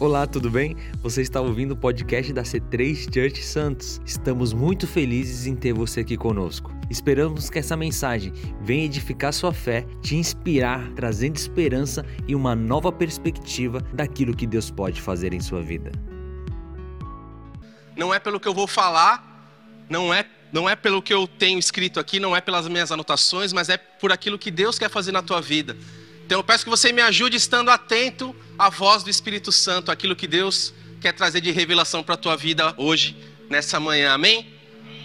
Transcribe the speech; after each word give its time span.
Olá, 0.00 0.28
tudo 0.28 0.48
bem? 0.48 0.76
Você 1.02 1.22
está 1.22 1.40
ouvindo 1.40 1.72
o 1.72 1.76
podcast 1.76 2.32
da 2.32 2.44
C3 2.44 3.12
Church 3.12 3.42
Santos. 3.42 4.00
Estamos 4.06 4.52
muito 4.52 4.86
felizes 4.86 5.44
em 5.44 5.56
ter 5.56 5.72
você 5.72 6.02
aqui 6.02 6.16
conosco. 6.16 6.72
Esperamos 6.88 7.50
que 7.50 7.58
essa 7.58 7.76
mensagem 7.76 8.32
venha 8.60 8.84
edificar 8.84 9.32
sua 9.32 9.52
fé, 9.52 9.84
te 10.00 10.14
inspirar, 10.14 10.88
trazendo 10.94 11.34
esperança 11.34 12.06
e 12.28 12.36
uma 12.36 12.54
nova 12.54 12.92
perspectiva 12.92 13.80
daquilo 13.92 14.36
que 14.36 14.46
Deus 14.46 14.70
pode 14.70 15.02
fazer 15.02 15.34
em 15.34 15.40
sua 15.40 15.62
vida. 15.62 15.90
Não 17.96 18.14
é 18.14 18.20
pelo 18.20 18.38
que 18.38 18.46
eu 18.46 18.54
vou 18.54 18.68
falar, 18.68 19.50
não 19.90 20.14
é 20.14 20.24
não 20.52 20.68
é 20.68 20.76
pelo 20.76 21.02
que 21.02 21.12
eu 21.12 21.26
tenho 21.26 21.58
escrito 21.58 21.98
aqui, 21.98 22.20
não 22.20 22.36
é 22.36 22.40
pelas 22.40 22.68
minhas 22.68 22.92
anotações, 22.92 23.52
mas 23.52 23.68
é 23.68 23.76
por 23.76 24.12
aquilo 24.12 24.38
que 24.38 24.52
Deus 24.52 24.78
quer 24.78 24.88
fazer 24.88 25.10
na 25.10 25.22
tua 25.22 25.40
vida. 25.42 25.76
Então 26.24 26.38
eu 26.38 26.44
peço 26.44 26.62
que 26.62 26.70
você 26.70 26.92
me 26.92 27.02
ajude 27.02 27.36
estando 27.36 27.68
atento 27.68 28.32
à 28.58 28.68
voz 28.68 29.04
do 29.04 29.10
Espírito 29.10 29.52
Santo, 29.52 29.92
aquilo 29.92 30.16
que 30.16 30.26
Deus 30.26 30.74
quer 31.00 31.12
trazer 31.12 31.40
de 31.40 31.52
revelação 31.52 32.02
para 32.02 32.14
a 32.14 32.18
tua 32.18 32.36
vida 32.36 32.74
hoje, 32.76 33.16
nessa 33.48 33.78
manhã. 33.78 34.12
Amém? 34.12 34.52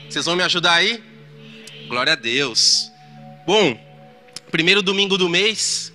Vocês 0.09 0.25
vão 0.25 0.35
me 0.35 0.41
ajudar 0.41 0.73
aí? 0.73 1.03
Glória 1.87 2.13
a 2.13 2.15
Deus. 2.15 2.91
Bom, 3.45 3.79
primeiro 4.49 4.81
domingo 4.81 5.19
do 5.19 5.29
mês, 5.29 5.93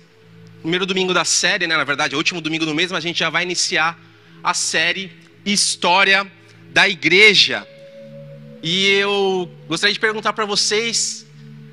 primeiro 0.61 0.85
domingo 0.85 1.13
da 1.13 1.25
série, 1.25 1.67
né? 1.67 1.75
Na 1.75 1.83
verdade, 1.83 2.15
o 2.15 2.17
último 2.17 2.39
domingo 2.39 2.65
do 2.65 2.73
mês, 2.73 2.91
mas 2.91 3.03
a 3.03 3.07
gente 3.07 3.19
já 3.19 3.29
vai 3.29 3.43
iniciar 3.43 3.99
a 4.41 4.53
série 4.53 5.11
História 5.45 6.31
da 6.71 6.87
Igreja. 6.87 7.67
E 8.63 8.87
eu 8.87 9.51
gostaria 9.67 9.93
de 9.93 9.99
perguntar 9.99 10.31
para 10.31 10.45
vocês 10.45 11.25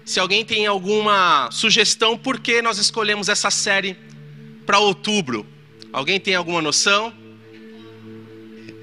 se 0.05 0.18
alguém 0.18 0.45
tem 0.45 0.66
alguma 0.66 1.48
sugestão 1.52 2.18
por 2.18 2.41
que 2.41 2.60
nós 2.60 2.79
escolhemos 2.79 3.29
essa 3.29 3.51
série 3.51 3.96
para 4.65 4.79
outubro. 4.79 5.46
Alguém 5.96 6.20
tem 6.20 6.34
alguma 6.34 6.60
noção? 6.60 7.10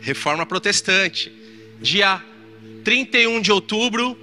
Reforma 0.01 0.47
Protestante. 0.47 1.31
Dia 1.79 2.19
31 2.83 3.39
de 3.39 3.51
outubro, 3.51 4.17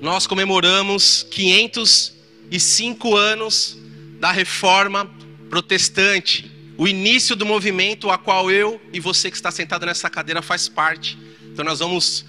nós 0.00 0.24
comemoramos 0.24 1.26
505 1.28 3.16
anos 3.16 3.76
da 4.20 4.30
Reforma 4.30 5.10
Protestante, 5.50 6.48
o 6.78 6.86
início 6.86 7.34
do 7.34 7.44
movimento 7.44 8.08
a 8.08 8.16
qual 8.16 8.52
eu 8.52 8.80
e 8.92 9.00
você 9.00 9.28
que 9.28 9.36
está 9.36 9.50
sentado 9.50 9.84
nessa 9.84 10.08
cadeira 10.08 10.40
faz 10.40 10.68
parte. 10.68 11.18
Então 11.52 11.64
nós 11.64 11.80
vamos 11.80 12.24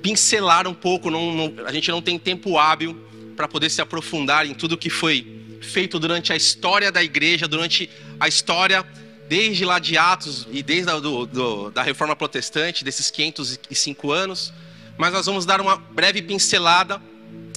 pincelar 0.00 0.68
um 0.68 0.74
pouco, 0.74 1.10
não, 1.10 1.34
não, 1.34 1.66
a 1.66 1.72
gente 1.72 1.90
não 1.90 2.00
tem 2.00 2.16
tempo 2.16 2.56
hábil 2.56 2.96
para 3.34 3.48
poder 3.48 3.70
se 3.70 3.82
aprofundar 3.82 4.46
em 4.46 4.54
tudo 4.54 4.78
que 4.78 4.88
foi 4.88 5.39
feito 5.60 5.98
durante 5.98 6.32
a 6.32 6.36
história 6.36 6.90
da 6.90 7.02
igreja, 7.02 7.46
durante 7.46 7.90
a 8.18 8.26
história 8.26 8.84
desde 9.28 9.64
lá 9.64 9.78
de 9.78 9.96
Atos 9.96 10.48
e 10.50 10.60
desde 10.60 10.90
a 10.90 10.98
do, 10.98 11.24
do, 11.24 11.70
da 11.70 11.82
Reforma 11.82 12.16
Protestante, 12.16 12.84
desses 12.84 13.12
505 13.12 14.10
anos. 14.10 14.52
Mas 14.98 15.12
nós 15.12 15.26
vamos 15.26 15.46
dar 15.46 15.60
uma 15.60 15.76
breve 15.76 16.20
pincelada 16.20 17.00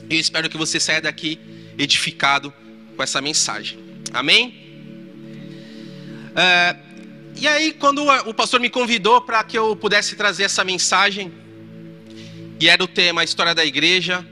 e 0.07 0.13
eu 0.13 0.19
espero 0.19 0.49
que 0.49 0.57
você 0.57 0.79
saia 0.79 1.01
daqui 1.01 1.39
edificado 1.77 2.53
com 2.95 3.01
essa 3.01 3.19
mensagem. 3.21 3.79
Amém? 4.13 4.63
É, 6.35 6.75
e 7.35 7.47
aí, 7.47 7.73
quando 7.73 8.05
o 8.27 8.33
pastor 8.33 8.59
me 8.59 8.69
convidou 8.69 9.21
para 9.21 9.43
que 9.43 9.57
eu 9.57 9.75
pudesse 9.75 10.15
trazer 10.15 10.43
essa 10.43 10.63
mensagem, 10.63 11.33
e 12.59 12.69
era 12.69 12.83
o 12.83 12.87
tema 12.87 13.21
a 13.21 13.23
história 13.23 13.55
da 13.55 13.65
igreja, 13.65 14.23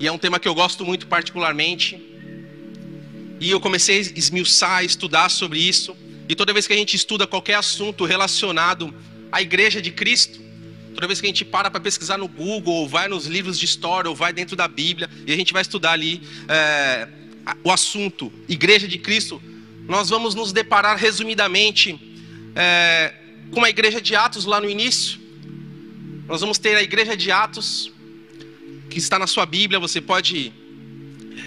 e 0.00 0.06
é 0.08 0.10
um 0.10 0.18
tema 0.18 0.40
que 0.40 0.48
eu 0.48 0.54
gosto 0.54 0.84
muito 0.84 1.06
particularmente. 1.06 2.09
E 3.40 3.50
eu 3.50 3.58
comecei 3.58 3.98
a 3.98 4.00
esmiuçar, 4.00 4.84
estudar 4.84 5.30
sobre 5.30 5.58
isso. 5.58 5.96
E 6.28 6.34
toda 6.34 6.52
vez 6.52 6.66
que 6.66 6.74
a 6.74 6.76
gente 6.76 6.94
estuda 6.94 7.26
qualquer 7.26 7.54
assunto 7.54 8.04
relacionado 8.04 8.94
à 9.32 9.40
igreja 9.40 9.80
de 9.80 9.90
Cristo, 9.90 10.38
toda 10.94 11.06
vez 11.06 11.20
que 11.20 11.26
a 11.26 11.30
gente 11.30 11.44
para 11.44 11.70
para 11.70 11.80
pesquisar 11.80 12.18
no 12.18 12.28
Google, 12.28 12.74
ou 12.74 12.88
vai 12.88 13.08
nos 13.08 13.26
livros 13.26 13.58
de 13.58 13.64
história, 13.64 14.10
ou 14.10 14.14
vai 14.14 14.32
dentro 14.32 14.54
da 14.54 14.68
Bíblia, 14.68 15.08
e 15.26 15.32
a 15.32 15.36
gente 15.36 15.54
vai 15.54 15.62
estudar 15.62 15.92
ali 15.92 16.22
é, 16.48 17.08
o 17.64 17.70
assunto 17.70 18.30
Igreja 18.46 18.86
de 18.86 18.98
Cristo, 18.98 19.42
nós 19.88 20.10
vamos 20.10 20.34
nos 20.34 20.52
deparar 20.52 20.96
resumidamente 20.96 21.98
é, 22.54 23.14
com 23.50 23.64
a 23.64 23.70
igreja 23.70 24.00
de 24.00 24.14
Atos 24.14 24.44
lá 24.44 24.60
no 24.60 24.68
início. 24.68 25.18
Nós 26.28 26.42
vamos 26.42 26.58
ter 26.58 26.76
a 26.76 26.82
igreja 26.82 27.16
de 27.16 27.32
Atos 27.32 27.90
que 28.88 28.98
está 28.98 29.18
na 29.18 29.26
sua 29.26 29.46
Bíblia, 29.46 29.80
você 29.80 30.00
pode 30.00 30.52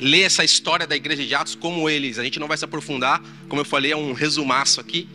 ler 0.03 0.23
essa 0.23 0.43
história 0.43 0.85
da 0.85 0.95
igreja 0.95 1.25
de 1.25 1.33
Atos, 1.33 1.55
como 1.55 1.89
eles, 1.89 2.19
a 2.19 2.23
gente 2.23 2.37
não 2.37 2.47
vai 2.47 2.57
se 2.57 2.65
aprofundar, 2.65 3.23
como 3.47 3.61
eu 3.61 3.65
falei, 3.65 3.93
é 3.93 3.97
um 3.97 4.11
resumaço 4.11 4.81
aqui. 4.81 5.07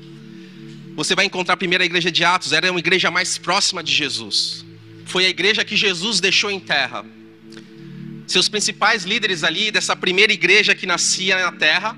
Você 0.96 1.14
vai 1.14 1.26
encontrar 1.26 1.54
a 1.54 1.56
primeira 1.56 1.84
igreja 1.84 2.10
de 2.10 2.24
Atos, 2.24 2.52
era 2.52 2.70
uma 2.70 2.80
igreja 2.80 3.10
mais 3.10 3.36
próxima 3.36 3.84
de 3.84 3.92
Jesus. 3.92 4.64
Foi 5.04 5.26
a 5.26 5.28
igreja 5.28 5.64
que 5.64 5.76
Jesus 5.76 6.20
deixou 6.20 6.50
em 6.50 6.58
terra. 6.58 7.04
Seus 8.26 8.48
principais 8.48 9.04
líderes 9.04 9.44
ali 9.44 9.70
dessa 9.70 9.94
primeira 9.94 10.32
igreja 10.32 10.74
que 10.74 10.86
nascia 10.86 11.38
na 11.38 11.52
terra, 11.52 11.96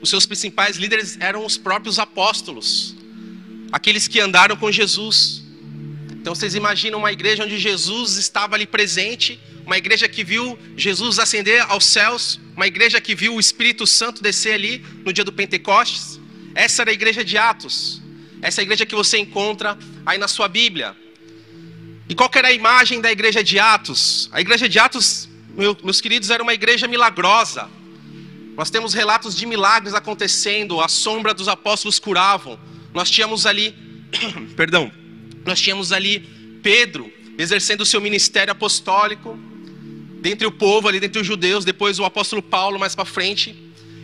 os 0.00 0.10
seus 0.10 0.26
principais 0.26 0.76
líderes 0.76 1.16
eram 1.18 1.44
os 1.46 1.56
próprios 1.56 1.98
apóstolos, 1.98 2.94
aqueles 3.72 4.06
que 4.06 4.20
andaram 4.20 4.56
com 4.56 4.70
Jesus. 4.70 5.43
Então 6.24 6.34
vocês 6.34 6.54
imaginam 6.54 7.00
uma 7.00 7.12
igreja 7.12 7.44
onde 7.44 7.58
Jesus 7.58 8.16
estava 8.16 8.54
ali 8.54 8.66
presente, 8.66 9.38
uma 9.66 9.76
igreja 9.76 10.08
que 10.08 10.24
viu 10.24 10.58
Jesus 10.74 11.18
ascender 11.18 11.60
aos 11.68 11.84
céus, 11.84 12.40
uma 12.56 12.66
igreja 12.66 12.98
que 12.98 13.14
viu 13.14 13.34
o 13.34 13.38
Espírito 13.38 13.86
Santo 13.86 14.22
descer 14.22 14.54
ali 14.54 14.78
no 15.04 15.12
dia 15.12 15.22
do 15.22 15.30
Pentecostes. 15.30 16.18
Essa 16.54 16.80
era 16.80 16.90
a 16.90 16.94
igreja 16.94 17.22
de 17.22 17.36
Atos. 17.36 18.00
Essa 18.40 18.58
é 18.58 18.62
a 18.62 18.64
igreja 18.64 18.86
que 18.86 18.94
você 18.94 19.18
encontra 19.18 19.76
aí 20.06 20.16
na 20.16 20.26
sua 20.26 20.48
Bíblia. 20.48 20.96
E 22.08 22.14
qual 22.14 22.30
era 22.34 22.48
a 22.48 22.52
imagem 22.52 23.02
da 23.02 23.12
igreja 23.12 23.44
de 23.44 23.58
Atos? 23.58 24.30
A 24.32 24.40
igreja 24.40 24.66
de 24.66 24.78
Atos, 24.78 25.28
meus 25.84 26.00
queridos, 26.00 26.30
era 26.30 26.42
uma 26.42 26.54
igreja 26.54 26.88
milagrosa. 26.88 27.68
Nós 28.56 28.70
temos 28.70 28.94
relatos 28.94 29.36
de 29.36 29.44
milagres 29.44 29.92
acontecendo, 29.92 30.80
a 30.80 30.88
sombra 30.88 31.34
dos 31.34 31.48
apóstolos 31.48 31.98
curavam. 31.98 32.58
Nós 32.94 33.10
tínhamos 33.10 33.44
ali, 33.44 33.74
perdão, 34.56 34.90
nós 35.44 35.60
tínhamos 35.60 35.92
ali 35.92 36.20
Pedro 36.62 37.12
exercendo 37.36 37.82
o 37.82 37.86
seu 37.86 38.00
ministério 38.00 38.52
apostólico 38.52 39.38
dentre 40.20 40.46
o 40.46 40.52
povo 40.52 40.88
ali, 40.88 40.98
dentre 40.98 41.20
os 41.20 41.26
judeus, 41.26 41.64
depois 41.64 41.98
o 41.98 42.04
apóstolo 42.04 42.42
Paulo 42.42 42.78
mais 42.78 42.94
para 42.94 43.04
frente, 43.04 43.54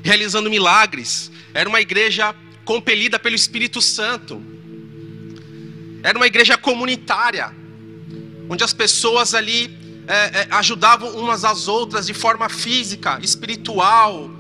realizando 0.03 0.51
milagres. 0.51 1.33
Era 1.55 1.69
uma 1.69 1.81
igreja 1.81 2.35
compelida 2.65 3.19
pelo 3.19 3.35
Espírito 3.35 3.81
Santo. 3.81 4.43
Era 6.03 6.19
uma 6.19 6.27
igreja 6.27 6.59
comunitária, 6.59 7.51
onde 8.51 8.63
as 8.63 8.75
pessoas 8.75 9.35
ali 9.35 9.75
é, 10.07 10.41
é, 10.41 10.49
ajudavam 10.51 11.11
umas 11.17 11.45
às 11.45 11.69
outras 11.69 12.07
de 12.07 12.13
forma 12.13 12.49
física, 12.49 13.19
espiritual, 13.23 14.31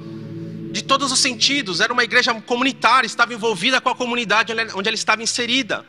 de 0.73 0.83
todos 0.83 1.11
os 1.13 1.19
sentidos. 1.19 1.81
Era 1.81 1.93
uma 1.93 2.05
igreja 2.05 2.35
comunitária, 2.43 3.07
estava 3.07 3.33
envolvida 3.33 3.81
com 3.81 3.89
a 3.89 3.95
comunidade 3.95 4.53
onde 4.75 4.89
ela 4.89 4.95
estava 4.95 5.23
inserida. 5.23 5.85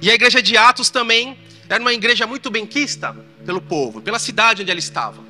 E 0.00 0.10
a 0.10 0.14
igreja 0.14 0.42
de 0.42 0.56
Atos 0.56 0.90
também 0.90 1.36
era 1.68 1.80
uma 1.80 1.92
igreja 1.92 2.26
muito 2.26 2.50
benquista 2.50 3.14
pelo 3.44 3.60
povo, 3.60 4.00
pela 4.00 4.18
cidade 4.18 4.62
onde 4.62 4.70
ela 4.70 4.80
estava. 4.80 5.22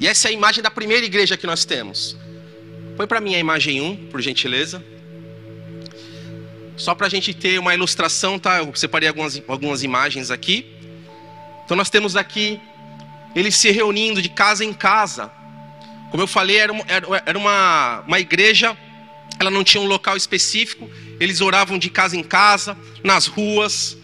E 0.00 0.06
essa 0.08 0.28
é 0.28 0.30
a 0.30 0.32
imagem 0.32 0.62
da 0.62 0.70
primeira 0.70 1.04
igreja 1.04 1.36
que 1.36 1.46
nós 1.46 1.64
temos. 1.64 2.16
Põe 2.96 3.06
para 3.06 3.20
mim 3.20 3.34
a 3.34 3.38
imagem 3.38 3.80
1, 3.80 4.08
por 4.08 4.20
gentileza. 4.20 4.84
Só 6.76 6.94
para 6.94 7.06
a 7.06 7.10
gente 7.10 7.32
ter 7.32 7.58
uma 7.58 7.74
ilustração, 7.74 8.38
tá? 8.38 8.58
Eu 8.58 8.74
separei 8.74 9.08
algumas, 9.08 9.40
algumas 9.46 9.82
imagens 9.82 10.30
aqui. 10.30 10.66
Então 11.64 11.76
nós 11.76 11.88
temos 11.88 12.16
aqui 12.16 12.60
eles 13.34 13.56
se 13.56 13.70
reunindo 13.70 14.22
de 14.22 14.28
casa 14.28 14.64
em 14.64 14.72
casa. 14.72 15.30
Como 16.10 16.22
eu 16.22 16.26
falei, 16.26 16.56
era 16.56 16.72
uma, 16.72 16.84
era 17.26 17.38
uma, 17.38 18.04
uma 18.06 18.20
igreja, 18.20 18.76
ela 19.38 19.50
não 19.50 19.64
tinha 19.64 19.80
um 19.80 19.86
local 19.86 20.16
específico, 20.16 20.88
eles 21.20 21.40
oravam 21.40 21.78
de 21.78 21.90
casa 21.90 22.16
em 22.16 22.22
casa, 22.22 22.76
nas 23.02 23.26
ruas. 23.26 23.96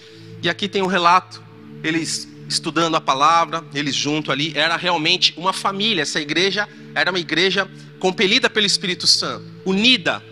E 0.43 0.49
aqui 0.49 0.69
tem 0.69 0.83
um 0.83 0.87
relato, 0.87 1.43
eles 1.83 2.29
estudando 2.49 2.97
a 2.97 3.01
palavra, 3.01 3.65
eles 3.73 3.95
junto 3.95 4.33
ali, 4.33 4.53
era 4.57 4.77
realmente 4.77 5.33
uma 5.37 5.53
família. 5.53 6.03
Essa 6.03 6.21
igreja 6.21 6.69
era 6.95 7.11
uma 7.11 7.19
igreja 7.19 7.71
compelida 7.99 8.51
pelo 8.51 8.67
Espírito 8.67 9.07
Santo, 9.07 9.45
unida. 9.65 10.23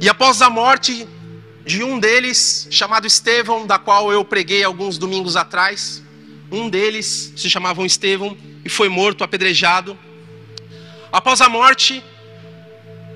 E 0.00 0.08
após 0.08 0.42
a 0.42 0.50
morte 0.50 1.06
de 1.64 1.82
um 1.82 1.98
deles, 1.98 2.66
chamado 2.70 3.06
Estevão, 3.06 3.66
da 3.66 3.78
qual 3.78 4.12
eu 4.12 4.24
preguei 4.24 4.64
alguns 4.64 4.98
domingos 4.98 5.36
atrás, 5.36 6.02
um 6.50 6.68
deles 6.68 7.32
se 7.36 7.48
chamava 7.48 7.84
Estevão 7.86 8.36
e 8.64 8.68
foi 8.68 8.88
morto 8.88 9.24
apedrejado. 9.24 9.98
Após 11.12 11.40
a 11.40 11.48
morte 11.48 12.02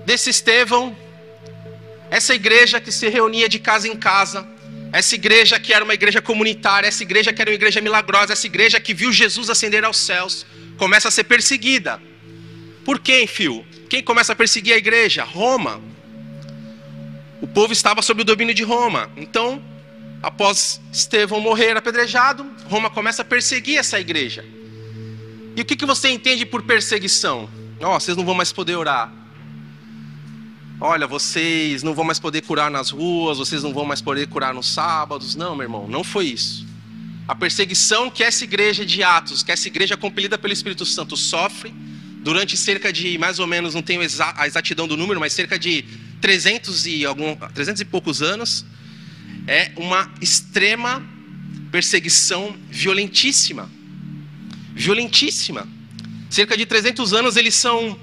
desse 0.06 0.30
Estevão, 0.30 0.96
essa 2.10 2.34
igreja 2.34 2.80
que 2.80 2.90
se 2.90 3.08
reunia 3.08 3.48
de 3.48 3.58
casa 3.58 3.86
em 3.88 3.96
casa, 3.96 4.46
essa 4.92 5.14
igreja 5.14 5.60
que 5.60 5.72
era 5.72 5.84
uma 5.84 5.94
igreja 5.94 6.22
comunitária, 6.22 6.88
essa 6.88 7.02
igreja 7.02 7.32
que 7.32 7.42
era 7.42 7.50
uma 7.50 7.54
igreja 7.54 7.80
milagrosa, 7.80 8.32
essa 8.32 8.46
igreja 8.46 8.80
que 8.80 8.94
viu 8.94 9.12
Jesus 9.12 9.50
ascender 9.50 9.84
aos 9.84 9.98
céus, 9.98 10.46
começa 10.76 11.08
a 11.08 11.10
ser 11.10 11.24
perseguida. 11.24 12.00
Por 12.84 12.98
quem, 12.98 13.26
filho? 13.26 13.66
Quem 13.90 14.02
começa 14.02 14.32
a 14.32 14.36
perseguir 14.36 14.74
a 14.74 14.78
igreja? 14.78 15.24
Roma. 15.24 15.80
o 17.40 17.46
povo 17.46 17.72
estava 17.72 18.02
sob 18.02 18.22
o 18.22 18.24
domínio 18.24 18.54
de 18.54 18.64
Roma. 18.64 19.10
Então, 19.16 19.62
após 20.22 20.80
Estevão 20.92 21.40
morrer 21.40 21.76
apedrejado, 21.76 22.44
Roma 22.68 22.90
começa 22.90 23.22
a 23.22 23.24
perseguir 23.24 23.78
essa 23.78 24.00
igreja. 24.00 24.44
E 25.54 25.60
o 25.60 25.64
que, 25.64 25.76
que 25.76 25.86
você 25.86 26.08
entende 26.08 26.46
por 26.46 26.62
perseguição? 26.62 27.48
Oh, 27.80 28.00
vocês 28.00 28.16
não 28.16 28.24
vão 28.24 28.34
mais 28.34 28.52
poder 28.52 28.76
orar. 28.76 29.12
Olha, 30.80 31.08
vocês 31.08 31.82
não 31.82 31.92
vão 31.92 32.04
mais 32.04 32.20
poder 32.20 32.42
curar 32.42 32.70
nas 32.70 32.90
ruas, 32.90 33.38
vocês 33.38 33.64
não 33.64 33.72
vão 33.72 33.84
mais 33.84 34.00
poder 34.00 34.28
curar 34.28 34.54
nos 34.54 34.68
sábados. 34.68 35.34
Não, 35.34 35.56
meu 35.56 35.64
irmão, 35.64 35.88
não 35.88 36.04
foi 36.04 36.26
isso. 36.26 36.64
A 37.26 37.34
perseguição 37.34 38.08
que 38.08 38.22
essa 38.22 38.44
igreja 38.44 38.86
de 38.86 39.02
Atos, 39.02 39.42
que 39.42 39.50
essa 39.50 39.66
igreja 39.66 39.96
compelida 39.96 40.38
pelo 40.38 40.52
Espírito 40.52 40.86
Santo 40.86 41.16
sofre, 41.16 41.74
durante 42.22 42.56
cerca 42.56 42.92
de, 42.92 43.18
mais 43.18 43.40
ou 43.40 43.46
menos, 43.46 43.74
não 43.74 43.82
tenho 43.82 44.00
a 44.36 44.46
exatidão 44.46 44.86
do 44.86 44.96
número, 44.96 45.18
mas 45.18 45.32
cerca 45.32 45.58
de 45.58 45.84
300 46.20 46.86
e, 46.86 47.04
algum, 47.04 47.34
300 47.34 47.80
e 47.80 47.84
poucos 47.84 48.22
anos, 48.22 48.64
é 49.48 49.72
uma 49.76 50.08
extrema 50.20 51.02
perseguição 51.72 52.56
violentíssima. 52.70 53.68
Violentíssima. 54.74 55.66
Cerca 56.30 56.56
de 56.56 56.64
300 56.64 57.12
anos 57.12 57.36
eles 57.36 57.56
são 57.56 57.98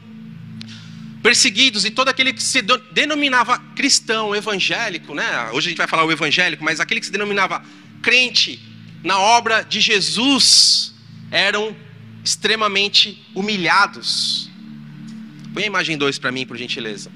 perseguidos 1.26 1.86
e 1.86 1.90
todo 1.90 2.08
aquele 2.10 2.32
que 2.32 2.44
se 2.44 2.62
denominava 2.92 3.58
cristão, 3.76 4.36
evangélico, 4.36 5.16
né? 5.16 5.50
Hoje 5.54 5.70
a 5.70 5.70
gente 5.70 5.78
vai 5.80 5.88
falar 5.88 6.06
o 6.06 6.12
evangélico, 6.12 6.64
mas 6.64 6.80
aquele 6.80 7.00
que 7.00 7.08
se 7.08 7.12
denominava 7.12 7.66
crente, 8.00 8.62
na 9.04 9.18
obra 9.18 9.64
de 9.64 9.82
Jesus 9.82 10.94
eram 11.32 11.76
extremamente 12.24 13.26
humilhados. 13.34 14.52
Põe 15.52 15.64
a 15.64 15.66
imagem 15.66 15.98
2 15.98 16.20
para 16.20 16.32
mim, 16.32 16.46
por 16.46 16.58
gentileza. 16.58 17.12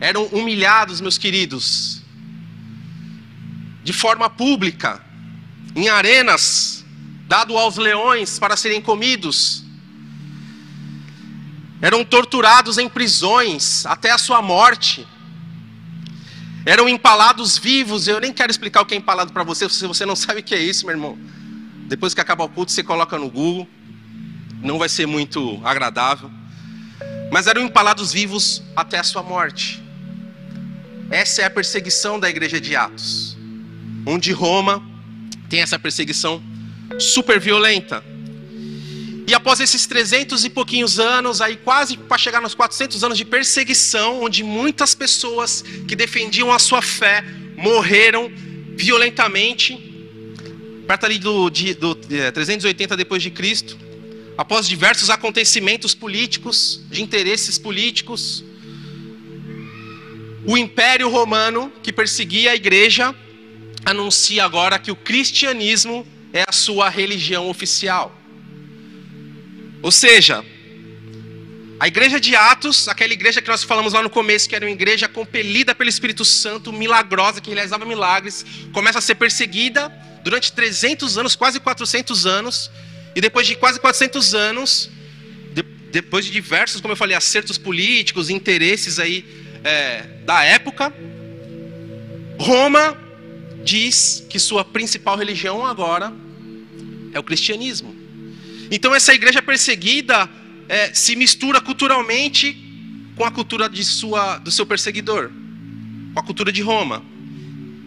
Eram 0.00 0.24
humilhados, 0.32 1.00
meus 1.00 1.16
queridos, 1.16 2.02
de 3.84 3.92
forma 3.92 4.28
pública, 4.28 5.00
em 5.76 5.88
arenas, 5.88 6.84
dado 7.28 7.56
aos 7.56 7.76
leões 7.76 8.40
para 8.40 8.56
serem 8.56 8.80
comidos. 8.80 9.64
Eram 11.80 12.04
torturados 12.04 12.78
em 12.78 12.88
prisões 12.88 13.86
até 13.86 14.10
a 14.10 14.18
sua 14.18 14.42
morte 14.42 15.06
eram 16.64 16.88
empalados 16.88 17.58
vivos. 17.58 18.06
Eu 18.06 18.20
nem 18.20 18.32
quero 18.32 18.50
explicar 18.50 18.82
o 18.82 18.86
que 18.86 18.94
é 18.94 18.96
empalado 18.96 19.32
para 19.32 19.42
você, 19.42 19.68
se 19.68 19.86
você 19.86 20.04
não 20.04 20.16
sabe 20.16 20.40
o 20.40 20.42
que 20.42 20.54
é 20.54 20.60
isso, 20.60 20.86
meu 20.86 20.94
irmão. 20.94 21.18
Depois 21.86 22.14
que 22.14 22.20
acabar 22.20 22.44
o 22.44 22.48
culto, 22.48 22.70
você 22.70 22.82
coloca 22.82 23.18
no 23.18 23.30
Google. 23.30 23.66
Não 24.62 24.78
vai 24.78 24.88
ser 24.88 25.06
muito 25.06 25.60
agradável. 25.64 26.30
Mas 27.30 27.46
eram 27.46 27.62
empalados 27.62 28.12
vivos 28.12 28.62
até 28.76 28.98
a 28.98 29.04
sua 29.04 29.22
morte. 29.22 29.82
Essa 31.10 31.42
é 31.42 31.44
a 31.46 31.50
perseguição 31.50 32.20
da 32.20 32.28
igreja 32.28 32.60
de 32.60 32.76
Atos. 32.76 33.36
Onde 34.06 34.32
Roma 34.32 34.82
tem 35.48 35.60
essa 35.60 35.78
perseguição 35.78 36.42
super 36.98 37.40
violenta. 37.40 38.04
E 39.30 39.34
após 39.34 39.60
esses 39.60 39.86
300 39.86 40.44
e 40.44 40.50
pouquinhos 40.50 40.98
anos, 40.98 41.40
aí 41.40 41.56
quase 41.56 41.96
para 41.96 42.18
chegar 42.18 42.40
nos 42.40 42.52
400 42.52 43.04
anos 43.04 43.16
de 43.16 43.24
perseguição, 43.24 44.24
onde 44.24 44.42
muitas 44.42 44.92
pessoas 44.92 45.62
que 45.86 45.94
defendiam 45.94 46.50
a 46.50 46.58
sua 46.58 46.82
fé 46.82 47.22
morreram 47.56 48.28
violentamente, 48.76 49.78
perto 50.84 51.06
ali 51.06 51.16
do, 51.20 51.48
do 51.48 51.96
é, 52.10 52.32
380 52.32 52.96
depois 52.96 53.22
de 53.22 53.30
Cristo, 53.30 53.78
após 54.36 54.68
diversos 54.68 55.10
acontecimentos 55.10 55.94
políticos, 55.94 56.80
de 56.90 57.00
interesses 57.00 57.56
políticos, 57.56 58.42
o 60.44 60.58
Império 60.58 61.08
Romano, 61.08 61.72
que 61.84 61.92
perseguia 61.92 62.50
a 62.50 62.56
igreja, 62.56 63.14
anuncia 63.84 64.44
agora 64.44 64.76
que 64.76 64.90
o 64.90 64.96
cristianismo 64.96 66.04
é 66.32 66.44
a 66.48 66.50
sua 66.50 66.88
religião 66.88 67.48
oficial. 67.48 68.19
Ou 69.82 69.90
seja, 69.90 70.44
a 71.78 71.88
igreja 71.88 72.20
de 72.20 72.36
Atos, 72.36 72.88
aquela 72.88 73.12
igreja 73.12 73.40
que 73.40 73.48
nós 73.48 73.64
falamos 73.64 73.94
lá 73.94 74.02
no 74.02 74.10
começo, 74.10 74.46
que 74.46 74.54
era 74.54 74.66
uma 74.66 74.70
igreja 74.70 75.08
compelida 75.08 75.74
pelo 75.74 75.88
Espírito 75.88 76.26
Santo, 76.26 76.70
milagrosa, 76.70 77.40
que 77.40 77.50
realizava 77.50 77.86
milagres, 77.86 78.44
começa 78.72 78.98
a 78.98 79.02
ser 79.02 79.14
perseguida 79.14 79.88
durante 80.22 80.52
300 80.52 81.16
anos, 81.16 81.34
quase 81.34 81.58
400 81.58 82.26
anos, 82.26 82.70
e 83.14 83.20
depois 83.22 83.46
de 83.46 83.56
quase 83.56 83.80
400 83.80 84.34
anos, 84.34 84.90
de, 85.54 85.62
depois 85.90 86.26
de 86.26 86.30
diversos, 86.30 86.82
como 86.82 86.92
eu 86.92 86.96
falei, 86.96 87.16
acertos 87.16 87.56
políticos, 87.56 88.28
interesses 88.28 88.98
aí 88.98 89.24
é, 89.64 90.02
da 90.26 90.44
época, 90.44 90.92
Roma 92.38 92.96
diz 93.64 94.24
que 94.28 94.38
sua 94.38 94.64
principal 94.64 95.16
religião 95.16 95.64
agora 95.64 96.12
é 97.12 97.18
o 97.18 97.22
cristianismo. 97.22 97.99
Então 98.70 98.94
essa 98.94 99.12
igreja 99.12 99.42
perseguida 99.42 100.30
é, 100.68 100.94
se 100.94 101.16
mistura 101.16 101.60
culturalmente 101.60 102.56
com 103.16 103.24
a 103.24 103.30
cultura 103.30 103.68
de 103.68 103.84
sua, 103.84 104.38
do 104.38 104.50
seu 104.50 104.64
perseguidor, 104.64 105.30
com 106.14 106.20
a 106.20 106.22
cultura 106.22 106.52
de 106.52 106.62
Roma. 106.62 107.02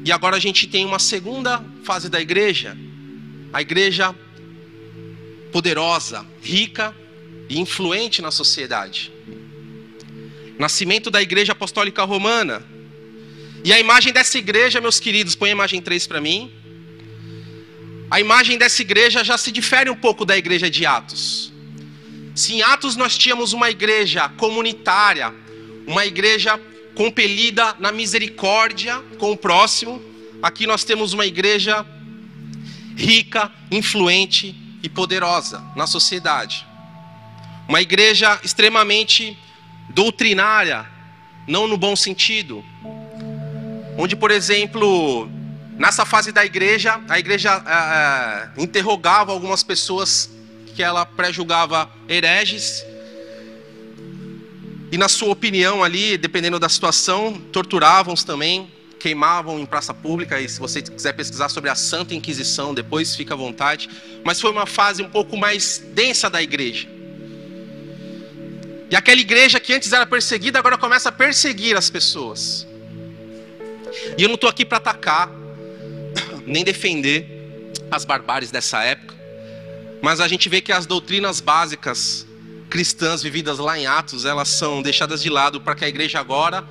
E 0.03 0.11
agora 0.11 0.35
a 0.35 0.39
gente 0.39 0.67
tem 0.67 0.85
uma 0.85 0.99
segunda 0.99 1.63
fase 1.83 2.09
da 2.09 2.19
igreja, 2.19 2.77
a 3.53 3.61
igreja 3.61 4.13
poderosa, 5.53 6.25
rica 6.41 6.93
e 7.47 7.57
influente 7.57 8.21
na 8.21 8.31
sociedade. 8.31 9.11
Nascimento 10.59 11.09
da 11.09 11.21
igreja 11.21 11.53
apostólica 11.53 12.03
romana. 12.03 12.61
E 13.63 13.71
a 13.71 13.79
imagem 13.79 14.11
dessa 14.11 14.37
igreja, 14.37 14.81
meus 14.81 14.99
queridos, 14.99 15.35
põe 15.35 15.49
a 15.49 15.53
imagem 15.53 15.81
3 15.81 16.05
para 16.05 16.19
mim 16.19 16.51
a 18.13 18.19
imagem 18.19 18.59
dessa 18.59 18.79
igreja 18.83 19.23
já 19.23 19.39
se 19.39 19.51
difere 19.51 19.89
um 19.89 19.95
pouco 19.95 20.23
da 20.23 20.37
igreja 20.37 20.69
de 20.69 20.85
Atos. 20.85 21.51
Se 22.35 22.53
em 22.53 22.61
Atos 22.61 22.95
nós 22.95 23.17
tínhamos 23.17 23.53
uma 23.53 23.71
igreja 23.71 24.29
comunitária, 24.29 25.33
uma 25.87 26.05
igreja 26.05 26.61
compelida 26.93 27.75
na 27.79 27.91
misericórdia 27.91 28.99
com 29.17 29.31
o 29.31 29.35
próximo, 29.35 29.99
aqui 30.43 30.67
nós 30.67 30.83
temos 30.83 31.11
uma 31.13 31.25
igreja 31.25 31.83
rica, 32.95 33.51
influente 33.71 34.55
e 34.83 34.87
poderosa 34.87 35.63
na 35.75 35.87
sociedade. 35.87 36.67
Uma 37.67 37.81
igreja 37.81 38.39
extremamente 38.43 39.35
doutrinária, 39.89 40.85
não 41.47 41.67
no 41.67 41.79
bom 41.79 41.95
sentido. 41.95 42.63
Onde, 43.97 44.15
por 44.15 44.29
exemplo, 44.29 45.27
Nessa 45.77 46.05
fase 46.05 46.31
da 46.31 46.45
igreja, 46.45 47.01
a 47.09 47.17
igreja 47.17 47.63
é, 47.65 48.59
é, 48.59 48.63
interrogava 48.63 49.31
algumas 49.31 49.63
pessoas 49.63 50.29
que 50.75 50.83
ela 50.83 51.05
pré-julgava 51.05 51.89
hereges. 52.07 52.85
E 54.91 54.97
na 54.97 55.09
sua 55.09 55.29
opinião 55.29 55.83
ali, 55.83 56.17
dependendo 56.17 56.59
da 56.59 56.69
situação, 56.69 57.33
torturavam-os 57.51 58.23
também, 58.23 58.71
queimavam 58.99 59.59
em 59.59 59.65
praça 59.65 59.93
pública. 59.93 60.39
E 60.39 60.47
se 60.47 60.59
você 60.59 60.81
quiser 60.81 61.13
pesquisar 61.13 61.49
sobre 61.49 61.69
a 61.69 61.75
Santa 61.75 62.13
Inquisição, 62.13 62.73
depois 62.73 63.15
fica 63.15 63.33
à 63.33 63.37
vontade. 63.37 63.89
Mas 64.23 64.39
foi 64.39 64.51
uma 64.51 64.67
fase 64.67 65.01
um 65.01 65.09
pouco 65.09 65.35
mais 65.35 65.83
densa 65.93 66.29
da 66.29 66.41
igreja. 66.41 66.87
E 68.91 68.95
aquela 68.95 69.19
igreja 69.19 69.59
que 69.59 69.73
antes 69.73 69.91
era 69.91 70.05
perseguida, 70.05 70.59
agora 70.59 70.77
começa 70.77 71.09
a 71.09 71.11
perseguir 71.11 71.75
as 71.75 71.89
pessoas. 71.89 72.67
E 74.15 74.21
eu 74.21 74.27
não 74.27 74.35
estou 74.35 74.47
aqui 74.47 74.63
para 74.63 74.77
atacar, 74.77 75.29
nem 76.45 76.63
defender 76.63 77.71
as 77.89 78.05
barbáries 78.05 78.51
dessa 78.51 78.83
época, 78.83 79.13
mas 80.01 80.19
a 80.19 80.27
gente 80.27 80.49
vê 80.49 80.61
que 80.61 80.71
as 80.71 80.85
doutrinas 80.85 81.39
básicas 81.39 82.27
cristãs 82.69 83.21
vividas 83.21 83.59
lá 83.59 83.77
em 83.77 83.85
Atos, 83.85 84.25
elas 84.25 84.49
são 84.49 84.81
deixadas 84.81 85.21
de 85.21 85.29
lado 85.29 85.61
para 85.61 85.75
que 85.75 85.85
a 85.85 85.87
igreja 85.87 86.19
agora, 86.19 86.67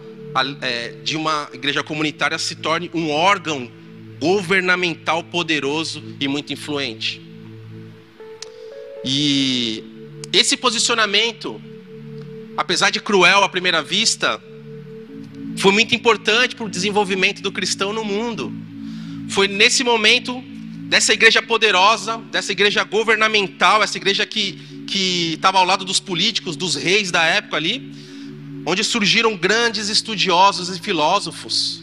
é, 0.60 0.94
de 1.02 1.16
uma 1.16 1.48
igreja 1.52 1.82
comunitária, 1.82 2.36
se 2.38 2.56
torne 2.56 2.90
um 2.92 3.10
órgão 3.10 3.70
governamental 4.18 5.22
poderoso 5.22 6.02
e 6.20 6.26
muito 6.26 6.52
influente. 6.52 7.22
E 9.04 9.84
esse 10.32 10.56
posicionamento, 10.56 11.60
apesar 12.56 12.90
de 12.90 13.00
cruel 13.00 13.42
à 13.44 13.48
primeira 13.48 13.82
vista, 13.82 14.42
foi 15.56 15.72
muito 15.72 15.94
importante 15.94 16.56
para 16.56 16.66
o 16.66 16.68
desenvolvimento 16.68 17.42
do 17.42 17.52
cristão 17.52 17.92
no 17.92 18.04
mundo. 18.04 18.52
Foi 19.32 19.48
nesse 19.48 19.82
momento 19.82 20.42
dessa 20.90 21.12
igreja 21.12 21.40
poderosa, 21.40 22.18
dessa 22.30 22.52
igreja 22.52 22.84
governamental, 22.84 23.82
essa 23.82 23.96
igreja 23.96 24.26
que 24.26 24.70
que 24.86 25.34
estava 25.34 25.58
ao 25.58 25.64
lado 25.64 25.86
dos 25.86 25.98
políticos, 25.98 26.54
dos 26.54 26.74
reis 26.74 27.10
da 27.10 27.22
época 27.24 27.56
ali, 27.56 27.94
onde 28.66 28.84
surgiram 28.84 29.34
grandes 29.34 29.88
estudiosos 29.88 30.68
e 30.68 30.78
filósofos. 30.78 31.82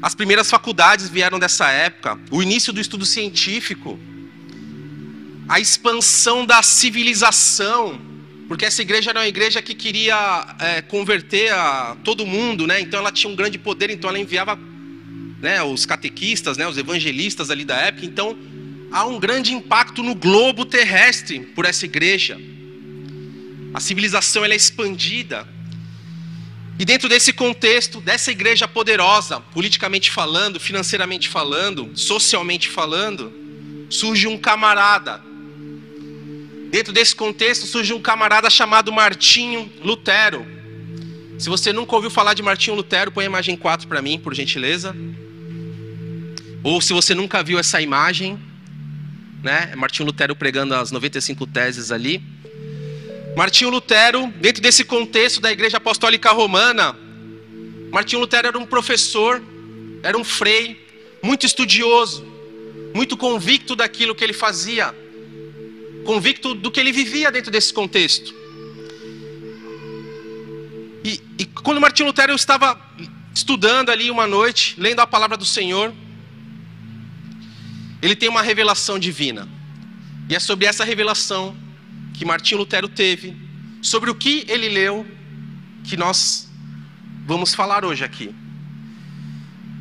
As 0.00 0.14
primeiras 0.14 0.48
faculdades 0.48 1.08
vieram 1.08 1.38
dessa 1.40 1.68
época, 1.70 2.20
o 2.30 2.40
início 2.40 2.72
do 2.72 2.80
estudo 2.80 3.04
científico, 3.04 3.98
a 5.48 5.58
expansão 5.58 6.46
da 6.46 6.62
civilização 6.62 8.00
porque 8.46 8.66
essa 8.66 8.82
igreja 8.82 9.10
era 9.10 9.20
uma 9.20 9.26
igreja 9.26 9.62
que 9.62 9.74
queria 9.74 10.56
é, 10.58 10.82
converter 10.82 11.50
a 11.52 11.96
todo 12.04 12.26
mundo, 12.26 12.66
né? 12.66 12.78
Então 12.78 13.00
ela 13.00 13.10
tinha 13.10 13.32
um 13.32 13.34
grande 13.34 13.58
poder, 13.58 13.88
então 13.88 14.10
ela 14.10 14.18
enviava 14.18 14.58
né, 15.44 15.62
os 15.62 15.84
catequistas, 15.84 16.56
né, 16.56 16.66
os 16.66 16.78
evangelistas 16.78 17.50
ali 17.50 17.66
da 17.66 17.76
época. 17.76 18.06
Então 18.06 18.34
há 18.90 19.04
um 19.04 19.20
grande 19.20 19.52
impacto 19.52 20.02
no 20.02 20.14
globo 20.14 20.64
terrestre 20.64 21.40
por 21.54 21.66
essa 21.66 21.84
igreja. 21.84 22.40
A 23.74 23.78
civilização 23.78 24.42
ela 24.42 24.54
é 24.54 24.56
expandida. 24.56 25.46
E 26.78 26.84
dentro 26.84 27.10
desse 27.10 27.30
contexto, 27.30 28.00
dessa 28.00 28.32
igreja 28.32 28.66
poderosa, 28.66 29.38
politicamente 29.38 30.10
falando, 30.10 30.58
financeiramente 30.58 31.28
falando, 31.28 31.90
socialmente 31.94 32.70
falando, 32.70 33.30
surge 33.90 34.26
um 34.26 34.38
camarada. 34.38 35.22
Dentro 36.70 36.90
desse 36.90 37.14
contexto 37.14 37.66
surge 37.66 37.92
um 37.92 38.00
camarada 38.00 38.48
chamado 38.48 38.90
Martinho 38.90 39.70
Lutero. 39.82 40.44
Se 41.38 41.50
você 41.50 41.70
nunca 41.70 41.94
ouviu 41.94 42.10
falar 42.10 42.32
de 42.32 42.42
Martinho 42.42 42.76
Lutero, 42.76 43.12
põe 43.12 43.24
a 43.24 43.26
imagem 43.26 43.56
4 43.56 43.86
para 43.86 44.00
mim, 44.00 44.18
por 44.18 44.34
gentileza. 44.34 44.96
Ou 46.64 46.80
se 46.80 46.94
você 46.94 47.14
nunca 47.14 47.42
viu 47.42 47.58
essa 47.58 47.82
imagem, 47.82 48.40
né? 49.42 49.68
É 49.72 49.76
Martinho 49.76 50.06
Lutero 50.06 50.34
pregando 50.34 50.74
as 50.74 50.90
95 50.90 51.46
teses 51.46 51.92
ali. 51.92 52.22
Martinho 53.36 53.68
Lutero, 53.68 54.32
dentro 54.40 54.62
desse 54.62 54.82
contexto 54.82 55.42
da 55.42 55.52
Igreja 55.52 55.76
Apostólica 55.76 56.30
Romana, 56.32 56.96
Martinho 57.92 58.20
Lutero 58.20 58.48
era 58.48 58.58
um 58.58 58.64
professor, 58.64 59.42
era 60.02 60.16
um 60.16 60.24
frei, 60.24 60.82
muito 61.22 61.44
estudioso, 61.44 62.26
muito 62.94 63.14
convicto 63.14 63.76
daquilo 63.76 64.14
que 64.14 64.24
ele 64.24 64.32
fazia, 64.32 64.94
convicto 66.06 66.54
do 66.54 66.70
que 66.70 66.80
ele 66.80 66.92
vivia 66.92 67.30
dentro 67.30 67.50
desse 67.50 67.74
contexto. 67.74 68.34
E, 71.04 71.20
e 71.38 71.44
quando 71.44 71.78
Martinho 71.78 72.06
Lutero 72.06 72.34
estava 72.34 72.80
estudando 73.34 73.90
ali 73.90 74.10
uma 74.10 74.26
noite, 74.26 74.76
lendo 74.78 75.00
a 75.00 75.06
palavra 75.06 75.36
do 75.36 75.44
Senhor, 75.44 75.92
ele 78.04 78.14
tem 78.14 78.28
uma 78.28 78.42
revelação 78.42 78.98
divina. 78.98 79.48
E 80.28 80.34
é 80.34 80.38
sobre 80.38 80.66
essa 80.66 80.84
revelação 80.84 81.56
que 82.12 82.22
Martinho 82.22 82.58
Lutero 82.58 82.86
teve, 82.86 83.34
sobre 83.80 84.10
o 84.10 84.14
que 84.14 84.44
ele 84.46 84.68
leu, 84.68 85.06
que 85.84 85.96
nós 85.96 86.50
vamos 87.24 87.54
falar 87.54 87.82
hoje 87.82 88.04
aqui. 88.04 88.34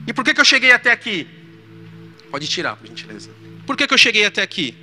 E 0.08 0.14
por 0.14 0.24
que, 0.24 0.34
que 0.34 0.40
eu 0.40 0.46
cheguei 0.46 0.72
até 0.72 0.90
aqui? 0.90 1.28
Pode 2.32 2.48
tirar, 2.48 2.78
por 2.78 2.88
gentileza. 2.88 3.30
Por 3.68 3.76
que, 3.76 3.86
que 3.86 3.94
eu 3.94 3.98
cheguei 3.98 4.26
até 4.26 4.42
aqui? 4.42 4.74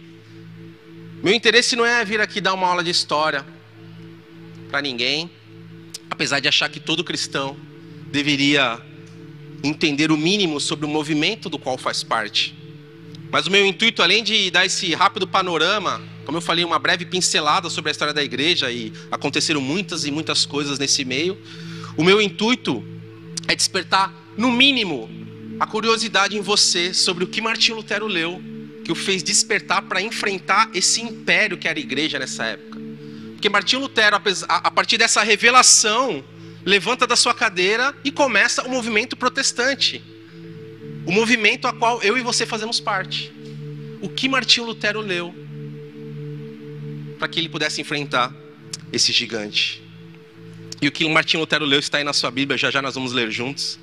Meu 1.23 1.33
interesse 1.33 1.75
não 1.75 1.87
é 1.87 2.05
vir 2.05 2.21
aqui 2.21 2.43
dar 2.43 2.53
uma 2.53 2.67
aula 2.67 2.85
de 2.85 2.91
história 2.91 3.43
para 4.71 4.83
ninguém, 4.83 5.31
apesar 6.11 6.41
de 6.41 6.49
achar 6.49 6.69
que 6.69 6.79
todo 6.79 7.03
cristão 7.03 7.57
deveria 8.13 8.79
entender 9.65 10.13
o 10.13 10.17
mínimo 10.17 10.61
sobre 10.61 10.85
o 10.85 10.89
movimento 10.91 11.49
do 11.49 11.59
qual 11.59 11.79
faz 11.79 12.03
parte. 12.03 12.60
Mas 13.31 13.47
o 13.47 13.51
meu 13.51 13.65
intuito, 13.65 14.03
além 14.03 14.23
de 14.25 14.51
dar 14.51 14.67
esse 14.67 14.95
rápido 14.95 15.27
panorama 15.27 16.01
como 16.31 16.39
eu 16.39 16.43
falei, 16.43 16.65
uma 16.65 16.79
breve 16.79 17.05
pincelada 17.05 17.69
sobre 17.69 17.91
a 17.91 17.93
história 17.93 18.15
da 18.15 18.23
igreja 18.23 18.71
e 18.71 18.93
aconteceram 19.11 19.61
muitas 19.61 20.05
e 20.05 20.13
muitas 20.13 20.47
coisas 20.47 20.79
nesse 20.79 21.05
meio. 21.05 21.37
O 21.97 22.05
meu 22.05 22.21
intuito 22.21 22.85
é 23.49 23.55
despertar, 23.57 24.15
no 24.37 24.49
mínimo, 24.49 25.11
a 25.59 25.67
curiosidade 25.67 26.37
em 26.37 26.41
você 26.41 26.95
sobre 26.95 27.25
o 27.25 27.27
que 27.27 27.41
Martinho 27.41 27.79
Lutero 27.79 28.07
leu, 28.07 28.41
que 28.85 28.93
o 28.93 28.95
fez 28.95 29.25
despertar 29.25 29.83
para 29.83 30.01
enfrentar 30.01 30.71
esse 30.73 31.01
império 31.03 31.59
que 31.59 31.67
era 31.67 31.79
a 31.79 31.83
igreja 31.83 32.17
nessa 32.17 32.45
época. 32.45 32.79
Porque 33.33 33.49
Martinho 33.49 33.83
Lutero, 33.83 34.15
a 34.49 34.71
partir 34.71 34.99
dessa 34.99 35.25
revelação, 35.25 36.23
levanta 36.65 37.09
da 37.09 37.17
sua 37.17 37.35
cadeira 37.35 37.93
e 38.05 38.13
começa 38.13 38.63
o 38.63 38.71
movimento 38.71 39.17
protestante. 39.17 40.01
O 41.07 41.13
movimento 41.13 41.67
a 41.67 41.73
qual 41.73 42.03
eu 42.03 42.17
e 42.17 42.23
você 42.23 42.45
fazemos 42.47 42.81
parte. 42.81 43.33
O 44.01 44.09
que 44.09 44.29
Martinho 44.29 44.67
Lutero 44.67 45.01
leu 45.01 45.35
para 47.19 47.29
que 47.29 47.39
ele 47.39 47.49
pudesse 47.49 47.81
enfrentar 47.81 48.35
esse 48.93 49.13
gigante. 49.13 49.83
E 50.81 50.89
o 50.89 50.93
que 50.93 51.07
Martinho 51.09 51.41
Lutero 51.41 51.65
leu 51.65 51.79
está 51.79 51.99
aí 51.99 52.05
na 52.05 52.15
sua 52.15 52.31
Bíblia, 52.31 52.57
já 52.57 52.71
já 52.71 52.81
nós 52.81 52.95
vamos 52.95 53.13
ler 53.13 53.31
juntos. 53.31 53.79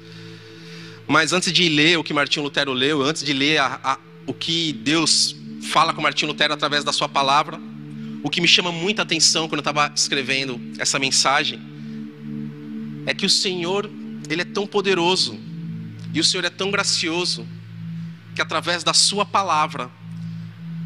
Mas 1.08 1.32
antes 1.32 1.54
de 1.54 1.70
ler 1.70 1.98
o 1.98 2.04
que 2.04 2.14
Martinho 2.14 2.44
Lutero 2.44 2.74
leu, 2.74 3.04
antes 3.04 3.24
de 3.24 3.34
ler 3.34 3.60
a, 3.60 3.80
a, 3.84 4.00
o 4.26 4.34
que 4.34 4.74
Deus 4.74 5.36
fala 5.72 5.94
com 5.94 6.02
Martinho 6.02 6.32
Lutero 6.32 6.54
através 6.54 6.84
da 6.84 6.92
sua 6.92 7.08
palavra, 7.08 7.60
o 8.24 8.30
que 8.30 8.42
me 8.42 8.48
chama 8.48 8.72
muita 8.72 9.04
atenção 9.04 9.48
quando 9.48 9.60
eu 9.60 9.70
estava 9.70 9.92
escrevendo 9.96 10.60
essa 10.80 10.98
mensagem 10.98 11.62
é 13.06 13.14
que 13.14 13.26
o 13.26 13.30
Senhor, 13.30 13.90
Ele 14.30 14.42
é 14.42 14.46
tão 14.46 14.68
poderoso 14.68 15.40
e 16.14 16.20
o 16.20 16.24
Senhor 16.24 16.46
é 16.46 16.50
tão 16.50 16.72
gracioso 16.72 17.48
que 18.36 18.42
através 18.42 18.84
da 18.84 18.94
sua 18.94 19.26
palavra, 19.26 19.90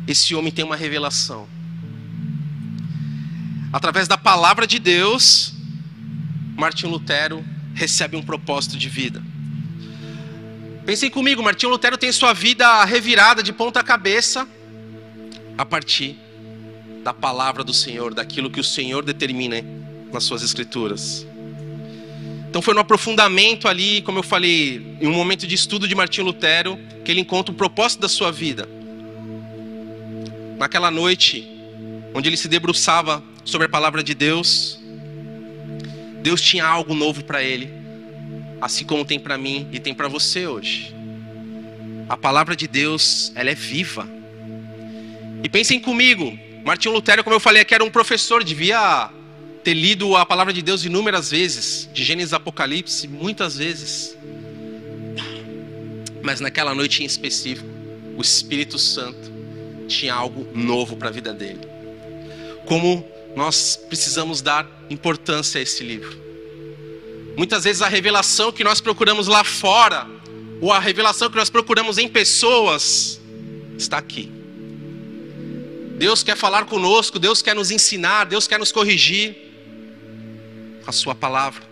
esse 0.08 0.34
homem 0.34 0.52
tem 0.52 0.66
uma 0.66 0.76
revelação 0.76 1.48
através 3.72 4.08
da 4.08 4.18
palavra 4.18 4.68
de 4.68 4.80
Deus, 4.80 5.54
Martinho 6.58 6.92
Lutero 6.92 7.44
recebe 7.74 8.18
um 8.18 8.22
propósito 8.22 8.78
de 8.78 8.90
vida. 8.90 9.24
Pensem 10.86 11.10
comigo, 11.10 11.42
Martinho 11.42 11.72
Lutero 11.72 11.98
tem 11.98 12.12
sua 12.12 12.34
vida 12.34 12.84
revirada 12.84 13.42
de 13.42 13.54
ponta 13.54 13.84
cabeça 13.84 14.48
a 15.58 15.66
partir 15.66 16.18
da 17.04 17.14
palavra 17.14 17.64
do 17.64 17.74
Senhor, 17.74 18.14
daquilo 18.14 18.50
que 18.50 18.60
o 18.60 18.64
Senhor 18.64 19.04
determina 19.04 19.64
nas 20.12 20.24
suas 20.24 20.44
escrituras. 20.44 21.26
Então 22.52 22.62
foi 22.62 22.74
no 22.74 22.82
aprofundamento 22.82 23.66
ali, 23.66 24.02
como 24.02 24.20
eu 24.20 24.24
falei, 24.24 24.98
em 25.00 25.08
um 25.08 25.14
momento 25.14 25.48
de 25.48 25.56
estudo 25.56 25.88
de 25.88 25.96
Martinho 25.96 26.28
Lutero, 26.28 26.78
que 27.06 27.10
ele 27.10 27.22
encontra 27.22 27.50
o 27.50 27.56
propósito 27.56 28.02
da 28.02 28.10
sua 28.10 28.30
vida. 28.30 28.68
Naquela 30.58 30.92
noite, 30.92 31.50
onde 32.14 32.28
ele 32.28 32.36
se 32.36 32.50
debruçava 32.50 33.24
sobre 33.46 33.68
a 33.68 33.70
palavra 33.70 34.04
de 34.04 34.14
Deus, 34.14 34.78
Deus 36.22 36.42
tinha 36.42 36.66
algo 36.66 36.94
novo 36.94 37.24
para 37.24 37.42
ele, 37.42 37.72
assim 38.60 38.84
como 38.84 39.06
tem 39.06 39.18
para 39.18 39.38
mim 39.38 39.70
e 39.72 39.80
tem 39.80 39.94
para 39.94 40.10
você 40.10 40.46
hoje. 40.46 40.94
A 42.10 42.18
palavra 42.18 42.54
de 42.54 42.68
Deus, 42.68 43.32
ela 43.34 43.50
é 43.50 43.56
viva. 43.56 44.06
E 45.42 45.48
pensem 45.48 45.80
comigo, 45.80 46.38
Martinho 46.66 46.94
Lutero, 46.94 47.24
como 47.24 47.34
eu 47.34 47.40
falei 47.40 47.62
aqui, 47.62 47.74
era 47.74 47.82
um 47.82 47.90
professor, 47.90 48.44
devia 48.44 49.10
ter 49.64 49.74
lido 49.74 50.16
a 50.16 50.26
palavra 50.26 50.52
de 50.52 50.62
Deus 50.62 50.84
inúmeras 50.84 51.30
vezes, 51.30 51.90
de 51.94 52.04
Gênesis 52.04 52.34
Apocalipse, 52.34 53.08
muitas 53.08 53.58
vezes. 53.58 54.18
Mas 56.22 56.40
naquela 56.40 56.74
noite 56.74 57.04
em 57.04 57.06
específico, 57.06 57.68
o 58.18 58.22
Espírito 58.22 58.78
Santo 58.78 59.32
tinha 59.88 60.14
algo 60.14 60.48
novo 60.56 60.96
para 60.96 61.10
a 61.10 61.12
vida 61.12 61.34
dele. 61.34 61.62
Como 62.66 63.08
nós 63.36 63.80
precisamos 63.88 64.42
dar 64.42 64.68
importância 64.90 65.60
a 65.60 65.62
esse 65.62 65.84
livro. 65.84 66.20
Muitas 67.38 67.64
vezes 67.64 67.82
a 67.82 67.88
revelação 67.88 68.52
que 68.52 68.64
nós 68.64 68.82
procuramos 68.82 69.28
lá 69.28 69.44
fora, 69.44 70.08
ou 70.60 70.72
a 70.72 70.80
revelação 70.80 71.30
que 71.30 71.36
nós 71.38 71.50
procuramos 71.50 71.98
em 71.98 72.08
pessoas, 72.08 73.20
está 73.78 73.98
aqui. 73.98 74.32
Deus 75.98 76.24
quer 76.24 76.36
falar 76.36 76.66
conosco, 76.66 77.18
Deus 77.20 77.42
quer 77.42 77.56
nos 77.56 77.72
ensinar, 77.72 78.26
Deus 78.26 78.48
quer 78.48 78.60
nos 78.60 78.72
corrigir 78.72 79.51
a 80.86 80.92
Sua 80.92 81.16
palavra. 81.16 81.64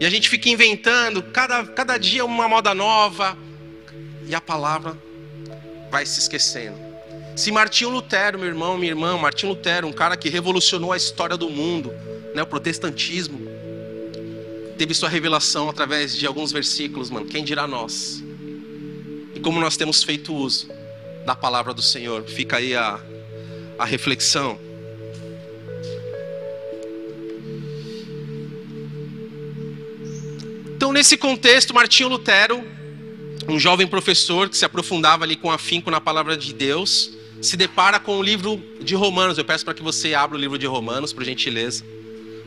E 0.00 0.06
a 0.06 0.10
gente 0.10 0.28
fica 0.28 0.48
inventando, 0.48 1.22
cada, 1.22 1.66
cada 1.66 1.98
dia 1.98 2.24
uma 2.24 2.48
moda 2.48 2.74
nova, 2.74 3.36
e 4.26 4.34
a 4.34 4.40
palavra 4.40 4.96
vai 5.90 6.06
se 6.06 6.20
esquecendo. 6.20 6.76
Se 7.34 7.50
Martinho 7.50 7.90
Lutero, 7.90 8.38
meu 8.38 8.48
irmão, 8.48 8.76
minha 8.76 8.92
irmã, 8.92 9.16
Martinho 9.16 9.52
Lutero, 9.52 9.86
um 9.86 9.92
cara 9.92 10.16
que 10.16 10.28
revolucionou 10.28 10.92
a 10.92 10.96
história 10.96 11.36
do 11.36 11.48
mundo, 11.48 11.92
né, 12.34 12.42
o 12.42 12.46
protestantismo, 12.46 13.40
teve 14.76 14.94
sua 14.94 15.08
revelação 15.08 15.68
através 15.68 16.14
de 16.14 16.26
alguns 16.26 16.52
versículos, 16.52 17.10
mano, 17.10 17.26
quem 17.26 17.42
dirá 17.42 17.66
nós? 17.66 18.22
E 19.34 19.40
como 19.40 19.60
nós 19.60 19.76
temos 19.76 20.02
feito 20.02 20.34
uso 20.34 20.68
da 21.24 21.34
palavra 21.34 21.74
do 21.74 21.82
Senhor, 21.82 22.24
fica 22.24 22.58
aí 22.58 22.74
a, 22.74 23.00
a 23.78 23.84
reflexão. 23.84 24.58
Então, 30.78 30.92
nesse 30.92 31.16
contexto, 31.16 31.74
Martinho 31.74 32.08
Lutero, 32.08 32.64
um 33.48 33.58
jovem 33.58 33.84
professor 33.84 34.48
que 34.48 34.56
se 34.56 34.64
aprofundava 34.64 35.24
ali 35.24 35.34
com 35.34 35.50
afinco 35.50 35.90
na 35.90 36.00
palavra 36.00 36.36
de 36.36 36.54
Deus, 36.54 37.10
se 37.42 37.56
depara 37.56 37.98
com 37.98 38.16
o 38.16 38.22
livro 38.22 38.62
de 38.80 38.94
Romanos. 38.94 39.36
Eu 39.36 39.44
peço 39.44 39.64
para 39.64 39.74
que 39.74 39.82
você 39.82 40.14
abra 40.14 40.38
o 40.38 40.40
livro 40.40 40.56
de 40.56 40.66
Romanos, 40.66 41.12
por 41.12 41.24
gentileza. 41.24 41.82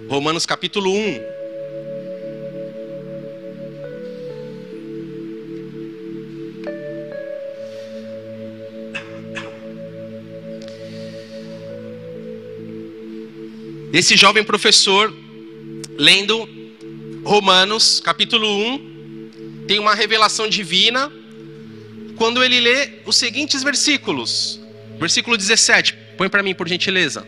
Romanos 0.07 0.45
capítulo 0.45 0.93
1. 0.93 1.19
Esse 13.91 14.15
jovem 14.15 14.41
professor, 14.41 15.13
lendo 15.97 16.60
Romanos, 17.23 17.99
capítulo 17.99 18.47
1, 18.47 19.65
tem 19.67 19.79
uma 19.79 19.93
revelação 19.93 20.49
divina 20.49 21.11
quando 22.15 22.43
ele 22.43 22.59
lê 22.59 22.99
os 23.05 23.15
seguintes 23.15 23.61
versículos. 23.63 24.59
Versículo 24.99 25.37
17, 25.37 25.95
põe 26.17 26.29
para 26.29 26.41
mim 26.41 26.55
por 26.55 26.67
gentileza. 26.67 27.27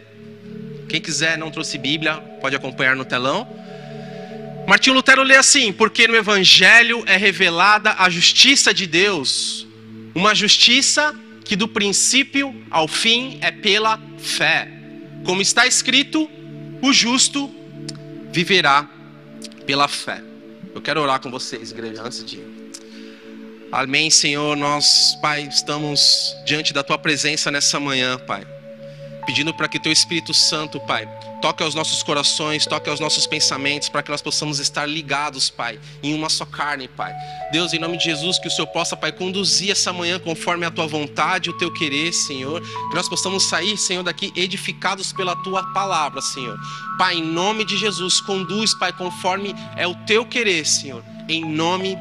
Quem 0.89 1.00
quiser, 1.00 1.38
não 1.38 1.51
trouxe 1.51 1.77
Bíblia, 1.77 2.15
pode 2.41 2.55
acompanhar 2.55 2.95
no 2.95 3.05
telão. 3.05 3.47
Martinho 4.67 4.95
Lutero 4.95 5.23
lê 5.23 5.35
assim: 5.35 5.71
Porque 5.71 6.07
no 6.07 6.15
Evangelho 6.15 7.03
é 7.05 7.17
revelada 7.17 7.95
a 7.97 8.09
justiça 8.09 8.73
de 8.73 8.88
Deus, 8.88 9.67
uma 10.15 10.33
justiça 10.33 11.15
que 11.43 11.55
do 11.55 11.67
princípio 11.67 12.55
ao 12.71 12.88
fim 12.88 13.38
é 13.41 13.51
pela 13.51 14.00
fé. 14.17 14.67
Como 15.23 15.41
está 15.41 15.67
escrito, 15.67 16.29
o 16.81 16.91
justo 16.91 17.50
viverá 18.31 18.89
pela 19.65 19.88
fé. 19.88 20.22
Eu 20.74 20.82
quero 20.82 21.01
orar 21.01 21.20
com 21.20 21.29
vocês, 21.29 21.72
igreja, 21.72 22.01
antes 22.03 22.24
de. 22.25 22.41
Amém, 23.72 24.10
Senhor. 24.10 24.55
Nós, 24.55 25.17
Pai, 25.22 25.43
estamos 25.43 26.36
diante 26.46 26.74
da 26.74 26.84
Tua 26.84 26.98
presença 26.98 27.50
nessa 27.51 27.79
manhã, 27.79 28.17
Pai 28.20 28.46
pedindo 29.25 29.53
para 29.53 29.67
que 29.67 29.79
Teu 29.79 29.91
Espírito 29.91 30.34
Santo, 30.34 30.79
Pai, 30.82 31.08
toque 31.43 31.62
aos 31.62 31.75
nossos 31.75 32.01
corações, 32.01 32.65
toque 32.65 32.89
aos 32.89 33.01
nossos 33.01 33.27
pensamentos, 33.27 33.89
para 33.89 34.01
que 34.01 34.09
nós 34.09 34.21
possamos 34.21 34.59
estar 34.59 34.85
ligados, 34.85 35.50
Pai, 35.50 35.77
em 36.01 36.13
uma 36.13 36.29
só 36.29 36.45
carne, 36.45 36.88
Pai. 36.88 37.13
Deus, 37.51 37.73
em 37.73 37.79
nome 37.79 37.97
de 37.97 38.05
Jesus, 38.05 38.39
que 38.39 38.47
o 38.47 38.51
Senhor 38.51 38.67
possa, 38.67 38.95
Pai, 38.95 39.12
conduzir 39.12 39.69
essa 39.69 39.91
manhã 39.91 40.17
conforme 40.17 40.65
a 40.65 40.71
Tua 40.71 40.88
vontade, 40.88 41.50
o 41.50 41.57
Teu 41.57 41.69
querer, 41.73 42.13
Senhor. 42.13 42.62
Que 42.62 42.95
nós 42.95 43.09
possamos 43.09 43.43
sair, 43.50 43.77
Senhor, 43.77 44.03
daqui 44.03 44.31
edificados 44.38 45.12
pela 45.12 45.35
Tua 45.35 45.62
palavra, 45.73 46.21
Senhor. 46.21 46.57
Pai, 46.97 47.15
em 47.15 47.21
nome 47.21 47.65
de 47.65 47.75
Jesus, 47.77 48.21
conduz, 48.21 48.73
Pai, 48.73 48.93
conforme 48.93 49.53
é 49.75 49.85
o 49.85 49.95
Teu 50.05 50.25
querer, 50.25 50.65
Senhor. 50.65 51.03
Em 51.27 51.43
nome 51.43 51.97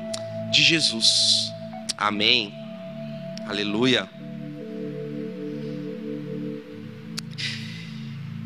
de 0.53 0.63
Jesus. 0.63 1.53
Amém. 1.99 2.55
Aleluia. 3.49 4.22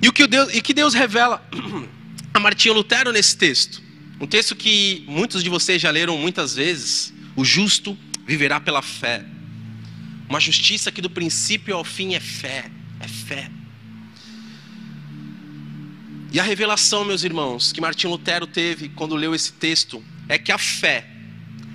E 0.03 0.09
o 0.09 0.13
que 0.13 0.27
Deus, 0.27 0.55
e 0.55 0.61
que 0.61 0.75
Deus 0.75 0.95
revela 0.95 1.47
a 2.33 2.41
Martinho 2.41 2.75
Lutero 2.75 3.13
nesse 3.13 3.37
texto? 3.37 3.83
Um 4.21 4.27
texto 4.27 4.55
que 4.57 5.05
muitos 5.07 5.43
de 5.43 5.51
vocês 5.51 5.81
já 5.81 5.91
leram 5.91 6.17
muitas 6.17 6.55
vezes. 6.55 7.13
O 7.35 7.45
justo 7.45 7.97
viverá 8.27 8.59
pela 8.59 8.83
fé. 8.83 9.25
Uma 10.29 10.41
justiça 10.41 10.91
que 10.91 11.03
do 11.03 11.11
princípio 11.11 11.77
ao 11.77 11.85
fim 11.85 12.15
é 12.15 12.21
fé, 12.21 12.71
é 13.01 13.09
fé. 13.09 13.51
E 16.33 16.41
a 16.41 16.43
revelação, 16.43 17.05
meus 17.05 17.23
irmãos, 17.23 17.73
que 17.73 17.81
Martinho 17.81 18.13
Lutero 18.13 18.47
teve 18.47 18.89
quando 18.89 19.15
leu 19.15 19.35
esse 19.35 19.53
texto 19.53 20.03
é 20.29 20.37
que 20.37 20.51
a 20.51 20.59
fé, 20.59 21.07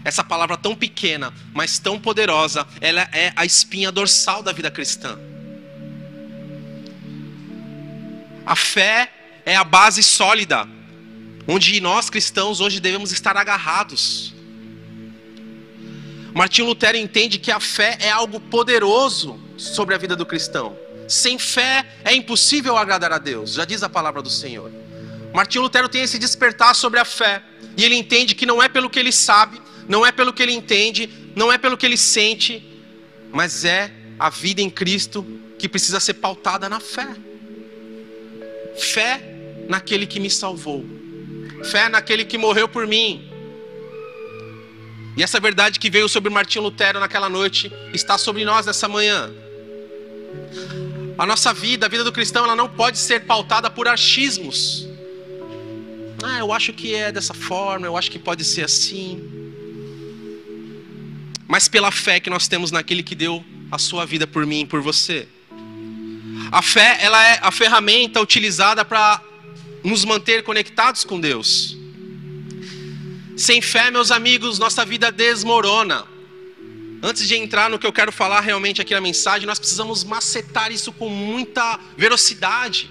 essa 0.03 0.23
palavra 0.23 0.57
tão 0.57 0.75
pequena, 0.75 1.33
mas 1.53 1.79
tão 1.79 1.99
poderosa, 1.99 2.67
ela 2.81 3.07
é 3.13 3.31
a 3.35 3.45
espinha 3.45 3.91
dorsal 3.91 4.43
da 4.43 4.51
vida 4.51 4.69
cristã. 4.69 5.17
A 8.45 8.55
fé 8.55 9.11
é 9.45 9.55
a 9.55 9.63
base 9.63 10.01
sólida, 10.03 10.67
onde 11.47 11.79
nós 11.79 12.09
cristãos 12.09 12.59
hoje 12.59 12.79
devemos 12.79 13.11
estar 13.11 13.37
agarrados. 13.37 14.33
Martinho 16.33 16.67
Lutero 16.67 16.97
entende 16.97 17.37
que 17.37 17.51
a 17.51 17.59
fé 17.59 17.97
é 17.99 18.09
algo 18.09 18.39
poderoso 18.39 19.39
sobre 19.57 19.93
a 19.93 19.97
vida 19.97 20.15
do 20.15 20.25
cristão. 20.25 20.77
Sem 21.07 21.37
fé 21.37 21.85
é 22.05 22.15
impossível 22.15 22.77
agradar 22.77 23.11
a 23.11 23.17
Deus, 23.17 23.53
já 23.53 23.65
diz 23.65 23.83
a 23.83 23.89
palavra 23.89 24.21
do 24.21 24.29
Senhor. 24.29 24.71
Martinho 25.33 25.63
Lutero 25.63 25.89
tem 25.89 26.01
esse 26.01 26.17
despertar 26.17 26.73
sobre 26.73 26.99
a 26.99 27.05
fé, 27.05 27.43
e 27.75 27.83
ele 27.83 27.95
entende 27.95 28.33
que 28.33 28.45
não 28.45 28.61
é 28.61 28.69
pelo 28.69 28.89
que 28.89 28.99
ele 28.99 29.11
sabe, 29.11 29.61
não 29.87 30.05
é 30.05 30.11
pelo 30.11 30.33
que 30.33 30.41
ele 30.41 30.53
entende, 30.53 31.09
não 31.35 31.51
é 31.51 31.57
pelo 31.57 31.77
que 31.77 31.85
ele 31.85 31.97
sente, 31.97 32.65
mas 33.31 33.65
é 33.65 33.91
a 34.17 34.29
vida 34.29 34.61
em 34.61 34.69
Cristo 34.69 35.25
que 35.57 35.67
precisa 35.67 35.99
ser 35.99 36.15
pautada 36.15 36.69
na 36.69 36.79
fé. 36.79 37.07
Fé 38.81 39.21
naquele 39.69 40.05
que 40.07 40.19
me 40.19 40.29
salvou. 40.29 40.85
Fé 41.63 41.87
naquele 41.87 42.25
que 42.25 42.37
morreu 42.37 42.67
por 42.67 42.87
mim. 42.87 43.29
E 45.15 45.23
essa 45.23 45.39
verdade 45.39 45.79
que 45.79 45.89
veio 45.89 46.09
sobre 46.09 46.31
Martinho 46.31 46.63
Lutero 46.63 46.99
naquela 46.99 47.29
noite 47.29 47.71
está 47.93 48.17
sobre 48.17 48.43
nós 48.43 48.65
nessa 48.65 48.87
manhã. 48.87 49.31
A 51.17 51.25
nossa 51.25 51.53
vida, 51.53 51.85
a 51.85 51.89
vida 51.89 52.03
do 52.03 52.11
cristão, 52.11 52.45
ela 52.45 52.55
não 52.55 52.67
pode 52.67 52.97
ser 52.97 53.21
pautada 53.21 53.69
por 53.69 53.87
achismos. 53.87 54.87
Ah, 56.23 56.39
eu 56.39 56.51
acho 56.51 56.73
que 56.73 56.95
é 56.95 57.11
dessa 57.11 57.33
forma, 57.33 57.85
eu 57.85 57.97
acho 57.97 58.09
que 58.09 58.17
pode 58.17 58.43
ser 58.43 58.63
assim. 58.63 59.21
Mas 61.47 61.67
pela 61.67 61.91
fé 61.91 62.19
que 62.19 62.29
nós 62.29 62.47
temos 62.47 62.71
naquele 62.71 63.03
que 63.03 63.13
deu 63.13 63.43
a 63.69 63.77
sua 63.77 64.05
vida 64.05 64.25
por 64.25 64.45
mim 64.45 64.61
e 64.61 64.65
por 64.65 64.81
você. 64.81 65.27
A 66.51 66.61
fé, 66.61 66.97
ela 66.99 67.25
é 67.25 67.39
a 67.41 67.49
ferramenta 67.49 68.19
utilizada 68.19 68.83
para 68.83 69.21
nos 69.81 70.03
manter 70.03 70.43
conectados 70.43 71.05
com 71.05 71.17
Deus. 71.17 71.77
Sem 73.37 73.61
fé, 73.61 73.89
meus 73.89 74.11
amigos, 74.11 74.59
nossa 74.59 74.83
vida 74.83 75.11
desmorona. 75.11 76.05
Antes 77.01 77.25
de 77.25 77.35
entrar 77.35 77.69
no 77.69 77.79
que 77.79 77.87
eu 77.87 77.93
quero 77.93 78.11
falar 78.11 78.41
realmente 78.41 78.81
aqui 78.81 78.93
na 78.93 78.99
mensagem, 78.99 79.47
nós 79.47 79.57
precisamos 79.57 80.03
macetar 80.03 80.73
isso 80.73 80.91
com 80.91 81.07
muita 81.07 81.79
velocidade. 81.97 82.89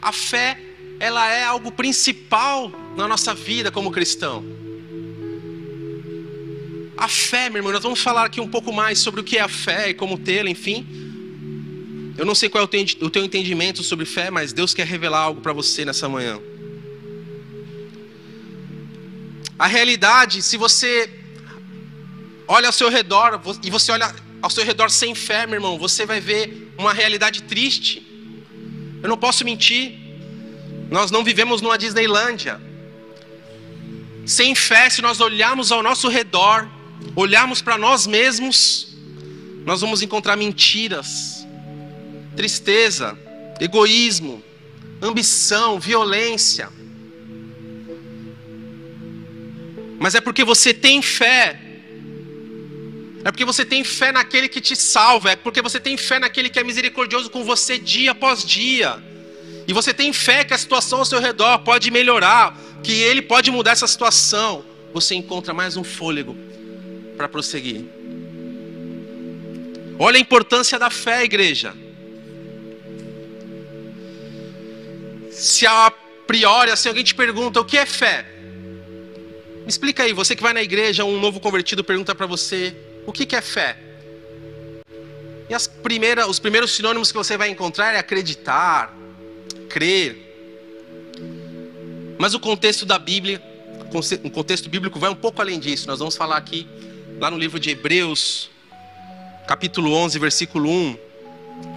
A 0.00 0.12
fé, 0.12 0.56
ela 1.00 1.28
é 1.28 1.42
algo 1.44 1.72
principal 1.72 2.72
na 2.96 3.08
nossa 3.08 3.34
vida 3.34 3.72
como 3.72 3.90
cristão. 3.90 4.44
A 6.96 7.08
fé, 7.08 7.50
meu 7.50 7.58
irmão, 7.58 7.72
nós 7.72 7.82
vamos 7.82 8.00
falar 8.00 8.24
aqui 8.24 8.40
um 8.40 8.48
pouco 8.48 8.72
mais 8.72 9.00
sobre 9.00 9.20
o 9.20 9.24
que 9.24 9.36
é 9.36 9.40
a 9.40 9.48
fé 9.48 9.90
e 9.90 9.94
como 9.94 10.16
tê-la, 10.16 10.48
enfim. 10.48 11.01
Eu 12.16 12.26
não 12.26 12.34
sei 12.34 12.48
qual 12.48 12.62
é 12.62 12.64
o 12.64 13.10
teu 13.10 13.24
entendimento 13.24 13.82
sobre 13.82 14.04
fé, 14.04 14.30
mas 14.30 14.52
Deus 14.52 14.74
quer 14.74 14.86
revelar 14.86 15.20
algo 15.20 15.40
para 15.40 15.52
você 15.52 15.84
nessa 15.84 16.08
manhã. 16.08 16.38
A 19.58 19.66
realidade, 19.66 20.42
se 20.42 20.56
você 20.56 21.08
olha 22.46 22.66
ao 22.66 22.72
seu 22.72 22.88
redor 22.90 23.40
e 23.62 23.70
você 23.70 23.92
olha 23.92 24.14
ao 24.42 24.50
seu 24.50 24.64
redor 24.64 24.90
sem 24.90 25.14
fé, 25.14 25.46
meu 25.46 25.54
irmão, 25.54 25.78
você 25.78 26.04
vai 26.04 26.20
ver 26.20 26.72
uma 26.76 26.92
realidade 26.92 27.42
triste. 27.44 28.04
Eu 29.02 29.08
não 29.08 29.16
posso 29.16 29.44
mentir. 29.44 29.98
Nós 30.90 31.10
não 31.10 31.24
vivemos 31.24 31.62
numa 31.62 31.78
Disneylândia. 31.78 32.60
Sem 34.26 34.54
fé, 34.54 34.90
se 34.90 35.00
nós 35.00 35.20
olharmos 35.20 35.72
ao 35.72 35.82
nosso 35.82 36.08
redor, 36.08 36.68
olharmos 37.16 37.62
para 37.62 37.78
nós 37.78 38.06
mesmos, 38.06 38.88
nós 39.64 39.80
vamos 39.80 40.02
encontrar 40.02 40.36
mentiras, 40.36 41.31
tristeza, 42.36 43.18
egoísmo, 43.60 44.42
ambição, 45.00 45.78
violência. 45.78 46.68
Mas 49.98 50.14
é 50.14 50.20
porque 50.20 50.44
você 50.44 50.74
tem 50.74 51.00
fé. 51.00 51.58
É 53.24 53.30
porque 53.30 53.44
você 53.44 53.64
tem 53.64 53.84
fé 53.84 54.10
naquele 54.10 54.48
que 54.48 54.60
te 54.60 54.74
salva. 54.74 55.30
É 55.30 55.36
porque 55.36 55.62
você 55.62 55.78
tem 55.78 55.96
fé 55.96 56.18
naquele 56.18 56.50
que 56.50 56.58
é 56.58 56.64
misericordioso 56.64 57.30
com 57.30 57.44
você 57.44 57.78
dia 57.78 58.10
após 58.10 58.44
dia. 58.44 59.00
E 59.66 59.72
você 59.72 59.94
tem 59.94 60.12
fé 60.12 60.44
que 60.44 60.52
a 60.52 60.58
situação 60.58 60.98
ao 60.98 61.04
seu 61.04 61.20
redor 61.20 61.60
pode 61.60 61.90
melhorar, 61.90 62.58
que 62.82 62.92
ele 62.92 63.22
pode 63.22 63.50
mudar 63.50 63.72
essa 63.72 63.86
situação. 63.86 64.64
Você 64.92 65.14
encontra 65.14 65.54
mais 65.54 65.76
um 65.76 65.84
fôlego 65.84 66.36
para 67.16 67.28
prosseguir. 67.28 67.84
Olha 69.98 70.16
a 70.16 70.20
importância 70.20 70.78
da 70.80 70.90
fé, 70.90 71.22
igreja. 71.22 71.74
Se 75.32 75.66
a 75.66 75.90
priori, 76.26 76.70
assim, 76.70 76.88
alguém 76.88 77.02
te 77.02 77.14
pergunta 77.14 77.60
o 77.60 77.64
que 77.64 77.76
é 77.76 77.86
fé, 77.86 78.24
me 79.62 79.68
explica 79.68 80.02
aí, 80.02 80.12
você 80.12 80.36
que 80.36 80.42
vai 80.42 80.52
na 80.52 80.62
igreja, 80.62 81.04
um 81.04 81.20
novo 81.20 81.40
convertido 81.40 81.82
pergunta 81.82 82.14
para 82.14 82.26
você 82.26 82.76
o 83.06 83.12
que, 83.12 83.24
que 83.24 83.36
é 83.36 83.40
fé. 83.40 83.76
E 85.48 85.54
as 85.54 85.66
primeiras, 85.66 86.26
os 86.28 86.38
primeiros 86.38 86.72
sinônimos 86.72 87.12
que 87.12 87.16
você 87.16 87.36
vai 87.36 87.48
encontrar 87.48 87.94
é 87.94 87.98
acreditar, 87.98 88.92
crer. 89.68 90.16
Mas 92.18 92.34
o 92.34 92.40
contexto 92.40 92.84
da 92.84 92.98
Bíblia, 92.98 93.40
o 94.24 94.30
contexto 94.30 94.68
bíblico 94.68 94.98
vai 94.98 95.10
um 95.10 95.14
pouco 95.14 95.40
além 95.40 95.60
disso. 95.60 95.86
Nós 95.86 95.98
vamos 95.98 96.16
falar 96.16 96.36
aqui, 96.36 96.66
lá 97.20 97.30
no 97.30 97.38
livro 97.38 97.60
de 97.60 97.70
Hebreus, 97.70 98.50
capítulo 99.46 99.92
11, 99.92 100.18
versículo 100.18 100.70
1, 100.70 100.96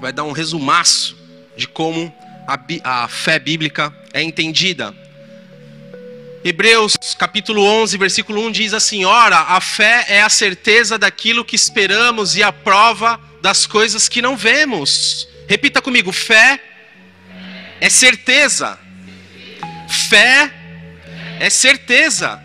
vai 0.02 0.12
dar 0.12 0.24
um 0.24 0.32
resumaço 0.32 1.16
de 1.56 1.68
como 1.68 2.14
a, 2.48 3.08
fé 3.08 3.40
bíblica 3.40 3.94
é 4.14 4.22
entendida. 4.22 4.94
Hebreus 6.44 6.94
capítulo 7.18 7.64
11, 7.64 7.98
versículo 7.98 8.46
1 8.48 8.52
diz 8.52 8.74
assim: 8.74 9.04
Ora, 9.04 9.38
a 9.40 9.60
fé 9.60 10.06
é 10.08 10.22
a 10.22 10.30
certeza 10.30 10.98
daquilo 10.98 11.44
que 11.44 11.56
esperamos 11.56 12.36
e 12.36 12.44
a 12.44 12.52
prova 12.52 13.20
das 13.42 13.66
coisas 13.66 14.08
que 14.08 14.22
não 14.22 14.38
vemos. 14.38 15.28
Repita 15.48 15.82
comigo: 15.82 16.12
fé 16.12 16.60
é 17.82 17.90
certeza. 17.90 18.78
Fé 19.90 20.52
é 21.40 21.50
certeza. 21.50 22.40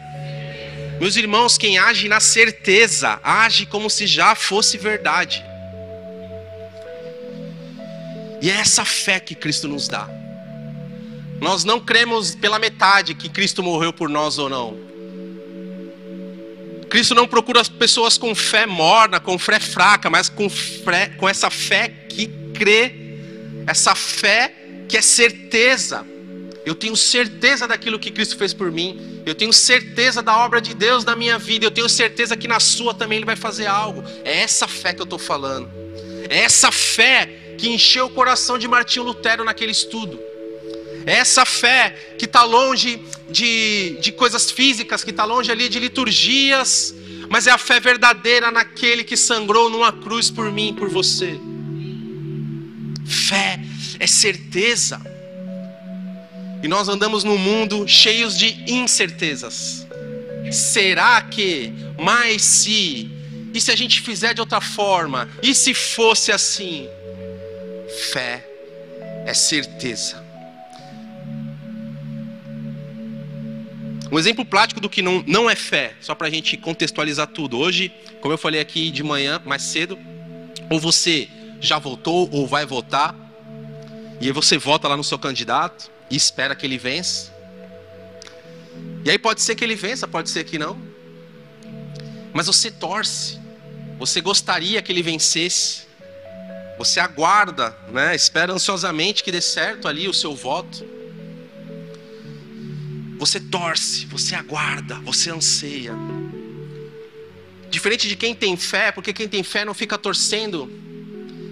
Meus 1.01 1.17
irmãos, 1.17 1.57
quem 1.57 1.79
age 1.79 2.09
na 2.09 2.21
certeza, 2.21 3.19
age 3.23 3.65
como 3.67 3.89
se 3.89 4.07
já 4.07 4.35
fosse 4.35 4.77
verdade. 4.77 5.43
E 8.41 8.51
é 8.51 8.55
essa 8.55 8.85
fé 8.85 9.21
que 9.21 9.35
Cristo 9.35 9.69
nos 9.69 9.89
dá. 9.89 10.09
Nós 11.41 11.65
não 11.65 11.81
cremos 11.81 12.35
pela 12.35 12.59
metade 12.59 13.15
que 13.15 13.29
Cristo 13.29 13.63
morreu 13.63 13.93
por 13.93 14.09
nós 14.09 14.39
ou 14.39 14.49
não. 14.49 14.91
Cristo 16.89 17.15
não 17.15 17.27
procura 17.27 17.61
as 17.61 17.69
pessoas 17.69 18.19
com 18.19 18.35
fé 18.35 18.67
morna, 18.67 19.21
com 19.21 19.39
fé 19.39 19.61
fraca, 19.61 20.11
mas 20.11 20.29
com, 20.29 20.51
fé, 20.51 21.09
com 21.17 21.29
essa 21.29 21.49
fé 21.49 21.89
que 22.09 22.27
crê, 22.53 22.93
essa 23.67 23.95
fé 23.95 24.53
que 24.89 24.97
é 24.97 25.03
certeza. 25.03 26.05
Eu 26.67 26.75
tenho 26.75 26.97
certeza 26.97 27.67
daquilo 27.67 27.99
que 27.99 28.11
Cristo 28.11 28.37
fez 28.37 28.53
por 28.53 28.71
mim. 28.71 29.23
Eu 29.25 29.35
tenho 29.35 29.53
certeza 29.53 30.21
da 30.21 30.37
obra 30.37 30.61
de 30.61 30.75
Deus 30.75 31.05
na 31.05 31.17
minha 31.17 31.39
vida. 31.39 31.65
Eu 31.65 31.71
tenho 31.71 31.89
certeza 31.89 32.37
que 32.37 32.49
na 32.49 32.61
sua 32.61 32.93
também 32.93 33.17
Ele 33.17 33.25
vai 33.25 33.37
fazer 33.37 33.67
algo. 33.67 34.03
É 34.25 34.41
essa 34.41 34.67
fé 34.69 34.93
que 34.93 35.01
eu 35.01 35.05
estou 35.05 35.19
falando. 35.19 35.71
É 36.29 36.41
essa 36.41 36.71
fé 36.71 37.50
que 37.61 37.69
encheu 37.69 38.07
o 38.07 38.11
coração 38.11 38.59
de 38.59 38.67
Martinho 38.67 39.05
Lutero 39.05 39.45
naquele 39.45 39.71
estudo. 39.71 40.19
É 41.05 41.17
essa 41.17 41.45
fé 41.45 42.15
que 42.19 42.25
está 42.25 42.43
longe 42.43 43.03
de, 43.29 43.99
de 44.01 44.11
coisas 44.13 44.51
físicas, 44.51 45.05
que 45.05 45.11
está 45.11 45.25
longe 45.25 45.53
ali 45.53 45.69
de 45.69 45.79
liturgias, 45.79 46.95
mas 47.29 47.47
é 47.47 47.51
a 47.51 47.59
fé 47.59 47.79
verdadeira 47.79 48.51
naquele 48.51 49.05
que 49.05 49.17
sangrou 49.17 49.69
numa 49.69 49.93
cruz 49.93 50.31
por 50.31 50.51
mim 50.51 50.71
e 50.71 50.73
por 50.73 50.89
você. 50.89 51.39
Fé 53.07 53.61
é 53.99 54.07
certeza. 54.07 55.01
E 56.63 56.69
nós 56.69 56.89
andamos 56.89 57.25
num 57.25 57.39
mundo 57.39 57.87
cheios 57.87 58.37
de 58.39 58.65
incertezas. 58.67 59.87
Será 60.51 61.21
que? 61.23 61.73
Mas 61.99 62.43
se? 62.43 63.11
E 63.53 63.61
se 63.61 63.71
a 63.71 63.77
gente 63.77 64.01
fizer 64.01 64.33
de 64.35 64.41
outra 64.41 64.61
forma? 64.61 65.29
E 65.43 65.55
se 65.55 65.75
fosse 65.75 66.33
assim? 66.33 66.89
Fé 67.99 68.47
é 69.27 69.35
certeza. 69.35 70.25
Um 74.13 74.19
exemplo 74.19 74.45
prático 74.45 74.81
do 74.81 74.91
que 74.91 75.03
não, 75.03 75.23
não 75.27 75.49
é 75.49 75.55
fé, 75.55 75.95
só 76.01 76.15
para 76.15 76.27
a 76.27 76.31
gente 76.31 76.57
contextualizar 76.57 77.29
tudo. 77.29 77.59
Hoje, 77.59 77.93
como 78.21 78.35
eu 78.35 78.39
falei 78.39 78.61
aqui 78.61 78.91
de 78.91 79.05
manhã, 79.05 79.41
mais 79.45 79.63
cedo, 79.63 79.97
ou 80.69 80.81
você 80.81 81.29
já 81.61 81.79
votou 81.79 82.29
ou 82.33 82.47
vai 82.47 82.67
votar, 82.67 83.15
e 84.21 84.27
aí 84.27 84.33
você 84.33 84.59
vota 84.59 84.89
lá 84.89 84.97
no 84.97 85.05
seu 85.05 85.19
candidato 85.19 85.91
e 86.11 86.17
espera 86.17 86.57
que 86.57 86.67
ele 86.67 86.77
vença. 86.77 87.33
E 89.05 89.11
aí 89.11 89.19
pode 89.19 89.41
ser 89.43 89.55
que 89.55 89.65
ele 89.65 89.77
vença, 89.77 90.09
pode 90.09 90.29
ser 90.29 90.45
que 90.45 90.59
não. 90.59 90.77
Mas 92.33 92.47
você 92.47 92.71
torce. 92.71 93.39
Você 93.99 94.21
gostaria 94.21 94.83
que 94.83 94.91
ele 94.91 95.03
vencesse. 95.03 95.90
Você 96.81 96.99
aguarda, 96.99 97.77
né? 97.93 98.17
Espera 98.17 98.55
ansiosamente 98.55 99.23
que 99.23 99.31
dê 99.31 99.43
certo 99.43 99.87
ali 99.87 100.09
o 100.09 100.15
seu 100.15 100.35
voto. 100.35 100.83
Você 103.19 103.39
torce, 103.39 104.07
você 104.07 104.35
aguarda, 104.35 104.95
você 105.01 105.31
anseia. 105.31 105.93
Diferente 107.69 108.09
de 108.09 108.17
quem 108.17 108.35
tem 108.35 108.57
fé, 108.57 108.91
porque 108.91 109.13
quem 109.13 109.29
tem 109.29 109.43
fé 109.43 109.63
não 109.63 109.75
fica 109.75 109.99
torcendo. 109.99 110.73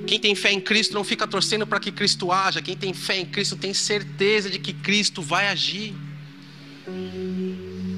Quem 0.07 0.19
tem 0.19 0.35
fé 0.35 0.51
em 0.51 0.63
Cristo 0.63 0.95
não 0.95 1.05
fica 1.05 1.27
torcendo 1.27 1.67
para 1.67 1.79
que 1.79 1.93
Cristo 1.93 2.33
haja. 2.33 2.63
Quem 2.63 2.75
tem 2.75 2.95
fé 2.95 3.19
em 3.19 3.27
Cristo 3.27 3.55
tem 3.55 3.75
certeza 3.75 4.49
de 4.49 4.59
que 4.59 4.73
Cristo 4.73 5.21
vai 5.21 5.49
agir. 5.49 5.95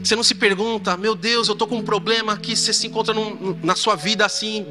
Você 0.03 0.17
não 0.17 0.25
se 0.25 0.35
pergunta, 0.35 0.97
meu 0.97 1.15
Deus, 1.15 1.47
eu 1.47 1.53
estou 1.53 1.69
com 1.69 1.77
um 1.77 1.85
problema 1.85 2.33
aqui. 2.33 2.57
Você 2.57 2.73
se 2.73 2.89
encontra 2.89 3.15
num, 3.15 3.57
na 3.63 3.77
sua 3.77 3.95
vida 3.95 4.27
assim, 4.27 4.67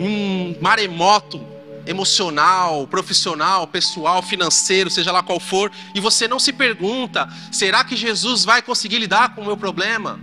um 0.00 0.56
maremoto 0.58 1.54
emocional, 1.86 2.86
profissional, 2.86 3.66
pessoal, 3.66 4.22
financeiro, 4.22 4.90
seja 4.90 5.12
lá 5.12 5.22
qual 5.22 5.38
for, 5.38 5.70
e 5.94 6.00
você 6.00 6.26
não 6.26 6.38
se 6.38 6.52
pergunta: 6.52 7.28
será 7.52 7.84
que 7.84 7.96
Jesus 7.96 8.44
vai 8.44 8.60
conseguir 8.60 8.98
lidar 8.98 9.34
com 9.34 9.42
o 9.42 9.46
meu 9.46 9.56
problema? 9.56 10.18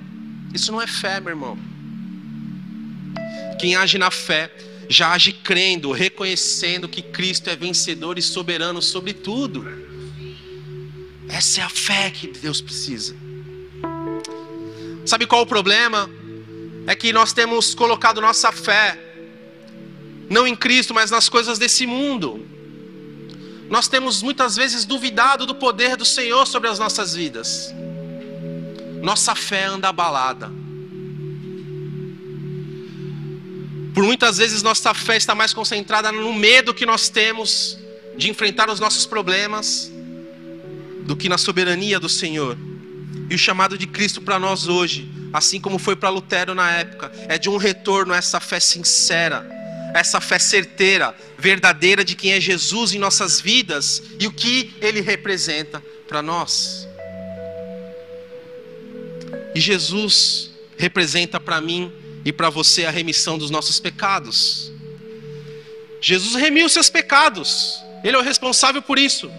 Isso 0.54 0.72
não 0.72 0.82
é 0.82 0.88
fé, 0.88 1.20
meu 1.20 1.30
irmão. 1.30 1.58
Quem 3.60 3.76
age 3.76 3.98
na 3.98 4.12
fé 4.12 4.52
já 4.90 5.14
age 5.14 5.32
crendo, 5.32 5.92
reconhecendo 5.92 6.90
que 6.90 7.02
Cristo 7.02 7.50
é 7.50 7.56
vencedor 7.56 8.18
e 8.18 8.22
soberano 8.22 8.82
sobre 8.82 9.14
tudo. 9.14 9.66
Essa 11.30 11.62
é 11.62 11.64
a 11.64 11.70
fé 11.70 12.12
que 12.12 12.28
Deus 12.28 12.62
precisa. 12.62 13.16
Sabe 15.06 15.26
qual 15.26 15.42
o 15.42 15.48
problema? 15.48 16.10
É 16.86 16.96
que 16.96 17.14
nós 17.14 17.32
temos 17.32 17.74
colocado 17.74 18.20
nossa 18.20 18.52
fé 18.52 19.13
não 20.34 20.48
em 20.48 20.56
Cristo, 20.56 20.94
mas 20.94 21.12
nas 21.12 21.30
coisas 21.30 21.60
desse 21.60 21.86
mundo. 21.86 22.46
Nós 23.70 23.88
temos 23.88 24.22
muitas 24.22 24.56
vezes 24.56 24.84
duvidado 24.84 25.46
do 25.46 25.56
poder 25.56 25.96
do 25.96 26.04
Senhor 26.04 26.46
sobre 26.48 26.70
as 26.70 26.80
nossas 26.80 27.14
vidas. 27.14 27.74
Nossa 29.02 29.36
fé 29.36 29.66
anda 29.66 29.90
abalada. 29.90 30.52
Por 33.94 34.04
muitas 34.04 34.40
vezes 34.40 34.64
nossa 34.64 34.92
fé 34.94 35.18
está 35.18 35.36
mais 35.36 35.54
concentrada 35.54 36.12
no 36.12 36.34
medo 36.34 36.74
que 36.74 36.86
nós 36.86 37.10
temos 37.10 37.78
de 38.18 38.30
enfrentar 38.30 38.70
os 38.70 38.80
nossos 38.80 39.06
problemas 39.06 39.92
do 41.02 41.16
que 41.16 41.30
na 41.30 41.38
soberania 41.38 42.00
do 42.00 42.10
Senhor. 42.10 42.58
E 43.30 43.36
o 43.36 43.38
chamado 43.38 43.78
de 43.78 43.86
Cristo 43.86 44.20
para 44.20 44.40
nós 44.40 44.68
hoje, 44.68 45.08
assim 45.32 45.62
como 45.62 45.78
foi 45.78 45.96
para 45.96 46.10
Lutero 46.10 46.56
na 46.56 46.72
época, 46.72 47.12
é 47.28 47.38
de 47.38 47.50
um 47.50 47.58
retorno 47.58 48.14
a 48.14 48.18
essa 48.18 48.40
fé 48.40 48.60
sincera 48.60 49.63
essa 49.94 50.20
fé 50.20 50.40
certeira, 50.40 51.16
verdadeira 51.38 52.04
de 52.04 52.16
quem 52.16 52.34
é 52.34 52.42
Jesus 52.42 52.94
em 52.94 53.00
nossas 53.00 53.40
vidas 53.40 54.02
e 54.20 54.28
o 54.28 54.32
que 54.32 54.74
ele 54.82 55.02
representa 55.02 55.84
para 56.08 56.22
nós. 56.22 56.88
E 59.56 59.60
Jesus 59.60 60.52
representa 60.78 61.40
para 61.40 61.62
mim 61.62 61.92
e 62.26 62.32
para 62.32 62.50
você 62.50 62.86
a 62.86 62.92
remissão 62.92 63.38
dos 63.38 63.52
nossos 63.52 63.80
pecados. 63.80 64.72
Jesus 66.02 66.36
remiu 66.36 66.68
seus 66.68 66.90
pecados, 66.90 67.80
ele 68.04 68.16
é 68.16 68.20
o 68.20 68.24
responsável 68.24 68.82
por 68.82 68.98
isso. 68.98 69.32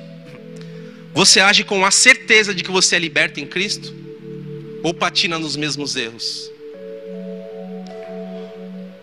Você 1.13 1.41
age 1.41 1.65
com 1.65 1.85
a 1.85 1.91
certeza 1.91 2.55
de 2.55 2.63
que 2.63 2.71
você 2.71 2.97
é 2.97 2.99
liberto 2.99 3.39
em 3.39 3.47
Cristo? 3.47 3.95
Ou 4.83 4.93
patina 4.93 5.39
nos 5.39 5.57
mesmos 5.57 5.95
erros? 5.97 6.51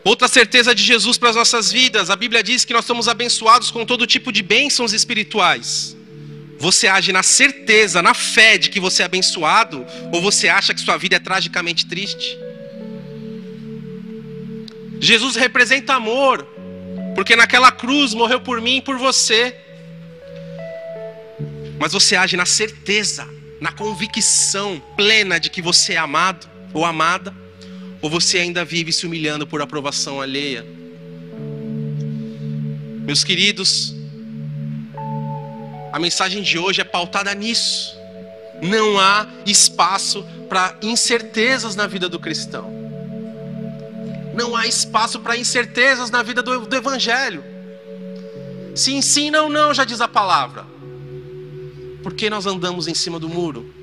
Outra 0.03 0.27
certeza 0.27 0.73
de 0.73 0.83
Jesus 0.83 1.17
para 1.17 1.29
as 1.29 1.35
nossas 1.35 1.71
vidas, 1.71 2.09
a 2.09 2.15
Bíblia 2.15 2.41
diz 2.41 2.65
que 2.65 2.73
nós 2.73 2.85
somos 2.85 3.07
abençoados 3.07 3.69
com 3.69 3.85
todo 3.85 4.07
tipo 4.07 4.31
de 4.31 4.41
bênçãos 4.41 4.93
espirituais. 4.93 5.95
Você 6.57 6.87
age 6.87 7.11
na 7.11 7.23
certeza, 7.23 8.01
na 8.01 8.13
fé 8.13 8.57
de 8.57 8.69
que 8.69 8.79
você 8.79 9.03
é 9.03 9.05
abençoado, 9.05 9.85
ou 10.11 10.21
você 10.21 10.47
acha 10.47 10.73
que 10.73 10.81
sua 10.81 10.97
vida 10.97 11.15
é 11.15 11.19
tragicamente 11.19 11.85
triste? 11.85 12.37
Jesus 14.99 15.35
representa 15.35 15.93
amor, 15.93 16.47
porque 17.15 17.35
naquela 17.35 17.71
cruz 17.71 18.13
morreu 18.13 18.41
por 18.41 18.59
mim 18.61 18.77
e 18.77 18.81
por 18.81 18.97
você. 18.97 19.55
Mas 21.79 21.93
você 21.93 22.15
age 22.15 22.37
na 22.37 22.45
certeza, 22.45 23.27
na 23.59 23.71
convicção 23.71 24.81
plena 24.95 25.39
de 25.39 25.49
que 25.49 25.61
você 25.61 25.93
é 25.93 25.97
amado 25.97 26.47
ou 26.73 26.85
amada. 26.85 27.40
Ou 28.01 28.09
você 28.09 28.39
ainda 28.39 28.65
vive 28.65 28.91
se 28.91 29.05
humilhando 29.05 29.45
por 29.45 29.61
aprovação 29.61 30.19
alheia? 30.19 30.65
Meus 33.03 33.23
queridos, 33.23 33.93
a 35.91 35.99
mensagem 35.99 36.41
de 36.41 36.57
hoje 36.57 36.81
é 36.81 36.83
pautada 36.83 37.33
nisso. 37.35 37.95
Não 38.61 38.99
há 38.99 39.27
espaço 39.45 40.25
para 40.49 40.77
incertezas 40.81 41.75
na 41.75 41.85
vida 41.85 42.09
do 42.09 42.19
cristão. 42.19 42.71
Não 44.33 44.55
há 44.55 44.65
espaço 44.65 45.19
para 45.19 45.37
incertezas 45.37 46.09
na 46.09 46.23
vida 46.23 46.41
do, 46.41 46.65
do 46.65 46.75
Evangelho. 46.75 47.43
Sim, 48.75 49.01
sim, 49.01 49.29
não, 49.29 49.49
não, 49.49 49.73
já 49.73 49.83
diz 49.83 49.99
a 50.01 50.07
palavra. 50.07 50.65
Porque 52.01 52.29
nós 52.29 52.45
andamos 52.45 52.87
em 52.87 52.95
cima 52.95 53.19
do 53.19 53.27
muro. 53.27 53.73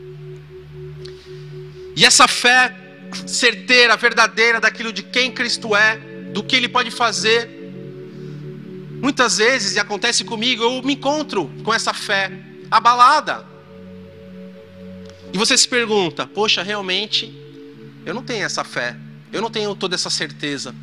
E 1.94 2.04
essa 2.04 2.26
fé 2.26 2.87
certeira, 3.26 3.96
verdadeira 3.96 4.60
daquilo 4.60 4.92
de 4.92 5.02
quem 5.02 5.30
Cristo 5.30 5.74
é, 5.74 5.96
do 6.32 6.42
que 6.42 6.56
Ele 6.56 6.68
pode 6.68 6.90
fazer. 6.90 7.48
Muitas 9.00 9.38
vezes, 9.38 9.76
e 9.76 9.78
acontece 9.78 10.24
comigo, 10.24 10.62
eu 10.62 10.82
me 10.82 10.94
encontro 10.94 11.50
com 11.62 11.72
essa 11.72 11.94
fé 11.94 12.32
abalada. 12.70 13.46
E 15.32 15.38
você 15.38 15.56
se 15.56 15.68
pergunta: 15.68 16.26
poxa, 16.26 16.62
realmente, 16.62 17.32
eu 18.04 18.14
não 18.14 18.22
tenho 18.22 18.44
essa 18.44 18.64
fé, 18.64 18.96
eu 19.32 19.40
não 19.40 19.50
tenho 19.50 19.74
toda 19.74 19.94
essa 19.94 20.10
certeza. 20.10 20.74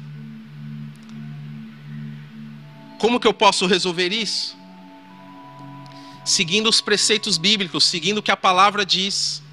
Como 3.00 3.20
que 3.20 3.28
eu 3.28 3.34
posso 3.34 3.66
resolver 3.66 4.12
isso? 4.14 4.56
seguindo 6.26 6.68
os 6.68 6.82
preceitos 6.82 7.38
bíblicos, 7.38 7.86
seguindo 7.86 8.18
o 8.18 8.24
que 8.24 8.32
a 8.32 8.38
palavra 8.38 8.84
diz. 8.84 9.44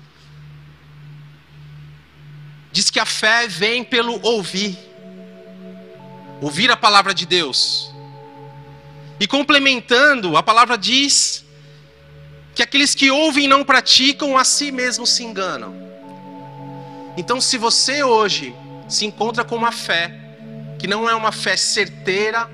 Diz 2.73 2.91
que 2.91 2.99
a 2.99 3.07
fé 3.07 3.47
vem 3.47 3.85
pelo 3.85 4.19
ouvir. 4.23 4.79
Ouvir 6.41 6.71
a 6.71 6.77
palavra 6.77 7.13
de 7.15 7.27
Deus. 7.27 7.93
E 9.21 9.27
complementando, 9.27 10.37
a 10.37 10.43
palavra 10.43 10.77
diz 10.77 11.45
que 12.55 12.63
aqueles 12.63 12.95
que 12.95 13.11
ouvem 13.11 13.45
e 13.45 13.49
não 13.49 13.65
praticam, 13.65 14.37
a 14.37 14.45
si 14.45 14.73
mesmos 14.73 15.11
se 15.11 15.23
enganam. 15.23 15.75
Então, 17.17 17.41
se 17.41 17.57
você 17.59 18.03
hoje 18.03 18.55
se 18.89 19.05
encontra 19.05 19.45
com 19.45 19.55
uma 19.55 19.71
fé 19.71 20.13
que 20.79 20.87
não 20.87 21.09
é 21.09 21.15
uma 21.15 21.31
fé 21.31 21.57
certeira, 21.57 22.51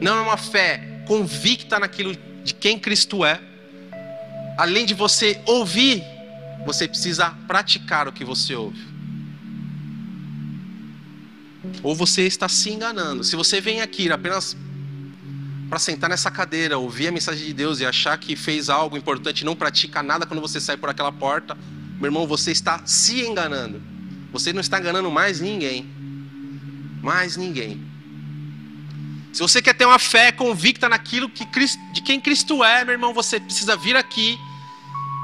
não 0.00 0.16
é 0.16 0.20
uma 0.20 0.36
fé 0.36 0.80
convicta 1.06 1.78
naquilo 1.78 2.16
de 2.42 2.54
quem 2.54 2.78
Cristo 2.78 3.24
é, 3.24 3.40
além 4.56 4.86
de 4.86 4.94
você 4.94 5.40
ouvir, 5.44 6.02
você 6.64 6.88
precisa 6.88 7.30
praticar 7.46 8.08
o 8.08 8.12
que 8.12 8.24
você 8.24 8.54
ouve. 8.54 8.95
Ou 11.82 11.94
você 11.94 12.26
está 12.26 12.48
se 12.48 12.70
enganando. 12.70 13.22
Se 13.24 13.36
você 13.36 13.60
vem 13.60 13.80
aqui 13.80 14.10
apenas 14.10 14.56
para 15.68 15.78
sentar 15.78 16.08
nessa 16.08 16.30
cadeira, 16.30 16.78
ouvir 16.78 17.08
a 17.08 17.12
mensagem 17.12 17.46
de 17.46 17.52
Deus 17.52 17.80
e 17.80 17.86
achar 17.86 18.16
que 18.18 18.36
fez 18.36 18.68
algo 18.70 18.96
importante 18.96 19.44
não 19.44 19.56
pratica 19.56 20.02
nada 20.02 20.24
quando 20.24 20.40
você 20.40 20.60
sai 20.60 20.76
por 20.76 20.88
aquela 20.88 21.10
porta, 21.10 21.56
meu 21.98 22.06
irmão, 22.06 22.26
você 22.26 22.52
está 22.52 22.82
se 22.86 23.20
enganando. 23.20 23.82
Você 24.32 24.52
não 24.52 24.60
está 24.60 24.78
enganando 24.78 25.10
mais 25.10 25.40
ninguém. 25.40 25.88
Mais 27.02 27.36
ninguém. 27.36 27.80
Se 29.32 29.40
você 29.40 29.60
quer 29.60 29.74
ter 29.74 29.84
uma 29.84 29.98
fé 29.98 30.32
convicta 30.32 30.88
naquilo 30.88 31.28
que 31.28 31.44
Cristo, 31.46 31.78
de 31.92 32.02
quem 32.02 32.20
Cristo 32.20 32.62
é, 32.64 32.84
meu 32.84 32.92
irmão, 32.92 33.12
você 33.12 33.38
precisa 33.40 33.76
vir 33.76 33.96
aqui. 33.96 34.38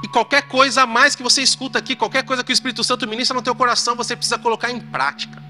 E 0.03 0.09
qualquer 0.09 0.43
coisa 0.43 0.83
a 0.83 0.87
mais 0.87 1.15
que 1.15 1.23
você 1.23 1.43
escuta 1.43 1.79
aqui, 1.79 1.95
qualquer 1.95 2.25
coisa 2.25 2.43
que 2.43 2.53
o 2.53 2.55
Espírito 2.55 2.83
Santo 2.83 3.07
ministra 3.07 3.35
no 3.35 3.43
teu 3.43 3.55
coração, 3.55 3.95
você 3.95 4.17
precisa 4.17 4.39
colocar 4.39 4.71
em 4.71 4.81
prática. 4.81 5.42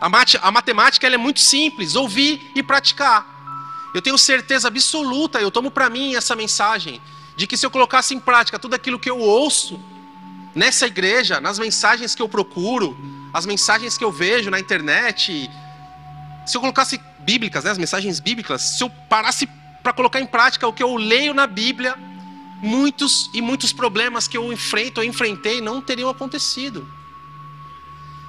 A, 0.00 0.08
mat 0.08 0.36
a 0.40 0.50
matemática 0.50 1.06
é 1.06 1.16
muito 1.16 1.40
simples, 1.40 1.94
ouvir 1.94 2.50
e 2.54 2.62
praticar. 2.62 3.26
Eu 3.94 4.00
tenho 4.00 4.16
certeza 4.16 4.68
absoluta, 4.68 5.40
eu 5.40 5.50
tomo 5.50 5.70
para 5.70 5.90
mim 5.90 6.14
essa 6.14 6.34
mensagem, 6.34 7.00
de 7.36 7.46
que 7.46 7.56
se 7.56 7.66
eu 7.66 7.70
colocasse 7.70 8.14
em 8.14 8.20
prática 8.20 8.58
tudo 8.58 8.74
aquilo 8.74 8.98
que 8.98 9.10
eu 9.10 9.18
ouço 9.18 9.78
nessa 10.54 10.86
igreja, 10.86 11.40
nas 11.40 11.58
mensagens 11.58 12.14
que 12.14 12.22
eu 12.22 12.28
procuro, 12.28 12.96
as 13.32 13.44
mensagens 13.44 13.98
que 13.98 14.04
eu 14.04 14.10
vejo 14.10 14.50
na 14.50 14.58
internet, 14.58 15.50
se 16.46 16.56
eu 16.56 16.60
colocasse 16.60 17.00
bíblicas, 17.18 17.64
né, 17.64 17.70
as 17.70 17.78
mensagens 17.78 18.20
bíblicas, 18.20 18.62
se 18.62 18.82
eu 18.82 18.90
parasse 19.08 19.48
para 19.82 19.92
colocar 19.92 20.20
em 20.20 20.26
prática 20.26 20.66
o 20.66 20.72
que 20.72 20.82
eu 20.82 20.96
leio 20.96 21.34
na 21.34 21.46
Bíblia, 21.46 21.96
muitos 22.62 23.30
e 23.32 23.40
muitos 23.40 23.72
problemas 23.72 24.28
que 24.28 24.36
eu 24.36 24.52
enfrento, 24.52 25.00
eu 25.00 25.04
enfrentei, 25.04 25.60
não 25.60 25.80
teriam 25.80 26.08
acontecido. 26.08 26.99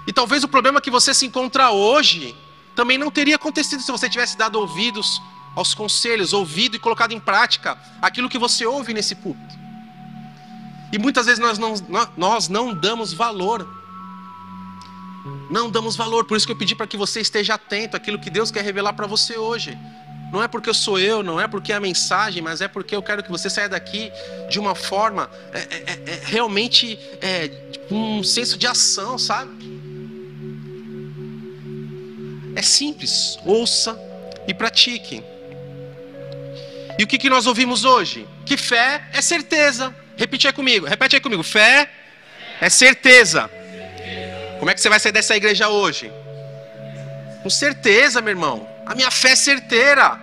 E 0.07 0.13
talvez 0.13 0.43
o 0.43 0.47
problema 0.47 0.81
que 0.81 0.89
você 0.89 1.13
se 1.13 1.25
encontra 1.25 1.71
hoje 1.71 2.35
também 2.75 2.97
não 2.97 3.11
teria 3.11 3.35
acontecido 3.35 3.81
se 3.81 3.91
você 3.91 4.09
tivesse 4.09 4.37
dado 4.37 4.59
ouvidos 4.59 5.21
aos 5.55 5.73
conselhos, 5.73 6.33
ouvido 6.33 6.75
e 6.75 6.79
colocado 6.79 7.11
em 7.11 7.19
prática 7.19 7.77
aquilo 8.01 8.29
que 8.29 8.37
você 8.37 8.65
ouve 8.65 8.93
nesse 8.93 9.15
púlpito. 9.15 9.59
E 10.91 10.97
muitas 10.97 11.25
vezes 11.25 11.39
nós 11.39 11.57
não, 11.57 11.73
nós 12.17 12.47
não 12.49 12.73
damos 12.73 13.13
valor 13.13 13.67
não 15.49 15.69
damos 15.69 15.95
valor. 15.95 16.25
Por 16.25 16.37
isso 16.37 16.45
que 16.45 16.51
eu 16.51 16.57
pedi 16.57 16.73
para 16.73 16.87
que 16.87 16.97
você 16.97 17.19
esteja 17.19 17.55
atento 17.55 17.97
àquilo 17.97 18.17
que 18.17 18.29
Deus 18.29 18.49
quer 18.49 18.63
revelar 18.63 18.93
para 18.93 19.05
você 19.05 19.37
hoje. 19.37 19.77
Não 20.31 20.41
é 20.41 20.47
porque 20.47 20.69
eu 20.69 20.73
sou 20.73 20.97
eu, 20.97 21.21
não 21.21 21.41
é 21.41 21.47
porque 21.47 21.73
é 21.73 21.75
a 21.75 21.79
mensagem, 21.79 22.41
mas 22.41 22.61
é 22.61 22.67
porque 22.67 22.95
eu 22.95 23.03
quero 23.03 23.21
que 23.21 23.29
você 23.29 23.49
saia 23.49 23.67
daqui 23.67 24.09
de 24.49 24.59
uma 24.59 24.73
forma 24.73 25.29
é, 25.51 25.59
é, 25.59 25.63
é, 25.75 26.13
é 26.13 26.21
realmente 26.23 26.97
é, 27.21 27.51
um 27.91 28.23
senso 28.23 28.57
de 28.57 28.65
ação, 28.65 29.17
sabe? 29.17 29.51
É 32.55 32.61
simples, 32.61 33.39
ouça 33.45 33.97
e 34.47 34.53
pratique. 34.53 35.23
E 36.97 37.03
o 37.03 37.07
que, 37.07 37.17
que 37.17 37.29
nós 37.29 37.47
ouvimos 37.47 37.85
hoje? 37.85 38.27
Que 38.45 38.57
fé 38.57 39.03
é 39.13 39.21
certeza. 39.21 39.93
Repete 40.17 40.47
aí 40.47 40.53
comigo, 40.53 40.85
repete 40.85 41.15
aí 41.15 41.21
comigo. 41.21 41.43
Fé 41.43 41.89
é 42.59 42.69
certeza. 42.69 43.49
Como 44.59 44.69
é 44.69 44.73
que 44.73 44.81
você 44.81 44.89
vai 44.89 44.99
sair 44.99 45.11
dessa 45.11 45.35
igreja 45.35 45.69
hoje? 45.69 46.11
Com 47.41 47.49
certeza, 47.49 48.21
meu 48.21 48.31
irmão. 48.31 48.69
A 48.85 48.93
minha 48.93 49.09
fé 49.09 49.31
é 49.31 49.35
certeira. 49.35 50.19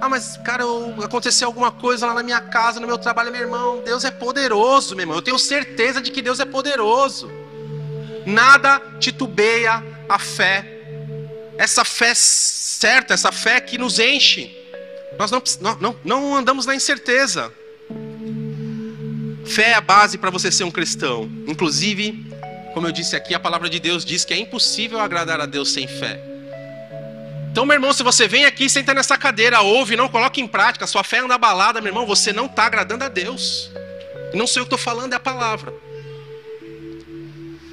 Ah, 0.00 0.08
mas, 0.08 0.36
cara, 0.36 0.62
aconteceu 1.02 1.48
alguma 1.48 1.72
coisa 1.72 2.06
lá 2.06 2.14
na 2.14 2.22
minha 2.22 2.40
casa, 2.40 2.78
no 2.78 2.86
meu 2.86 2.98
trabalho, 2.98 3.32
meu 3.32 3.40
irmão. 3.40 3.82
Deus 3.82 4.04
é 4.04 4.10
poderoso, 4.10 4.94
meu 4.94 5.02
irmão. 5.04 5.16
Eu 5.16 5.22
tenho 5.22 5.38
certeza 5.38 6.00
de 6.00 6.10
que 6.10 6.20
Deus 6.22 6.38
é 6.38 6.44
poderoso. 6.44 7.30
Nada 8.26 8.80
titubeia 9.00 9.82
a 10.08 10.18
fé. 10.18 10.75
Essa 11.58 11.84
fé 11.84 12.12
certa, 12.14 13.14
essa 13.14 13.32
fé 13.32 13.60
que 13.60 13.78
nos 13.78 13.98
enche. 13.98 14.54
Nós 15.18 15.30
não, 15.30 15.42
não, 15.80 15.96
não 16.04 16.36
andamos 16.36 16.66
na 16.66 16.74
incerteza. 16.74 17.52
Fé 19.46 19.70
é 19.70 19.74
a 19.74 19.80
base 19.80 20.18
para 20.18 20.30
você 20.30 20.50
ser 20.50 20.64
um 20.64 20.70
cristão. 20.70 21.30
Inclusive, 21.46 22.26
como 22.74 22.86
eu 22.86 22.92
disse 22.92 23.16
aqui, 23.16 23.34
a 23.34 23.40
palavra 23.40 23.70
de 23.70 23.80
Deus 23.80 24.04
diz 24.04 24.24
que 24.24 24.34
é 24.34 24.36
impossível 24.36 25.00
agradar 25.00 25.40
a 25.40 25.46
Deus 25.46 25.72
sem 25.72 25.86
fé. 25.86 26.20
Então, 27.50 27.64
meu 27.64 27.74
irmão, 27.74 27.90
se 27.90 28.02
você 28.02 28.28
vem 28.28 28.44
aqui, 28.44 28.68
senta 28.68 28.92
nessa 28.92 29.16
cadeira, 29.16 29.62
ouve, 29.62 29.96
não 29.96 30.10
coloca 30.10 30.38
em 30.38 30.46
prática, 30.46 30.86
sua 30.86 31.02
fé 31.02 31.20
anda 31.20 31.36
abalada, 31.36 31.80
meu 31.80 31.88
irmão, 31.88 32.04
você 32.04 32.30
não 32.30 32.44
está 32.44 32.66
agradando 32.66 33.04
a 33.04 33.08
Deus. 33.08 33.70
Não 34.34 34.46
sei 34.46 34.60
o 34.60 34.66
que 34.66 34.74
estou 34.74 34.78
falando, 34.78 35.14
é 35.14 35.16
a 35.16 35.20
palavra. 35.20 35.72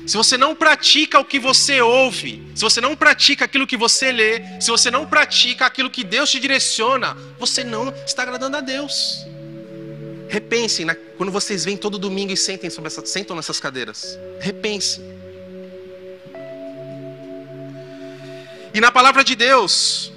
Se 0.06 0.18
você 0.18 0.38
não 0.38 0.54
pratica 0.54 1.20
o 1.20 1.26
que 1.26 1.40
você 1.40 1.82
ouve, 1.82 2.44
se 2.54 2.62
você 2.62 2.82
não 2.82 2.96
pratica 2.96 3.46
aquilo 3.46 3.66
que 3.66 3.78
você 3.78 4.12
lê, 4.12 4.42
se 4.60 4.70
você 4.70 4.92
não 4.92 5.06
pratica 5.06 5.66
aquilo 5.66 5.90
que 5.90 6.04
Deus 6.04 6.30
te 6.30 6.40
direciona, 6.40 7.16
você 7.40 7.64
não 7.64 7.94
está 8.06 8.24
agradando 8.24 8.58
a 8.58 8.62
Deus. 8.62 9.26
Repensem 10.30 10.86
na, 10.86 10.96
quando 11.18 11.32
vocês 11.32 11.64
vêm 11.64 11.78
todo 11.78 11.98
domingo 11.98 12.34
e 12.34 12.38
sentem 12.38 12.70
sobre 12.70 12.88
essa, 12.88 13.06
sentam 13.06 13.36
nessas 13.36 13.60
cadeiras. 13.60 14.18
Repensem. 14.42 15.04
E 18.74 18.82
na 18.82 18.92
palavra 18.92 19.24
de 19.24 19.36
Deus, 19.36 20.12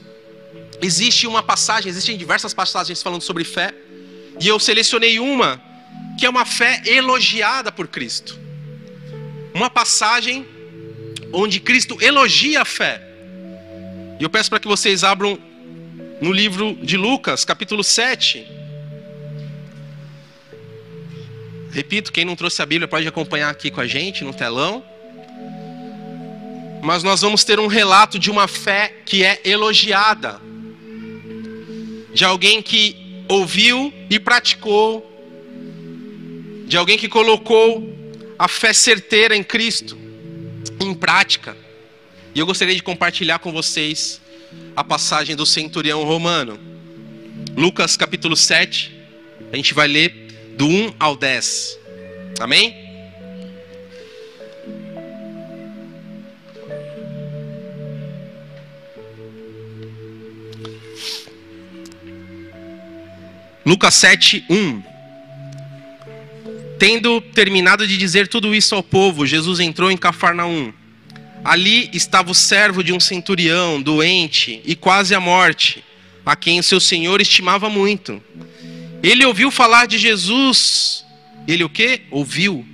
existe 0.83 1.27
uma 1.27 1.42
passagem, 1.42 1.90
existem 1.90 2.16
diversas 2.16 2.53
passagens 2.53 3.03
falando 3.03 3.22
sobre 3.22 3.44
fé, 3.44 3.72
e 4.40 4.49
eu 4.49 4.59
selecionei 4.59 5.20
uma 5.20 5.62
que 6.18 6.27
é 6.27 6.31
uma 6.31 6.44
fé 6.44 6.83
elogiada 6.87 7.70
por 7.70 7.87
Cristo. 7.87 8.46
Uma 9.57 9.71
passagem 9.71 10.47
onde 11.33 11.61
Cristo 11.61 11.97
elogia 11.99 12.61
a 12.61 12.64
fé. 12.66 13.01
E 14.21 14.23
eu 14.23 14.29
peço 14.29 14.51
para 14.51 14.61
que 14.61 14.69
vocês 14.69 15.03
abram 15.03 15.38
no 16.21 16.31
livro 16.31 16.75
de 16.83 16.99
Lucas, 16.99 17.42
capítulo 17.42 17.83
7. 17.83 18.47
Repito, 21.73 22.12
quem 22.12 22.23
não 22.23 22.37
trouxe 22.37 22.61
a 22.61 22.66
Bíblia 22.66 22.87
pode 22.87 23.09
acompanhar 23.09 23.49
aqui 23.49 23.71
com 23.71 23.81
a 23.81 23.87
gente 23.87 24.25
no 24.25 24.35
telão. 24.35 24.85
Mas 26.83 27.03
nós 27.03 27.23
vamos 27.23 27.42
ter 27.42 27.59
um 27.59 27.66
relato 27.66 28.19
de 28.19 28.31
uma 28.31 28.47
fé 28.47 28.92
que 29.07 29.25
é 29.25 29.40
elogiada, 29.42 30.38
de 32.12 32.27
alguém 32.27 32.61
que 32.61 33.25
ouviu 33.27 33.90
e 34.11 34.21
praticou, 34.21 35.03
de 36.66 36.77
alguém 36.77 36.99
que 36.99 37.09
colocou 37.09 37.97
a 38.38 38.49
fé 38.49 38.72
certeira 38.72 39.37
em 39.37 39.42
Cristo 39.42 39.99
em 40.81 40.94
prática. 40.94 41.57
E 42.35 42.38
eu 42.38 42.46
gostaria 42.46 42.75
de 42.75 42.83
compartilhar 42.83 43.38
com 43.38 43.53
vocês 43.53 44.20
a 44.75 44.85
passagem 44.85 45.35
do 45.35 45.46
centurião 45.46 46.05
romano. 46.05 46.59
Lucas 47.57 47.96
capítulo 47.96 48.37
7, 48.37 48.92
a 49.53 49.57
gente 49.57 49.72
vai 49.72 49.88
ler 49.88 50.55
do 50.57 50.66
1 50.66 50.94
ao 50.99 51.16
10. 51.16 51.79
Amém? 52.40 52.87
Lucas 63.64 63.94
7, 63.94 64.44
1. 64.49 64.96
Tendo 66.79 67.21
terminado 67.21 67.87
de 67.87 67.97
dizer 67.97 68.29
tudo 68.29 68.55
isso 68.55 68.75
ao 68.75 68.83
povo, 68.83 69.27
Jesus 69.27 69.61
entrou 69.61 69.91
em 69.91 69.97
Cafarnaum. 69.97 70.73
Ali 71.45 71.89
estava 71.93 72.31
o 72.31 72.35
servo 72.35 72.83
de 72.83 72.93
um 72.93 73.01
centurião, 73.01 73.81
doente 73.81 74.61
e 74.65 74.75
quase 74.75 75.15
à 75.15 75.21
morte, 75.21 75.83
a 76.25 76.35
quem 76.35 76.59
o 76.59 76.62
seu 76.62 76.81
senhor 76.81 77.21
estimava 77.21 77.71
muito. 77.71 78.23
Ele 79.03 79.25
ouviu 79.25 79.51
falar 79.51 79.87
de 79.87 79.97
Jesus. 79.97 81.05
Ele 81.47 81.62
o 81.62 81.69
que? 81.69 82.03
Ouviu 82.11 82.67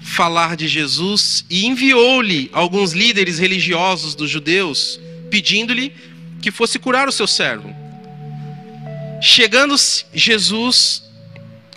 falar 0.00 0.56
de 0.56 0.66
Jesus 0.66 1.44
e 1.50 1.66
enviou-lhe 1.66 2.48
alguns 2.52 2.92
líderes 2.92 3.38
religiosos 3.38 4.14
dos 4.14 4.30
judeus, 4.30 4.98
pedindo-lhe 5.30 5.92
que 6.40 6.50
fosse 6.50 6.78
curar 6.78 7.08
o 7.08 7.12
seu 7.12 7.26
servo. 7.26 7.74
Chegando 9.20 9.74
Jesus, 10.14 11.02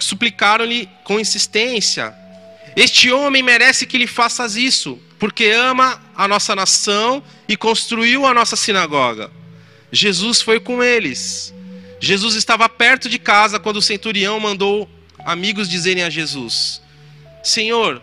suplicaram-lhe 0.03 0.89
com 1.03 1.19
insistência: 1.19 2.13
Este 2.75 3.11
homem 3.11 3.43
merece 3.43 3.85
que 3.85 3.97
lhe 3.97 4.07
faças 4.07 4.55
isso, 4.55 4.99
porque 5.19 5.45
ama 5.45 6.01
a 6.15 6.27
nossa 6.27 6.55
nação 6.55 7.23
e 7.47 7.55
construiu 7.55 8.25
a 8.25 8.33
nossa 8.33 8.55
sinagoga. 8.55 9.29
Jesus 9.91 10.41
foi 10.41 10.59
com 10.59 10.81
eles. 10.83 11.53
Jesus 11.99 12.35
estava 12.35 12.67
perto 12.67 13.07
de 13.07 13.19
casa 13.19 13.59
quando 13.59 13.77
o 13.77 13.81
centurião 13.81 14.39
mandou 14.39 14.89
amigos 15.25 15.69
dizerem 15.69 16.03
a 16.03 16.09
Jesus: 16.09 16.81
Senhor, 17.43 18.01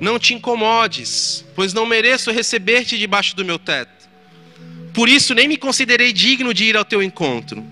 não 0.00 0.18
te 0.18 0.34
incomodes, 0.34 1.44
pois 1.54 1.72
não 1.72 1.86
mereço 1.86 2.30
receber-te 2.30 2.98
debaixo 2.98 3.36
do 3.36 3.44
meu 3.44 3.58
teto. 3.58 3.92
Por 4.92 5.08
isso 5.08 5.34
nem 5.34 5.48
me 5.48 5.56
considerei 5.56 6.12
digno 6.12 6.54
de 6.54 6.64
ir 6.64 6.76
ao 6.76 6.84
teu 6.84 7.02
encontro. 7.02 7.64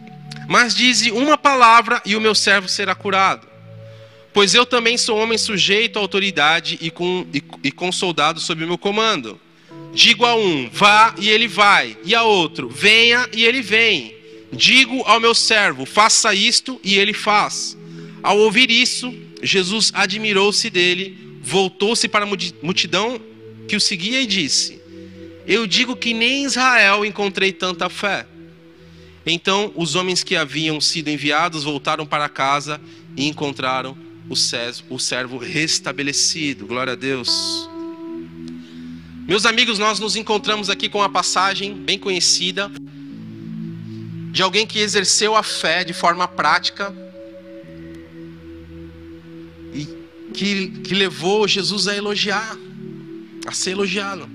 Mas 0.48 0.74
dize 0.74 1.10
uma 1.10 1.38
palavra 1.38 2.02
e 2.04 2.16
o 2.16 2.20
meu 2.20 2.34
servo 2.34 2.68
será 2.68 2.94
curado. 2.94 3.46
Pois 4.32 4.54
eu 4.54 4.64
também 4.64 4.96
sou 4.96 5.18
homem 5.18 5.36
sujeito 5.36 5.98
à 5.98 6.02
autoridade 6.02 6.78
e 6.80 6.90
com, 6.90 7.26
e, 7.32 7.42
e 7.64 7.70
com 7.70 7.92
soldados 7.92 8.44
sob 8.44 8.64
meu 8.64 8.78
comando. 8.78 9.38
Digo 9.92 10.24
a 10.24 10.34
um, 10.34 10.70
vá 10.70 11.14
e 11.18 11.28
ele 11.28 11.46
vai, 11.46 11.96
e 12.02 12.14
a 12.14 12.22
outro, 12.22 12.68
venha 12.68 13.28
e 13.32 13.44
ele 13.44 13.60
vem. 13.60 14.14
Digo 14.50 15.02
ao 15.02 15.20
meu 15.20 15.34
servo, 15.34 15.84
faça 15.84 16.34
isto 16.34 16.80
e 16.82 16.98
ele 16.98 17.12
faz. 17.12 17.76
Ao 18.22 18.38
ouvir 18.38 18.70
isso, 18.70 19.12
Jesus 19.42 19.90
admirou-se 19.94 20.70
dele, 20.70 21.38
voltou-se 21.42 22.08
para 22.08 22.24
a 22.24 22.28
multidão 22.62 23.20
que 23.68 23.76
o 23.76 23.80
seguia 23.80 24.20
e 24.20 24.26
disse: 24.26 24.80
Eu 25.46 25.66
digo 25.66 25.94
que 25.94 26.14
nem 26.14 26.42
em 26.42 26.44
Israel 26.44 27.04
encontrei 27.04 27.52
tanta 27.52 27.90
fé. 27.90 28.26
Então 29.26 29.72
os 29.76 29.94
homens 29.94 30.24
que 30.24 30.36
haviam 30.36 30.80
sido 30.80 31.08
enviados 31.08 31.64
voltaram 31.64 32.06
para 32.06 32.28
casa 32.28 32.80
e 33.16 33.26
encontraram 33.26 33.96
o 34.32 34.36
servo, 34.36 34.82
o 34.88 34.98
servo 34.98 35.36
restabelecido. 35.36 36.66
Glória 36.66 36.94
a 36.94 36.96
Deus. 36.96 37.68
Meus 39.28 39.44
amigos, 39.44 39.78
nós 39.78 40.00
nos 40.00 40.16
encontramos 40.16 40.70
aqui 40.70 40.88
com 40.88 40.98
uma 40.98 41.08
passagem 41.08 41.74
bem 41.74 41.98
conhecida 41.98 42.70
de 44.32 44.42
alguém 44.42 44.66
que 44.66 44.78
exerceu 44.78 45.36
a 45.36 45.42
fé 45.42 45.84
de 45.84 45.92
forma 45.92 46.26
prática 46.26 46.94
e 49.74 49.86
que, 50.32 50.68
que 50.80 50.94
levou 50.94 51.46
Jesus 51.46 51.86
a 51.86 51.94
elogiar, 51.94 52.56
a 53.46 53.52
ser 53.52 53.72
elogiado. 53.72 54.28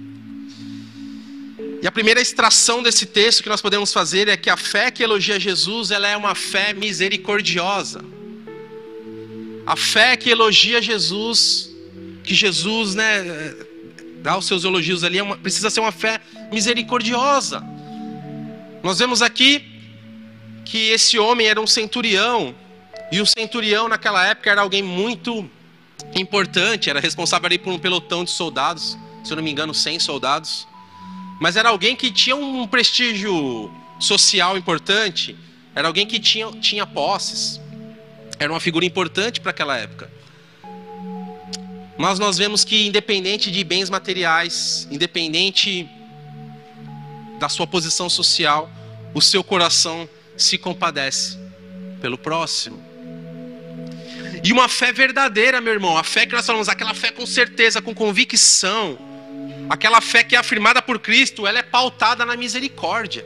E 1.81 1.87
a 1.87 1.91
primeira 1.91 2.21
extração 2.21 2.83
desse 2.83 3.07
texto 3.07 3.41
que 3.41 3.49
nós 3.49 3.61
podemos 3.61 3.91
fazer 3.91 4.27
é 4.27 4.37
que 4.37 4.49
a 4.49 4.57
fé 4.57 4.91
que 4.91 5.01
elogia 5.01 5.39
Jesus, 5.39 5.89
ela 5.89 6.07
é 6.07 6.15
uma 6.15 6.35
fé 6.35 6.71
misericordiosa. 6.71 8.16
A 9.67 9.75
fé 9.75 10.15
que 10.15 10.29
elogia 10.29 10.81
Jesus, 10.81 11.69
que 12.23 12.33
Jesus, 12.33 12.95
né, 12.95 13.53
dá 14.21 14.37
os 14.37 14.45
seus 14.45 14.63
elogios 14.63 15.03
ali, 15.03 15.17
é 15.17 15.23
uma, 15.23 15.35
precisa 15.35 15.69
ser 15.69 15.81
uma 15.81 15.91
fé 15.91 16.21
misericordiosa. 16.49 17.61
Nós 18.81 18.97
vemos 18.97 19.21
aqui 19.21 19.61
que 20.63 20.89
esse 20.91 21.19
homem 21.19 21.47
era 21.47 21.59
um 21.59 21.67
centurião, 21.67 22.55
e 23.11 23.19
o 23.19 23.25
centurião 23.25 23.89
naquela 23.89 24.25
época 24.25 24.49
era 24.49 24.61
alguém 24.61 24.81
muito 24.81 25.49
importante, 26.15 26.89
era 26.89 27.01
responsável 27.01 27.47
ali 27.47 27.57
por 27.57 27.73
um 27.73 27.77
pelotão 27.77 28.23
de 28.23 28.31
soldados, 28.31 28.97
se 29.21 29.33
eu 29.33 29.35
não 29.35 29.43
me 29.43 29.51
engano, 29.51 29.73
100 29.73 29.99
soldados. 29.99 30.65
Mas 31.41 31.57
era 31.57 31.67
alguém 31.67 31.93
que 31.93 32.09
tinha 32.09 32.37
um 32.37 32.65
prestígio 32.65 33.69
social 33.99 34.57
importante, 34.57 35.35
era 35.75 35.89
alguém 35.89 36.07
que 36.07 36.21
tinha, 36.21 36.49
tinha 36.53 36.85
posses. 36.85 37.59
Era 38.39 38.51
uma 38.51 38.59
figura 38.59 38.85
importante 38.85 39.41
para 39.41 39.51
aquela 39.51 39.77
época. 39.77 40.09
Mas 41.97 42.19
nós 42.19 42.37
vemos 42.37 42.63
que, 42.63 42.87
independente 42.87 43.49
de 43.49 43.63
bens 43.63 43.89
materiais, 43.89 44.87
independente 44.91 45.89
da 47.39 47.49
sua 47.49 47.65
posição 47.65 48.09
social, 48.09 48.69
o 49.13 49.21
seu 49.21 49.43
coração 49.43 50.07
se 50.35 50.57
compadece 50.57 51.37
pelo 51.99 52.17
próximo. 52.17 52.85
E 54.43 54.53
uma 54.53 54.69
fé 54.69 54.91
verdadeira, 54.91 55.59
meu 55.59 55.73
irmão, 55.73 55.97
a 55.97 56.03
fé 56.03 56.25
que 56.25 56.33
nós 56.33 56.45
falamos, 56.45 56.69
aquela 56.69 56.93
fé 56.93 57.11
com 57.11 57.25
certeza, 57.25 57.81
com 57.81 57.93
convicção, 57.93 58.97
aquela 59.69 59.99
fé 59.99 60.23
que 60.23 60.35
é 60.35 60.39
afirmada 60.39 60.81
por 60.81 60.99
Cristo, 60.99 61.47
ela 61.47 61.59
é 61.59 61.63
pautada 61.63 62.23
na 62.25 62.35
misericórdia. 62.35 63.25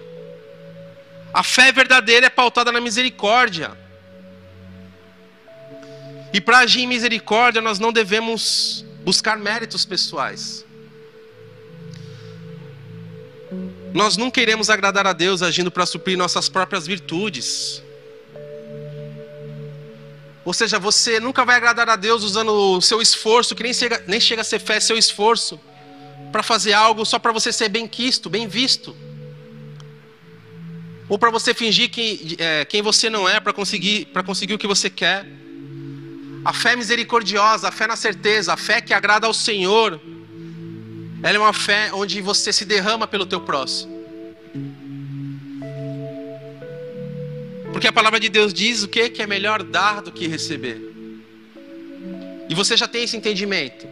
A 1.33 1.43
fé 1.43 1.71
verdadeira 1.71 2.27
é 2.27 2.29
pautada 2.29 2.71
na 2.71 2.79
misericórdia. 2.79 3.71
E 6.33 6.39
para 6.39 6.59
agir 6.59 6.81
em 6.81 6.87
misericórdia, 6.87 7.61
nós 7.61 7.79
não 7.79 7.91
devemos 7.91 8.85
buscar 9.03 9.37
méritos 9.37 9.85
pessoais. 9.85 10.65
Nós 13.93 14.15
não 14.15 14.31
queremos 14.31 14.69
agradar 14.69 15.05
a 15.05 15.13
Deus 15.13 15.41
agindo 15.41 15.69
para 15.69 15.85
suprir 15.85 16.17
nossas 16.17 16.47
próprias 16.47 16.87
virtudes. 16.87 17.83
Ou 20.45 20.53
seja, 20.53 20.79
você 20.79 21.19
nunca 21.19 21.45
vai 21.45 21.55
agradar 21.55 21.89
a 21.89 21.95
Deus 21.95 22.23
usando 22.23 22.49
o 22.49 22.81
seu 22.81 23.01
esforço, 23.01 23.53
que 23.53 23.63
nem 23.63 23.73
chega, 23.73 24.03
nem 24.07 24.19
chega 24.19 24.41
a 24.41 24.45
ser 24.45 24.59
fé, 24.59 24.79
seu 24.79 24.97
esforço, 24.97 25.59
para 26.31 26.41
fazer 26.41 26.73
algo 26.73 27.05
só 27.05 27.19
para 27.19 27.31
você 27.31 27.51
ser 27.51 27.69
bem 27.69 27.87
quisto, 27.87 28.29
bem 28.29 28.47
visto. 28.47 28.95
Ou 31.09 31.19
para 31.19 31.29
você 31.29 31.53
fingir 31.53 31.89
que, 31.89 32.37
é, 32.39 32.63
quem 32.63 32.81
você 32.81 33.09
não 33.09 33.27
é 33.27 33.39
para 33.39 33.51
conseguir, 33.51 34.07
conseguir 34.25 34.53
o 34.53 34.57
que 34.57 34.65
você 34.65 34.89
quer. 34.89 35.25
A 36.43 36.53
fé 36.53 36.75
misericordiosa, 36.75 37.67
a 37.67 37.71
fé 37.71 37.85
na 37.85 37.95
certeza, 37.95 38.53
a 38.53 38.57
fé 38.57 38.81
que 38.81 38.93
agrada 38.93 39.27
ao 39.27 39.33
Senhor, 39.33 39.99
ela 41.21 41.37
é 41.37 41.39
uma 41.39 41.53
fé 41.53 41.91
onde 41.93 42.19
você 42.19 42.51
se 42.51 42.65
derrama 42.65 43.05
pelo 43.07 43.25
teu 43.25 43.41
próximo. 43.41 44.01
Porque 47.71 47.87
a 47.87 47.93
palavra 47.93 48.19
de 48.19 48.27
Deus 48.27 48.53
diz 48.53 48.83
o 48.83 48.87
que? 48.87 49.09
Que 49.09 49.21
é 49.21 49.27
melhor 49.27 49.61
dar 49.63 50.01
do 50.01 50.11
que 50.11 50.27
receber. 50.27 50.81
E 52.49 52.55
você 52.55 52.75
já 52.75 52.87
tem 52.87 53.03
esse 53.03 53.15
entendimento. 53.15 53.87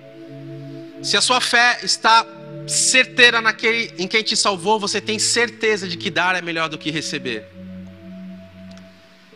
Se 1.04 1.16
a 1.16 1.22
sua 1.22 1.40
fé 1.40 1.80
está 1.84 2.26
certeira 2.68 3.42
naquele 3.42 3.94
em 3.98 4.08
quem 4.08 4.22
te 4.22 4.36
salvou, 4.36 4.80
você 4.80 5.00
tem 5.00 5.18
certeza 5.18 5.88
de 5.88 5.98
que 5.98 6.10
dar 6.10 6.36
é 6.36 6.42
melhor 6.42 6.68
do 6.68 6.78
que 6.78 6.92
receber. 6.92 7.46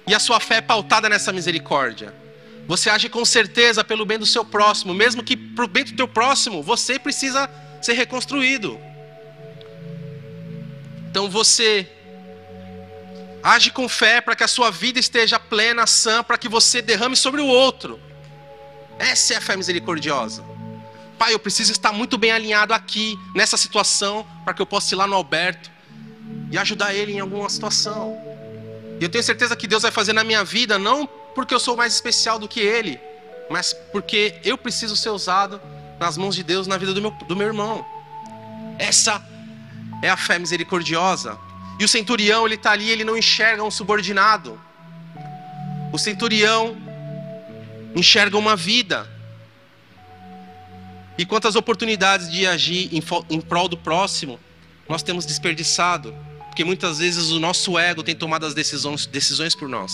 E 0.06 0.14
a 0.14 0.20
sua 0.20 0.40
fé 0.40 0.58
é 0.58 0.62
pautada 0.62 1.08
nessa 1.08 1.32
misericórdia. 1.32 2.23
Você 2.68 2.90
age 2.90 3.10
com 3.10 3.26
certeza 3.26 3.84
pelo 3.84 4.06
bem 4.06 4.18
do 4.18 4.26
seu 4.26 4.46
próximo, 4.46 4.94
mesmo 4.94 5.24
que 5.24 5.36
para 5.36 5.66
o 5.66 5.68
bem 5.68 5.84
do 5.84 5.94
teu 5.94 6.08
próximo 6.08 6.64
você 6.64 6.98
precisa 6.98 7.50
ser 7.82 7.94
reconstruído. 7.94 8.80
Então 11.10 11.30
você 11.30 11.88
age 13.44 13.70
com 13.72 13.90
fé 13.90 14.22
para 14.22 14.36
que 14.36 14.44
a 14.44 14.48
sua 14.48 14.72
vida 14.72 15.00
esteja 15.00 15.38
plena, 15.38 15.86
sã, 15.86 16.24
para 16.24 16.38
que 16.38 16.48
você 16.48 16.82
derrame 16.82 17.18
sobre 17.18 17.42
o 17.42 17.46
outro. 17.46 18.00
Essa 18.98 19.34
é 19.34 19.38
a 19.38 19.42
fé 19.42 19.58
misericordiosa. 19.58 20.44
Pai, 21.20 21.34
eu 21.34 21.40
preciso 21.40 21.72
estar 21.72 21.92
muito 21.92 22.18
bem 22.18 22.32
alinhado 22.32 22.74
aqui, 22.74 23.18
nessa 23.36 23.58
situação, 23.58 24.26
para 24.46 24.54
que 24.54 24.62
eu 24.62 24.66
possa 24.66 24.94
ir 24.94 24.98
lá 24.98 25.06
no 25.06 25.16
Alberto 25.16 25.70
e 26.50 26.58
ajudar 26.58 26.94
ele 26.94 27.14
em 27.14 27.20
alguma 27.20 27.50
situação. 27.50 28.18
E 29.00 29.04
eu 29.04 29.10
tenho 29.10 29.24
certeza 29.24 29.56
que 29.56 29.68
Deus 29.68 29.84
vai 29.84 29.92
fazer 29.92 30.14
na 30.14 30.24
minha 30.24 30.44
vida, 30.44 30.80
não 30.80 31.10
porque 31.36 31.54
eu 31.54 31.60
sou 31.60 31.76
mais 31.76 31.94
especial 31.94 32.38
do 32.40 32.48
que 32.48 32.60
ele, 32.60 33.00
mas 33.50 33.74
porque 33.92 34.40
eu 34.44 34.58
preciso 34.58 34.96
ser 34.96 35.10
usado 35.10 35.62
nas 36.00 36.18
mãos 36.18 36.36
de 36.36 36.44
Deus 36.44 36.68
na 36.68 36.78
vida 36.78 36.94
do 36.94 37.02
meu, 37.02 37.12
do 37.12 37.36
meu 37.36 37.48
irmão. 37.48 37.86
Essa 38.78 39.24
é 40.02 40.10
a 40.10 40.18
fé 40.18 40.38
misericordiosa. 40.40 41.38
E 41.80 41.86
o 41.86 41.88
centurião, 41.88 42.46
ele 42.46 42.56
está 42.56 42.72
ali, 42.72 42.90
ele 42.90 43.04
não 43.04 43.18
enxerga 43.18 43.64
um 43.64 43.72
subordinado. 43.72 44.60
O 45.92 45.98
centurião 45.98 46.76
enxerga 47.96 48.38
uma 48.38 48.56
vida. 48.56 49.10
E 51.18 51.26
quantas 51.26 51.56
oportunidades 51.56 52.32
de 52.32 52.46
agir 52.48 52.90
em, 52.94 53.04
em 53.30 53.42
prol 53.42 53.68
do 53.68 53.78
próximo 53.78 54.40
nós 54.88 55.04
temos 55.04 55.26
desperdiçado. 55.26 56.14
Porque 56.48 56.64
muitas 56.64 57.00
vezes 57.00 57.32
o 57.32 57.40
nosso 57.40 57.78
ego 57.78 58.04
tem 58.04 58.16
tomado 58.16 58.46
as 58.46 58.54
decisões, 58.54 59.06
decisões 59.06 59.56
por 59.56 59.68
nós. 59.68 59.94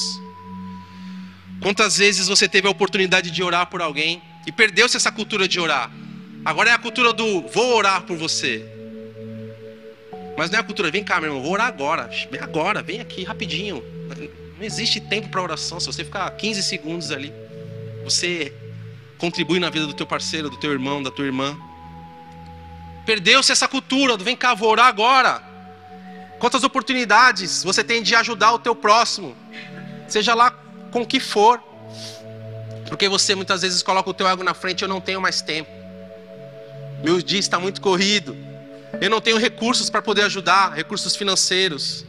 Quantas 1.61 1.97
vezes 1.97 2.27
você 2.27 2.47
teve 2.47 2.67
a 2.67 2.71
oportunidade 2.71 3.31
de 3.31 3.43
orar 3.43 3.67
por 3.67 3.81
alguém 3.81 4.21
e 4.47 4.51
perdeu-se 4.51 4.95
essa 4.95 5.11
cultura 5.11 5.47
de 5.47 5.59
orar? 5.59 5.91
Agora 6.45 6.69
é 6.69 6.73
a 6.73 6.77
cultura 6.77 7.11
do 7.11 7.41
vou 7.49 7.75
orar 7.75 8.03
por 8.03 8.17
você. 8.17 8.65
Mas 10.37 10.49
não 10.49 10.57
é 10.57 10.61
a 10.61 10.63
cultura, 10.63 10.89
vem 10.89 11.03
cá, 11.03 11.19
meu 11.19 11.29
irmão, 11.29 11.43
vou 11.43 11.51
orar 11.51 11.67
agora. 11.67 12.09
Vem 12.31 12.39
agora, 12.39 12.81
vem 12.81 13.01
aqui 13.01 13.23
rapidinho. 13.23 13.83
Não 14.57 14.65
existe 14.65 15.01
tempo 15.01 15.27
para 15.27 15.41
oração. 15.41 15.79
Se 15.79 15.87
você 15.87 16.03
ficar 16.03 16.29
15 16.31 16.63
segundos 16.63 17.11
ali, 17.11 17.33
você 18.05 18.53
contribui 19.17 19.59
na 19.59 19.69
vida 19.69 19.85
do 19.85 19.93
teu 19.93 20.07
parceiro, 20.07 20.49
do 20.49 20.57
teu 20.57 20.71
irmão, 20.71 21.03
da 21.03 21.11
tua 21.11 21.25
irmã. 21.25 21.57
Perdeu-se 23.05 23.51
essa 23.51 23.67
cultura 23.67 24.15
do 24.15 24.23
vem 24.23 24.35
cá, 24.35 24.53
vou 24.53 24.69
orar 24.69 24.85
agora. 24.85 25.43
Quantas 26.39 26.63
oportunidades 26.63 27.63
você 27.63 27.83
tem 27.83 28.01
de 28.01 28.15
ajudar 28.15 28.53
o 28.53 28.59
teu 28.59 28.73
próximo? 28.73 29.35
seja 30.09 30.33
lá 30.33 30.51
com 30.89 31.01
o 31.01 31.05
que 31.05 31.19
for. 31.19 31.61
Porque 32.87 33.07
você 33.07 33.35
muitas 33.35 33.61
vezes 33.61 33.83
coloca 33.83 34.09
o 34.09 34.13
teu 34.13 34.27
ego 34.27 34.43
na 34.43 34.53
frente, 34.53 34.81
eu 34.81 34.87
não 34.87 34.99
tenho 34.99 35.21
mais 35.21 35.41
tempo. 35.41 35.69
Meu 37.03 37.21
dia 37.21 37.39
está 37.39 37.59
muito 37.59 37.79
corrido. 37.79 38.35
Eu 38.99 39.09
não 39.09 39.21
tenho 39.21 39.37
recursos 39.37 39.89
para 39.89 40.01
poder 40.01 40.23
ajudar, 40.23 40.73
recursos 40.73 41.15
financeiros. 41.15 42.05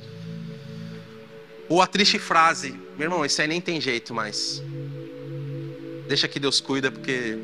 Ou 1.68 1.80
a 1.80 1.86
triste 1.86 2.18
frase, 2.18 2.72
meu 2.96 3.06
irmão, 3.06 3.24
isso 3.24 3.40
aí 3.40 3.46
nem 3.46 3.60
tem 3.60 3.80
jeito 3.80 4.14
mais. 4.14 4.62
Deixa 6.08 6.26
que 6.26 6.40
Deus 6.40 6.60
cuida, 6.60 6.90
porque 6.90 7.38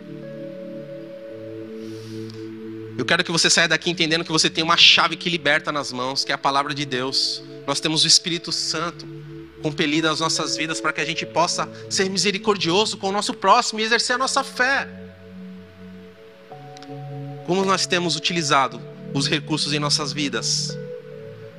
eu 2.99 3.05
quero 3.05 3.23
que 3.23 3.31
você 3.31 3.51
saia 3.51 3.69
daqui 3.69 3.91
entendendo 3.91 4.25
que 4.25 4.33
você 4.33 4.49
tem 4.49 4.65
uma 4.65 4.77
chave 4.77 5.17
que 5.17 5.29
liberta 5.29 5.71
nas 5.71 5.93
mãos, 5.93 6.25
que 6.25 6.33
é 6.33 6.35
a 6.35 6.39
palavra 6.39 6.75
de 6.75 6.85
Deus. 6.85 7.43
Nós 7.67 7.79
temos 7.79 8.03
o 8.03 8.07
Espírito 8.07 8.51
Santo 8.51 9.07
compelido 9.67 10.09
às 10.09 10.21
nossas 10.21 10.57
vidas 10.57 10.81
para 10.81 10.93
que 10.93 11.01
a 11.01 11.05
gente 11.05 11.27
possa 11.27 11.69
ser 11.91 12.09
misericordioso 12.09 12.97
com 12.97 13.09
o 13.09 13.13
nosso 13.13 13.35
próximo 13.35 13.81
e 13.81 13.83
exercer 13.83 14.15
a 14.15 14.19
nossa 14.19 14.45
fé. 14.45 14.89
Como 17.45 17.65
nós 17.65 17.85
temos 17.85 18.15
utilizado 18.15 18.81
os 19.13 19.27
recursos 19.27 19.73
em 19.73 19.81
nossas 19.81 20.13
vidas? 20.13 20.79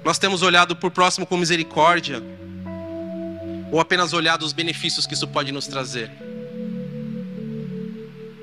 Nós 0.05 0.17
temos 0.17 0.41
olhado 0.41 0.73
por 0.73 0.89
próximo 0.89 1.25
com 1.25 1.35
misericórdia? 1.35 2.23
Ou 3.73 3.81
apenas 3.81 4.13
olhado 4.13 4.45
os 4.45 4.53
benefícios 4.53 5.05
que 5.05 5.13
isso 5.13 5.27
pode 5.27 5.51
nos 5.51 5.67
trazer? 5.67 6.09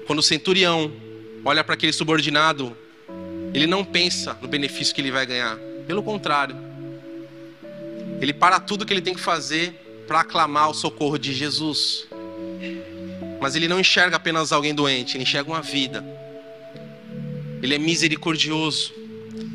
Quando 0.06 0.18
o 0.18 0.22
centurião 0.22 0.92
olha 1.42 1.64
para 1.64 1.72
aquele 1.72 1.94
subordinado 1.94 2.76
ele 3.54 3.66
não 3.66 3.82
pensa 3.82 4.36
no 4.42 4.48
benefício 4.48 4.94
que 4.94 5.00
ele 5.00 5.10
vai 5.10 5.24
ganhar. 5.24 5.56
Pelo 5.86 6.02
contrário, 6.02 6.54
ele 8.24 8.32
para 8.32 8.58
tudo 8.58 8.86
que 8.86 8.92
ele 8.92 9.02
tem 9.02 9.14
que 9.14 9.20
fazer 9.20 10.04
para 10.06 10.20
aclamar 10.20 10.70
o 10.70 10.74
socorro 10.74 11.18
de 11.18 11.34
Jesus. 11.34 12.06
Mas 13.38 13.54
ele 13.54 13.68
não 13.68 13.78
enxerga 13.78 14.16
apenas 14.16 14.50
alguém 14.50 14.74
doente, 14.74 15.16
ele 15.16 15.24
enxerga 15.24 15.50
uma 15.50 15.60
vida. 15.60 16.02
Ele 17.62 17.74
é 17.74 17.78
misericordioso 17.78 18.94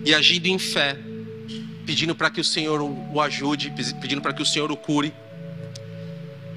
e 0.06 0.14
agindo 0.14 0.48
em 0.48 0.60
fé, 0.60 0.96
pedindo 1.84 2.14
para 2.14 2.30
que 2.30 2.40
o 2.40 2.44
Senhor 2.44 2.80
o 2.82 3.20
ajude, 3.20 3.74
pedindo 4.00 4.22
para 4.22 4.34
que 4.34 4.42
o 4.42 4.46
Senhor 4.46 4.72
o 4.72 4.78
cure. 4.78 5.12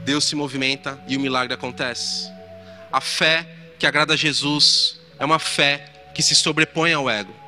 Deus 0.04 0.24
se 0.24 0.34
movimenta 0.34 1.02
e 1.08 1.16
o 1.16 1.20
milagre 1.20 1.54
acontece. 1.54 2.30
A 2.92 3.00
fé 3.00 3.46
que 3.78 3.86
agrada 3.86 4.12
a 4.12 4.16
Jesus 4.16 5.00
é 5.18 5.24
uma 5.24 5.38
fé 5.38 5.86
que 6.14 6.22
se 6.22 6.34
sobrepõe 6.34 6.92
ao 6.92 7.08
ego. 7.08 7.41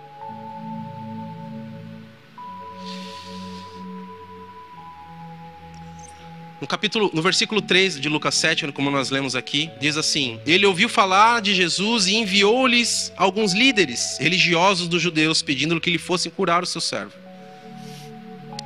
No 6.65 6.69
capítulo, 6.69 7.11
no 7.13 7.21
versículo 7.21 7.61
3 7.61 8.01
de 8.01 8.09
Lucas 8.09 8.35
7, 8.37 8.73
como 8.73 8.91
nós 8.91 9.11
lemos 9.11 9.37
aqui, 9.37 9.71
diz 9.79 9.99
assim: 9.99 10.41
Ele 10.47 10.65
ouviu 10.65 10.89
falar 10.89 11.43
de 11.43 11.55
Jesus 11.55 12.07
e 12.07 12.15
enviou-lhes 12.15 13.13
alguns 13.19 13.53
líderes 13.53 14.17
religiosos 14.19 14.89
dos 14.89 15.03
judeus, 15.03 15.43
pedindo 15.43 15.79
que 15.79 15.91
lhe 15.91 15.99
fossem 15.99 16.33
curar 16.33 16.63
o 16.63 16.67
seu 16.67 16.81
servo. 16.81 17.13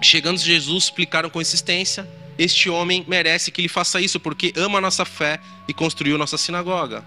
Chegando 0.00 0.38
Jesus, 0.38 0.84
explicaram 0.84 1.28
com 1.28 1.40
insistência: 1.40 2.08
Este 2.38 2.70
homem 2.70 3.04
merece 3.08 3.50
que 3.50 3.60
lhe 3.60 3.68
faça 3.68 4.00
isso, 4.00 4.20
porque 4.20 4.52
ama 4.54 4.78
a 4.78 4.80
nossa 4.80 5.04
fé 5.04 5.40
e 5.66 5.74
construiu 5.74 6.16
nossa 6.16 6.38
sinagoga. 6.38 7.04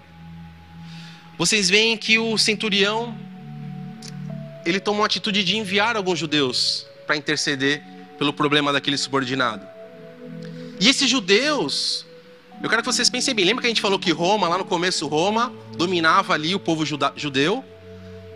Vocês 1.38 1.70
veem 1.70 1.96
que 1.96 2.18
o 2.18 2.36
centurião 2.36 3.16
ele 4.66 4.78
toma 4.78 4.98
uma 4.98 5.06
atitude 5.06 5.42
de 5.42 5.56
enviar 5.56 5.96
alguns 5.96 6.18
judeus 6.18 6.86
para 7.06 7.16
interceder 7.16 7.82
pelo 8.18 8.34
problema 8.34 8.74
daquele 8.74 8.98
subordinado. 8.98 9.71
E 10.82 10.88
esses 10.88 11.08
judeus, 11.08 12.04
eu 12.60 12.68
quero 12.68 12.82
que 12.82 12.92
vocês 12.92 13.08
pensem 13.08 13.32
bem. 13.32 13.44
Lembra 13.44 13.60
que 13.60 13.68
a 13.68 13.70
gente 13.70 13.80
falou 13.80 14.00
que 14.00 14.10
Roma, 14.10 14.48
lá 14.48 14.58
no 14.58 14.64
começo, 14.64 15.06
Roma 15.06 15.52
dominava 15.76 16.34
ali 16.34 16.56
o 16.56 16.58
povo 16.58 16.84
judeu? 16.84 17.64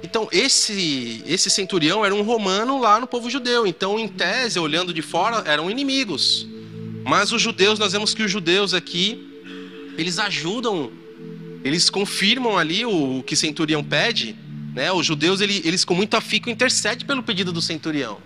Então, 0.00 0.28
esse, 0.30 1.24
esse 1.26 1.50
centurião 1.50 2.04
era 2.04 2.14
um 2.14 2.22
romano 2.22 2.78
lá 2.78 3.00
no 3.00 3.06
povo 3.08 3.28
judeu. 3.28 3.66
Então, 3.66 3.98
em 3.98 4.06
tese, 4.06 4.60
olhando 4.60 4.94
de 4.94 5.02
fora, 5.02 5.42
eram 5.44 5.68
inimigos. 5.68 6.46
Mas 7.04 7.32
os 7.32 7.42
judeus, 7.42 7.80
nós 7.80 7.90
vemos 7.90 8.14
que 8.14 8.22
os 8.22 8.30
judeus 8.30 8.74
aqui, 8.74 9.42
eles 9.98 10.20
ajudam 10.20 10.92
eles 11.64 11.90
confirmam 11.90 12.56
ali 12.56 12.86
o, 12.86 13.24
que 13.26 13.34
centurião 13.34 13.82
pede, 13.82 14.36
né? 14.72 14.92
Os 14.92 15.04
judeus 15.04 15.40
eles, 15.40 15.84
com 15.84 15.96
muito 15.96 16.16
afico 16.16 16.48
intercedem 16.48 17.04
pelo 17.04 17.24
pedido 17.24 17.52
do 17.52 17.60
centurião. 17.60 18.18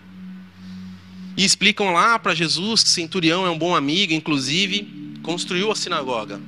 E 1.37 1.45
explicam 1.45 1.93
lá 1.93 2.19
para 2.19 2.35
Jesus 2.35 2.83
que 2.83 2.89
centurião 2.89 3.47
é 3.47 3.51
um 3.51 3.59
bom 3.59 3.75
amigo, 3.75 4.13
inclusive 4.13 5.19
construiu 5.23 5.71
a 5.71 5.77
sinagoga. 5.77 6.41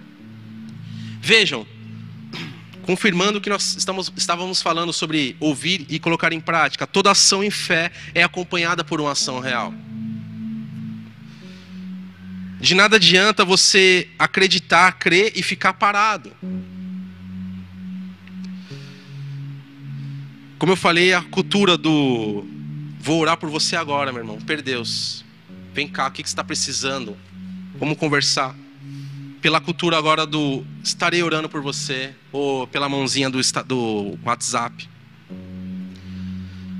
Vejam, 1.20 1.66
confirmando 2.83 3.41
que 3.41 3.49
nós 3.49 3.76
estamos, 3.76 4.12
estávamos 4.16 4.61
falando 4.61 4.93
sobre 4.93 5.37
ouvir 5.39 5.87
e 5.89 5.99
colocar 5.99 6.33
em 6.33 6.41
prática, 6.41 6.87
toda 6.87 7.11
ação 7.11 7.45
em 7.45 7.51
fé 7.51 7.93
é 8.14 8.22
acompanhada 8.22 8.83
por 8.83 9.01
uma 9.01 9.12
ação 9.12 9.41
real. 9.41 9.72
De 12.61 12.76
nada 12.76 12.95
adianta 12.97 13.45
você 13.45 14.09
acreditar, 14.18 14.93
crer 14.93 15.33
e 15.35 15.43
ficar 15.43 15.72
parado. 15.72 16.33
Como 20.59 20.70
eu 20.70 20.76
falei, 20.76 21.12
a 21.12 21.20
cultura 21.22 21.76
do 21.76 22.47
vou 23.03 23.20
orar 23.20 23.36
por 23.36 23.50
você 23.50 23.74
agora, 23.74 24.12
meu 24.12 24.22
irmão. 24.22 24.38
Per 24.40 24.62
Deus. 24.62 25.24
Vem 25.74 25.88
cá, 25.88 26.07
o 26.07 26.12
que 26.12 26.22
você 26.22 26.28
está 26.28 26.44
precisando? 26.44 27.16
Vamos 27.74 27.98
conversar. 27.98 28.55
Pela 29.40 29.61
cultura 29.61 29.98
agora 29.98 30.24
do 30.24 30.64
estarei 30.84 31.20
orando 31.20 31.48
por 31.48 31.61
você, 31.61 32.14
ou 32.30 32.64
pela 32.68 32.88
mãozinha 32.88 33.28
do, 33.28 33.40
do 33.66 34.18
WhatsApp. 34.24 34.88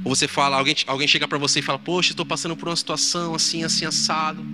Ou 0.05 0.14
você 0.14 0.29
fala, 0.29 0.57
alguém, 0.57 0.77
alguém 0.87 1.09
chega 1.09 1.27
para 1.27 1.39
você 1.39 1.59
e 1.59 1.62
fala, 1.62 1.79
poxa, 1.79 2.12
estou 2.12 2.25
passando 2.25 2.57
por 2.57 2.68
uma 2.68 2.77
situação 2.77 3.35
assim, 3.35 3.64
assim, 3.64 3.85
assado. 3.85 4.45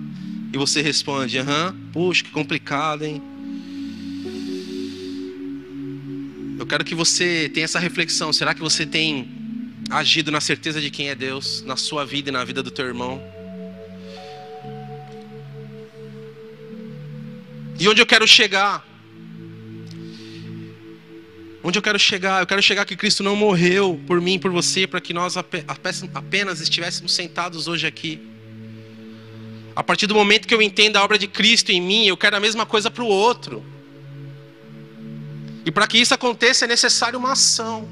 E 0.51 0.57
você 0.57 0.81
responde, 0.81 1.37
aham, 1.37 1.75
poxa, 1.93 2.23
que 2.23 2.31
complicado, 2.31 3.03
hein? 3.03 3.21
Eu 6.57 6.65
quero 6.65 6.83
que 6.83 6.95
você 6.95 7.47
tenha 7.53 7.65
essa 7.65 7.79
reflexão. 7.79 8.33
Será 8.33 8.55
que 8.55 8.59
você 8.59 8.87
tem 8.87 9.38
agido 9.89 10.31
na 10.31 10.39
certeza 10.39 10.79
de 10.79 10.89
quem 10.91 11.09
é 11.09 11.15
Deus 11.15 11.63
na 11.63 11.75
sua 11.75 12.05
vida 12.05 12.29
e 12.29 12.31
na 12.31 12.43
vida 12.43 12.61
do 12.61 12.71
teu 12.71 12.85
irmão? 12.85 13.21
E 17.79 17.87
onde 17.87 18.01
eu 18.01 18.05
quero 18.05 18.27
chegar? 18.27 18.85
Onde 21.63 21.77
eu 21.77 21.81
quero 21.81 21.97
chegar? 21.97 22.41
Eu 22.41 22.47
quero 22.47 22.61
chegar 22.61 22.85
que 22.85 22.95
Cristo 22.95 23.23
não 23.23 23.35
morreu 23.35 23.99
por 24.05 24.21
mim, 24.21 24.37
por 24.37 24.51
você, 24.51 24.85
para 24.85 25.01
que 25.01 25.13
nós 25.13 25.35
apenas 25.37 26.61
estivéssemos 26.61 27.13
sentados 27.13 27.67
hoje 27.67 27.87
aqui. 27.87 28.19
A 29.75 29.83
partir 29.83 30.07
do 30.07 30.15
momento 30.15 30.47
que 30.47 30.53
eu 30.53 30.61
entendo 30.61 30.97
a 30.97 31.03
obra 31.03 31.17
de 31.17 31.27
Cristo 31.27 31.71
em 31.71 31.81
mim, 31.81 32.05
eu 32.05 32.17
quero 32.17 32.35
a 32.35 32.39
mesma 32.39 32.65
coisa 32.65 32.91
para 32.91 33.03
o 33.03 33.07
outro. 33.07 33.63
E 35.65 35.71
para 35.71 35.87
que 35.87 35.97
isso 35.97 36.13
aconteça 36.13 36.65
é 36.65 36.67
necessário 36.67 37.17
uma 37.17 37.31
ação. 37.31 37.87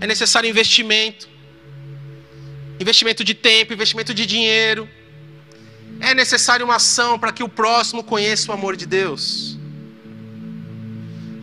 É 0.00 0.06
necessário 0.06 0.48
investimento. 0.48 1.28
Investimento 2.80 3.24
de 3.24 3.34
tempo, 3.34 3.72
investimento 3.72 4.14
de 4.14 4.24
dinheiro. 4.24 4.88
É 6.00 6.14
necessário 6.14 6.64
uma 6.64 6.76
ação 6.76 7.18
para 7.18 7.32
que 7.32 7.42
o 7.42 7.48
próximo 7.48 8.04
conheça 8.04 8.50
o 8.50 8.54
amor 8.54 8.76
de 8.76 8.86
Deus. 8.86 9.58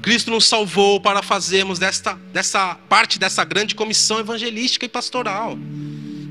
Cristo 0.02 0.30
nos 0.32 0.46
salvou 0.46 1.02
para 1.02 1.22
fazermos 1.22 1.80
desta, 1.80 2.14
dessa 2.32 2.76
parte 2.88 3.18
dessa 3.18 3.44
grande 3.44 3.74
comissão 3.74 4.20
evangelística 4.20 4.86
e 4.86 4.90
pastoral, 4.90 5.58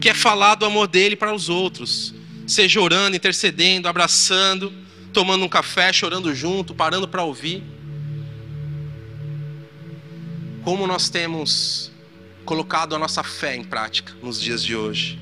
que 0.01 0.09
é 0.09 0.15
falar 0.15 0.55
do 0.55 0.65
amor 0.65 0.87
dele 0.87 1.17
para 1.17 1.35
os 1.35 1.49
outros, 1.49 2.15
seja 2.47 2.81
orando, 2.81 3.17
intercedendo, 3.17 3.89
abraçando, 3.89 4.73
tomando 5.13 5.45
um 5.45 5.49
café, 5.49 5.93
chorando 5.93 6.33
junto, 6.35 6.73
parando 6.73 7.09
para 7.09 7.25
ouvir 7.25 7.65
como 10.65 10.87
nós 10.87 11.11
temos 11.11 11.93
colocado 12.45 12.95
a 12.95 12.99
nossa 12.99 13.23
fé 13.23 13.57
em 13.57 13.65
prática 13.65 14.13
nos 14.23 14.41
dias 14.41 14.63
de 14.63 14.77
hoje. 14.77 15.19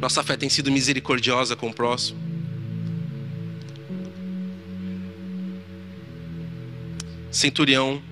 Nossa 0.00 0.22
fé 0.22 0.36
tem 0.36 0.48
sido 0.48 0.70
misericordiosa 0.70 1.54
com 1.54 1.68
o 1.68 1.74
próximo. 1.74 2.22
Centurião, 7.30 8.02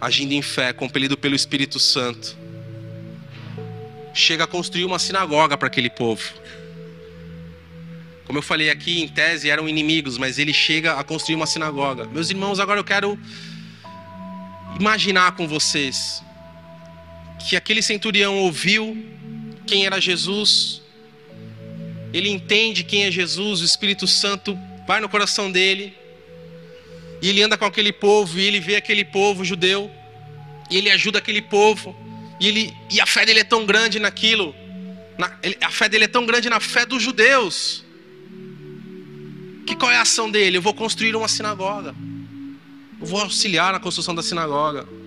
agindo 0.00 0.32
em 0.32 0.42
fé, 0.42 0.72
compelido 0.72 1.16
pelo 1.16 1.34
Espírito 1.34 1.78
Santo, 1.78 2.36
chega 4.14 4.44
a 4.44 4.46
construir 4.46 4.84
uma 4.84 4.98
sinagoga 4.98 5.56
para 5.56 5.66
aquele 5.66 5.90
povo. 5.90 6.22
Como 8.24 8.38
eu 8.38 8.42
falei 8.42 8.70
aqui, 8.70 9.00
em 9.00 9.08
tese 9.08 9.50
eram 9.50 9.68
inimigos, 9.68 10.16
mas 10.16 10.38
ele 10.38 10.52
chega 10.52 10.94
a 10.94 11.02
construir 11.02 11.34
uma 11.34 11.46
sinagoga. 11.46 12.06
Meus 12.06 12.30
irmãos, 12.30 12.60
agora 12.60 12.78
eu 12.78 12.84
quero 12.84 13.18
imaginar 14.78 15.32
com 15.32 15.48
vocês 15.48 16.22
que 17.48 17.56
aquele 17.56 17.82
centurião 17.82 18.36
ouviu 18.38 18.96
quem 19.66 19.86
era 19.86 20.00
Jesus, 20.00 20.82
ele 22.12 22.28
entende 22.28 22.84
quem 22.84 23.04
é 23.04 23.10
Jesus, 23.10 23.60
o 23.60 23.64
Espírito 23.64 24.06
Santo 24.06 24.58
vai 24.86 25.00
no 25.00 25.08
coração 25.08 25.50
dele, 25.50 25.94
e 27.22 27.28
ele 27.28 27.42
anda 27.42 27.56
com 27.56 27.64
aquele 27.64 27.92
povo, 27.92 28.38
e 28.38 28.42
ele 28.42 28.60
vê 28.60 28.76
aquele 28.76 29.04
povo 29.04 29.44
judeu, 29.44 29.90
e 30.70 30.76
ele 30.76 30.90
ajuda 30.90 31.18
aquele 31.18 31.40
povo, 31.40 31.96
e, 32.40 32.48
ele, 32.48 32.76
e 32.90 33.00
a 33.00 33.06
fé 33.06 33.24
dele 33.24 33.40
é 33.40 33.44
tão 33.44 33.64
grande 33.64 33.98
naquilo, 33.98 34.54
na, 35.16 35.38
ele, 35.42 35.56
a 35.60 35.70
fé 35.70 35.88
dele 35.88 36.04
é 36.04 36.08
tão 36.08 36.26
grande 36.26 36.50
na 36.50 36.60
fé 36.60 36.84
dos 36.84 37.02
judeus, 37.02 37.84
que 39.66 39.76
qual 39.76 39.90
é 39.90 39.96
a 39.96 40.02
ação 40.02 40.30
dele? 40.30 40.56
Eu 40.56 40.62
vou 40.62 40.74
construir 40.74 41.14
uma 41.14 41.28
sinagoga, 41.28 41.94
eu 43.00 43.06
vou 43.06 43.20
auxiliar 43.20 43.72
na 43.72 43.80
construção 43.80 44.14
da 44.14 44.22
sinagoga. 44.22 44.99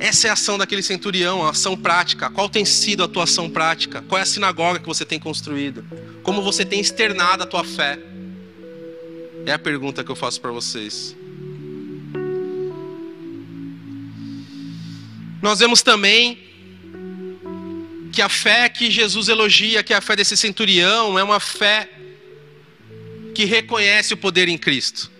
Essa 0.00 0.28
é 0.28 0.30
a 0.30 0.32
ação 0.32 0.56
daquele 0.56 0.82
centurião, 0.82 1.44
a 1.44 1.50
ação 1.50 1.76
prática. 1.76 2.30
Qual 2.30 2.48
tem 2.48 2.64
sido 2.64 3.04
a 3.04 3.08
tua 3.08 3.24
ação 3.24 3.50
prática? 3.50 4.02
Qual 4.08 4.18
é 4.18 4.22
a 4.22 4.26
sinagoga 4.26 4.78
que 4.78 4.86
você 4.86 5.04
tem 5.04 5.20
construído? 5.20 5.84
Como 6.22 6.40
você 6.40 6.64
tem 6.64 6.80
externado 6.80 7.42
a 7.42 7.46
tua 7.46 7.62
fé? 7.62 7.98
É 9.44 9.52
a 9.52 9.58
pergunta 9.58 10.02
que 10.02 10.10
eu 10.10 10.16
faço 10.16 10.40
para 10.40 10.50
vocês. 10.50 11.14
Nós 15.42 15.58
vemos 15.58 15.82
também 15.82 16.38
que 18.10 18.22
a 18.22 18.28
fé 18.30 18.70
que 18.70 18.90
Jesus 18.90 19.28
elogia, 19.28 19.82
que 19.82 19.92
é 19.92 19.96
a 19.96 20.00
fé 20.00 20.16
desse 20.16 20.34
centurião, 20.34 21.18
é 21.18 21.22
uma 21.22 21.40
fé 21.40 21.90
que 23.34 23.44
reconhece 23.44 24.14
o 24.14 24.16
poder 24.16 24.48
em 24.48 24.56
Cristo. 24.56 25.10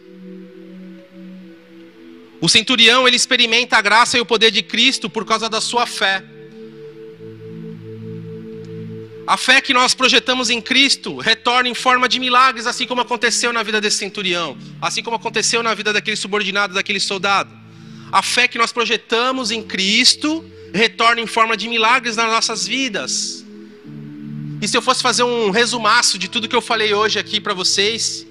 O 2.40 2.48
centurião, 2.48 3.06
ele 3.06 3.16
experimenta 3.16 3.76
a 3.76 3.82
graça 3.82 4.16
e 4.16 4.20
o 4.20 4.26
poder 4.26 4.50
de 4.50 4.62
Cristo 4.62 5.10
por 5.10 5.26
causa 5.26 5.48
da 5.48 5.60
sua 5.60 5.86
fé. 5.86 6.24
A 9.26 9.36
fé 9.36 9.60
que 9.60 9.72
nós 9.72 9.94
projetamos 9.94 10.50
em 10.50 10.60
Cristo 10.60 11.18
retorna 11.18 11.68
em 11.68 11.74
forma 11.74 12.08
de 12.08 12.18
milagres, 12.18 12.66
assim 12.66 12.86
como 12.86 13.00
aconteceu 13.00 13.52
na 13.52 13.62
vida 13.62 13.80
desse 13.80 13.98
centurião, 13.98 14.56
assim 14.80 15.02
como 15.02 15.16
aconteceu 15.16 15.62
na 15.62 15.72
vida 15.74 15.92
daquele 15.92 16.16
subordinado, 16.16 16.74
daquele 16.74 16.98
soldado. 16.98 17.50
A 18.10 18.22
fé 18.22 18.48
que 18.48 18.58
nós 18.58 18.72
projetamos 18.72 19.50
em 19.50 19.62
Cristo 19.62 20.44
retorna 20.72 21.20
em 21.20 21.26
forma 21.26 21.56
de 21.56 21.68
milagres 21.68 22.16
nas 22.16 22.26
nossas 22.26 22.66
vidas. 22.66 23.44
E 24.60 24.66
se 24.66 24.76
eu 24.76 24.82
fosse 24.82 25.02
fazer 25.02 25.22
um 25.22 25.50
resumaço 25.50 26.18
de 26.18 26.28
tudo 26.28 26.48
que 26.48 26.56
eu 26.56 26.60
falei 26.60 26.92
hoje 26.92 27.18
aqui 27.18 27.40
para 27.40 27.54
vocês, 27.54 28.26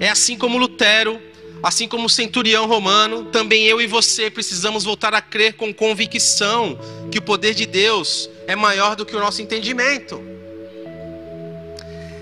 é 0.00 0.08
assim 0.08 0.36
como 0.38 0.56
Lutero, 0.56 1.20
assim 1.64 1.88
como 1.88 2.06
o 2.06 2.10
centurião 2.10 2.66
romano, 2.66 3.24
também 3.24 3.64
eu 3.64 3.80
e 3.80 3.86
você 3.86 4.30
precisamos 4.30 4.84
voltar 4.84 5.14
a 5.14 5.22
crer 5.22 5.54
com 5.54 5.72
convicção 5.72 6.78
que 7.10 7.18
o 7.18 7.22
poder 7.22 7.54
de 7.54 7.64
Deus 7.64 8.28
é 8.46 8.54
maior 8.54 8.94
do 8.94 9.06
que 9.06 9.16
o 9.16 9.18
nosso 9.18 9.40
entendimento. 9.40 10.22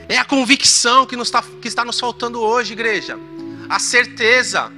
É 0.08 0.16
a 0.16 0.24
convicção 0.24 1.04
que, 1.04 1.16
tá, 1.28 1.44
que 1.60 1.66
está 1.66 1.84
nos 1.84 1.98
faltando 1.98 2.40
hoje, 2.40 2.72
igreja. 2.72 3.18
A 3.68 3.80
certeza. 3.80 4.70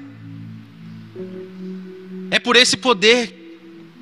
É 2.31 2.39
por 2.39 2.57
esse 2.57 2.79
poder 2.79 3.61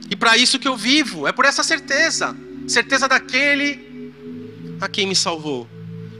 e 0.08 0.14
para 0.14 0.36
isso 0.36 0.60
que 0.60 0.68
eu 0.68 0.76
vivo. 0.76 1.26
É 1.26 1.32
por 1.32 1.44
essa 1.44 1.64
certeza. 1.64 2.36
Certeza 2.68 3.08
daquele 3.08 4.12
a 4.80 4.88
quem 4.88 5.08
me 5.08 5.16
salvou. 5.16 5.68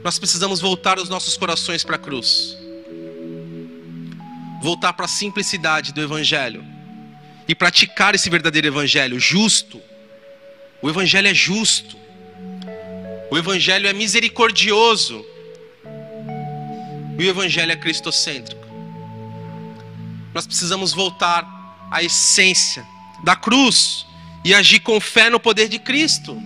Nós 0.03 0.19
precisamos 0.19 0.59
voltar 0.59 0.99
os 0.99 1.07
nossos 1.07 1.37
corações 1.37 1.81
para 1.85 1.95
a 1.95 1.99
cruz. 1.99 2.57
Voltar 4.63 4.93
para 4.93 5.05
a 5.05 5.09
simplicidade 5.09 5.93
do 5.93 6.01
Evangelho. 6.01 6.65
E 7.47 7.53
praticar 7.53 8.15
esse 8.15 8.29
verdadeiro 8.29 8.67
Evangelho 8.67 9.19
justo 9.19 9.79
o 10.83 10.89
Evangelho 10.89 11.29
é 11.29 11.33
justo. 11.33 11.95
O 13.31 13.37
Evangelho 13.37 13.87
é 13.87 13.93
misericordioso. 13.93 15.25
E 17.17 17.23
o 17.23 17.29
Evangelho 17.29 17.71
é 17.71 17.75
cristocêntrico. 17.77 18.67
Nós 20.33 20.45
precisamos 20.45 20.91
voltar 20.91 21.47
à 21.89 22.03
essência 22.03 22.85
da 23.23 23.33
cruz 23.33 24.05
e 24.43 24.53
agir 24.53 24.81
com 24.81 24.99
fé 24.99 25.29
no 25.29 25.39
poder 25.39 25.69
de 25.69 25.79
Cristo. 25.79 26.37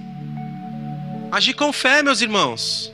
Agir 1.32 1.56
com 1.56 1.74
fé, 1.74 2.04
meus 2.04 2.22
irmãos. 2.22 2.94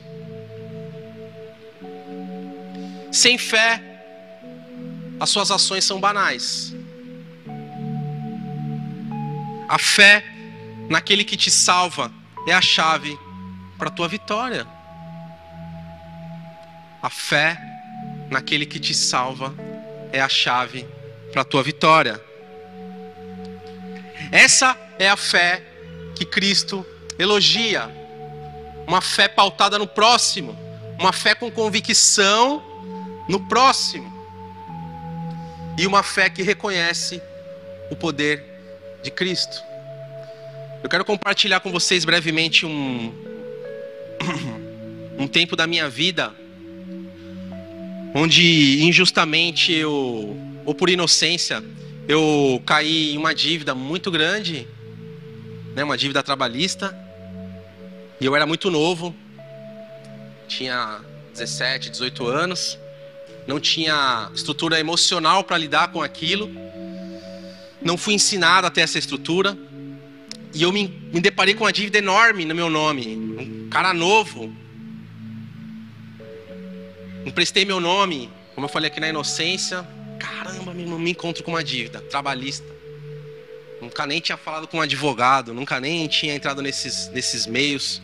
Sem 3.12 3.36
fé, 3.36 3.93
as 5.20 5.30
suas 5.30 5.50
ações 5.50 5.84
são 5.84 6.00
banais. 6.00 6.74
A 9.68 9.78
fé 9.78 10.24
naquele 10.88 11.24
que 11.24 11.36
te 11.36 11.50
salva, 11.50 12.12
é 12.46 12.52
a 12.52 12.60
chave 12.60 13.18
para 13.78 13.88
a 13.88 13.90
tua 13.90 14.08
vitória. 14.08 14.66
A 17.02 17.10
fé 17.10 17.58
naquele 18.30 18.66
que 18.66 18.78
te 18.78 18.94
salva 18.94 19.54
é 20.12 20.20
a 20.20 20.28
chave 20.28 20.86
para 21.32 21.42
a 21.42 21.44
tua 21.44 21.62
vitória. 21.62 22.20
Essa 24.30 24.76
é 24.98 25.08
a 25.08 25.16
fé 25.16 25.62
que 26.14 26.24
Cristo 26.24 26.84
elogia. 27.18 27.90
Uma 28.86 29.00
fé 29.00 29.28
pautada 29.28 29.78
no 29.78 29.86
próximo, 29.86 30.56
uma 30.98 31.12
fé 31.12 31.34
com 31.34 31.50
convicção 31.50 32.62
no 33.28 33.48
próximo. 33.48 34.12
E 35.76 35.86
uma 35.86 36.02
fé 36.02 36.30
que 36.30 36.42
reconhece 36.42 37.20
o 37.90 37.96
poder 37.96 38.44
de 39.02 39.10
Cristo. 39.10 39.62
Eu 40.82 40.88
quero 40.88 41.04
compartilhar 41.04 41.60
com 41.60 41.72
vocês 41.72 42.04
brevemente 42.04 42.64
um, 42.64 43.12
um 45.18 45.26
tempo 45.26 45.56
da 45.56 45.66
minha 45.66 45.88
vida 45.88 46.32
onde 48.14 48.80
injustamente 48.84 49.72
eu, 49.72 50.38
ou 50.64 50.72
por 50.72 50.88
inocência, 50.88 51.62
eu 52.06 52.62
caí 52.64 53.12
em 53.12 53.18
uma 53.18 53.34
dívida 53.34 53.74
muito 53.74 54.08
grande, 54.08 54.68
né, 55.74 55.82
uma 55.82 55.98
dívida 55.98 56.22
trabalhista, 56.22 56.96
e 58.20 58.24
eu 58.24 58.36
era 58.36 58.46
muito 58.46 58.70
novo, 58.70 59.12
tinha 60.46 61.00
17, 61.32 61.90
18 61.90 62.26
anos, 62.28 62.78
não 63.46 63.60
tinha 63.60 64.30
estrutura 64.34 64.80
emocional 64.80 65.44
para 65.44 65.58
lidar 65.58 65.88
com 65.88 66.02
aquilo, 66.02 66.50
não 67.82 67.98
fui 67.98 68.14
ensinado 68.14 68.66
a 68.66 68.70
ter 68.70 68.80
essa 68.80 68.98
estrutura. 68.98 69.56
E 70.54 70.62
eu 70.62 70.72
me, 70.72 70.88
me 71.12 71.20
deparei 71.20 71.54
com 71.54 71.64
uma 71.64 71.72
dívida 71.72 71.98
enorme 71.98 72.44
no 72.44 72.54
meu 72.54 72.70
nome. 72.70 73.16
Um 73.16 73.68
cara 73.68 73.92
novo. 73.92 74.54
Emprestei 77.26 77.64
meu 77.64 77.80
nome, 77.80 78.30
como 78.54 78.66
eu 78.66 78.70
falei 78.70 78.90
aqui 78.90 79.00
na 79.00 79.08
inocência. 79.08 79.86
Caramba, 80.18 80.72
me 80.72 81.10
encontro 81.10 81.42
com 81.42 81.50
uma 81.50 81.64
dívida 81.64 82.00
trabalhista. 82.00 82.74
Nunca 83.82 84.06
nem 84.06 84.20
tinha 84.20 84.38
falado 84.38 84.66
com 84.66 84.78
um 84.78 84.80
advogado, 84.80 85.52
nunca 85.52 85.78
nem 85.78 86.06
tinha 86.06 86.34
entrado 86.34 86.62
nesses, 86.62 87.08
nesses 87.08 87.46
meios. 87.46 88.00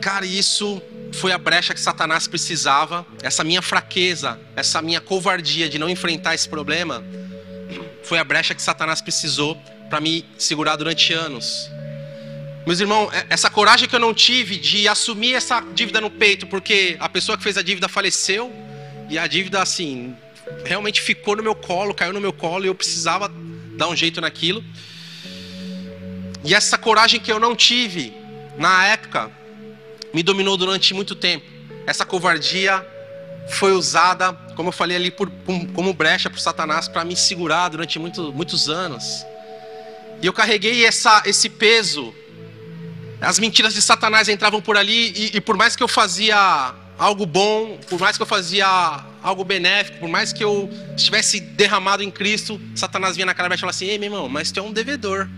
Cara, 0.00 0.24
isso 0.24 0.80
foi 1.14 1.32
a 1.32 1.38
brecha 1.38 1.72
que 1.72 1.80
Satanás 1.80 2.26
precisava. 2.26 3.06
Essa 3.22 3.44
minha 3.44 3.62
fraqueza, 3.62 4.38
essa 4.56 4.82
minha 4.82 5.00
covardia 5.00 5.68
de 5.68 5.78
não 5.78 5.88
enfrentar 5.88 6.34
esse 6.34 6.48
problema, 6.48 7.02
foi 8.02 8.18
a 8.18 8.24
brecha 8.24 8.54
que 8.54 8.62
Satanás 8.62 9.00
precisou 9.00 9.56
para 9.88 10.00
me 10.00 10.24
segurar 10.36 10.76
durante 10.76 11.12
anos. 11.12 11.70
Meus 12.66 12.80
irmãos, 12.80 13.12
é, 13.12 13.26
essa 13.30 13.50
coragem 13.50 13.88
que 13.88 13.94
eu 13.94 14.00
não 14.00 14.14
tive 14.14 14.56
de 14.56 14.88
assumir 14.88 15.34
essa 15.34 15.60
dívida 15.74 16.00
no 16.00 16.10
peito, 16.10 16.46
porque 16.46 16.96
a 16.98 17.08
pessoa 17.08 17.36
que 17.36 17.44
fez 17.44 17.56
a 17.56 17.62
dívida 17.62 17.88
faleceu 17.88 18.52
e 19.08 19.18
a 19.18 19.26
dívida, 19.26 19.62
assim, 19.62 20.16
realmente 20.64 21.00
ficou 21.00 21.36
no 21.36 21.42
meu 21.42 21.54
colo, 21.54 21.94
caiu 21.94 22.12
no 22.12 22.20
meu 22.20 22.32
colo 22.32 22.64
e 22.64 22.68
eu 22.68 22.74
precisava 22.74 23.30
dar 23.76 23.88
um 23.88 23.96
jeito 23.96 24.20
naquilo. 24.20 24.64
E 26.42 26.54
essa 26.54 26.76
coragem 26.76 27.20
que 27.20 27.30
eu 27.30 27.38
não 27.38 27.54
tive 27.54 28.12
na 28.58 28.86
época 28.86 29.30
me 30.14 30.22
dominou 30.22 30.56
durante 30.56 30.94
muito 30.94 31.16
tempo. 31.16 31.44
Essa 31.84 32.06
covardia 32.06 32.86
foi 33.50 33.72
usada, 33.72 34.32
como 34.54 34.68
eu 34.68 34.72
falei 34.72 34.96
ali, 34.96 35.10
por, 35.10 35.30
como 35.74 35.92
brecha 35.92 36.30
por 36.30 36.38
Satanás 36.38 36.86
para 36.86 37.04
me 37.04 37.16
segurar 37.16 37.68
durante 37.68 37.98
muito, 37.98 38.32
muitos 38.32 38.68
anos. 38.68 39.26
E 40.22 40.26
eu 40.26 40.32
carreguei 40.32 40.86
essa, 40.86 41.24
esse 41.26 41.50
peso. 41.50 42.14
As 43.20 43.40
mentiras 43.40 43.74
de 43.74 43.82
Satanás 43.82 44.28
entravam 44.28 44.62
por 44.62 44.76
ali, 44.76 45.12
e, 45.16 45.36
e 45.36 45.40
por 45.40 45.56
mais 45.56 45.74
que 45.74 45.82
eu 45.82 45.88
fazia 45.88 46.72
algo 46.96 47.26
bom, 47.26 47.76
por 47.90 47.98
mais 47.98 48.16
que 48.16 48.22
eu 48.22 48.26
fazia 48.26 49.04
algo 49.20 49.42
benéfico, 49.42 49.98
por 49.98 50.08
mais 50.08 50.32
que 50.32 50.44
eu 50.44 50.70
estivesse 50.96 51.40
derramado 51.40 52.04
em 52.04 52.10
Cristo, 52.10 52.60
Satanás 52.76 53.16
vinha 53.16 53.26
na 53.26 53.34
cara 53.34 53.52
e 53.52 53.58
falava 53.58 53.74
assim: 53.74 53.86
Ei, 53.86 53.98
meu 53.98 54.06
irmão, 54.06 54.28
mas 54.28 54.52
tu 54.52 54.60
é 54.60 54.62
um 54.62 54.72
devedor. 54.72 55.28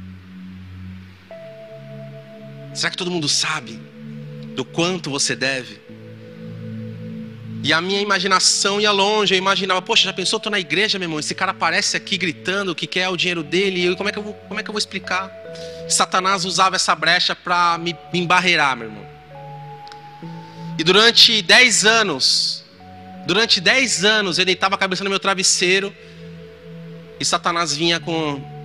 Será 2.75 2.91
que 2.91 2.97
todo 2.97 3.11
mundo 3.11 3.27
sabe 3.27 3.96
do 4.57 4.65
quanto 4.65 5.11
você 5.11 5.37
deve? 5.37 5.79
E 7.63 7.73
a 7.73 7.81
minha 7.81 8.01
imaginação 8.01 8.81
ia 8.81 8.91
longe, 8.91 9.35
eu 9.35 9.39
imaginava, 9.39 9.83
poxa, 9.83 10.05
já 10.05 10.13
pensou, 10.13 10.41
tô 10.41 10.49
na 10.49 10.59
igreja, 10.59 10.99
meu 10.99 11.07
irmão, 11.07 11.21
esse 11.21 11.35
cara 11.35 11.51
aparece 11.51 11.97
aqui 11.97 12.17
gritando 12.17 12.75
que 12.75 12.87
quer 12.87 13.09
o 13.09 13.17
dinheiro 13.17 13.43
dele, 13.43 13.89
e 13.89 13.97
como 13.97 14.09
é 14.09 14.13
que 14.13 14.19
eu 14.19 14.23
vou, 14.23 14.35
como 14.49 14.59
é 14.59 14.63
que 14.63 14.71
eu 14.71 14.73
vou 14.73 14.79
explicar? 14.79 15.31
Satanás 15.89 16.45
usava 16.45 16.77
essa 16.77 16.95
brecha 16.95 17.35
para 17.35 17.77
me, 17.79 17.95
me 18.13 18.21
embarreirar, 18.21 18.77
meu 18.77 18.89
irmão. 18.89 19.07
E 20.79 20.85
durante 20.85 21.43
10 21.43 21.85
anos, 21.85 22.65
durante 23.27 23.61
10 23.61 24.05
anos, 24.05 24.39
eu 24.39 24.45
deitava 24.45 24.77
a 24.77 24.79
cabeça 24.79 25.05
no 25.05 25.11
meu 25.11 25.21
travesseiro, 25.21 25.95
e 27.19 27.25
Satanás 27.25 27.77
vinha 27.77 27.99
com 27.99 28.56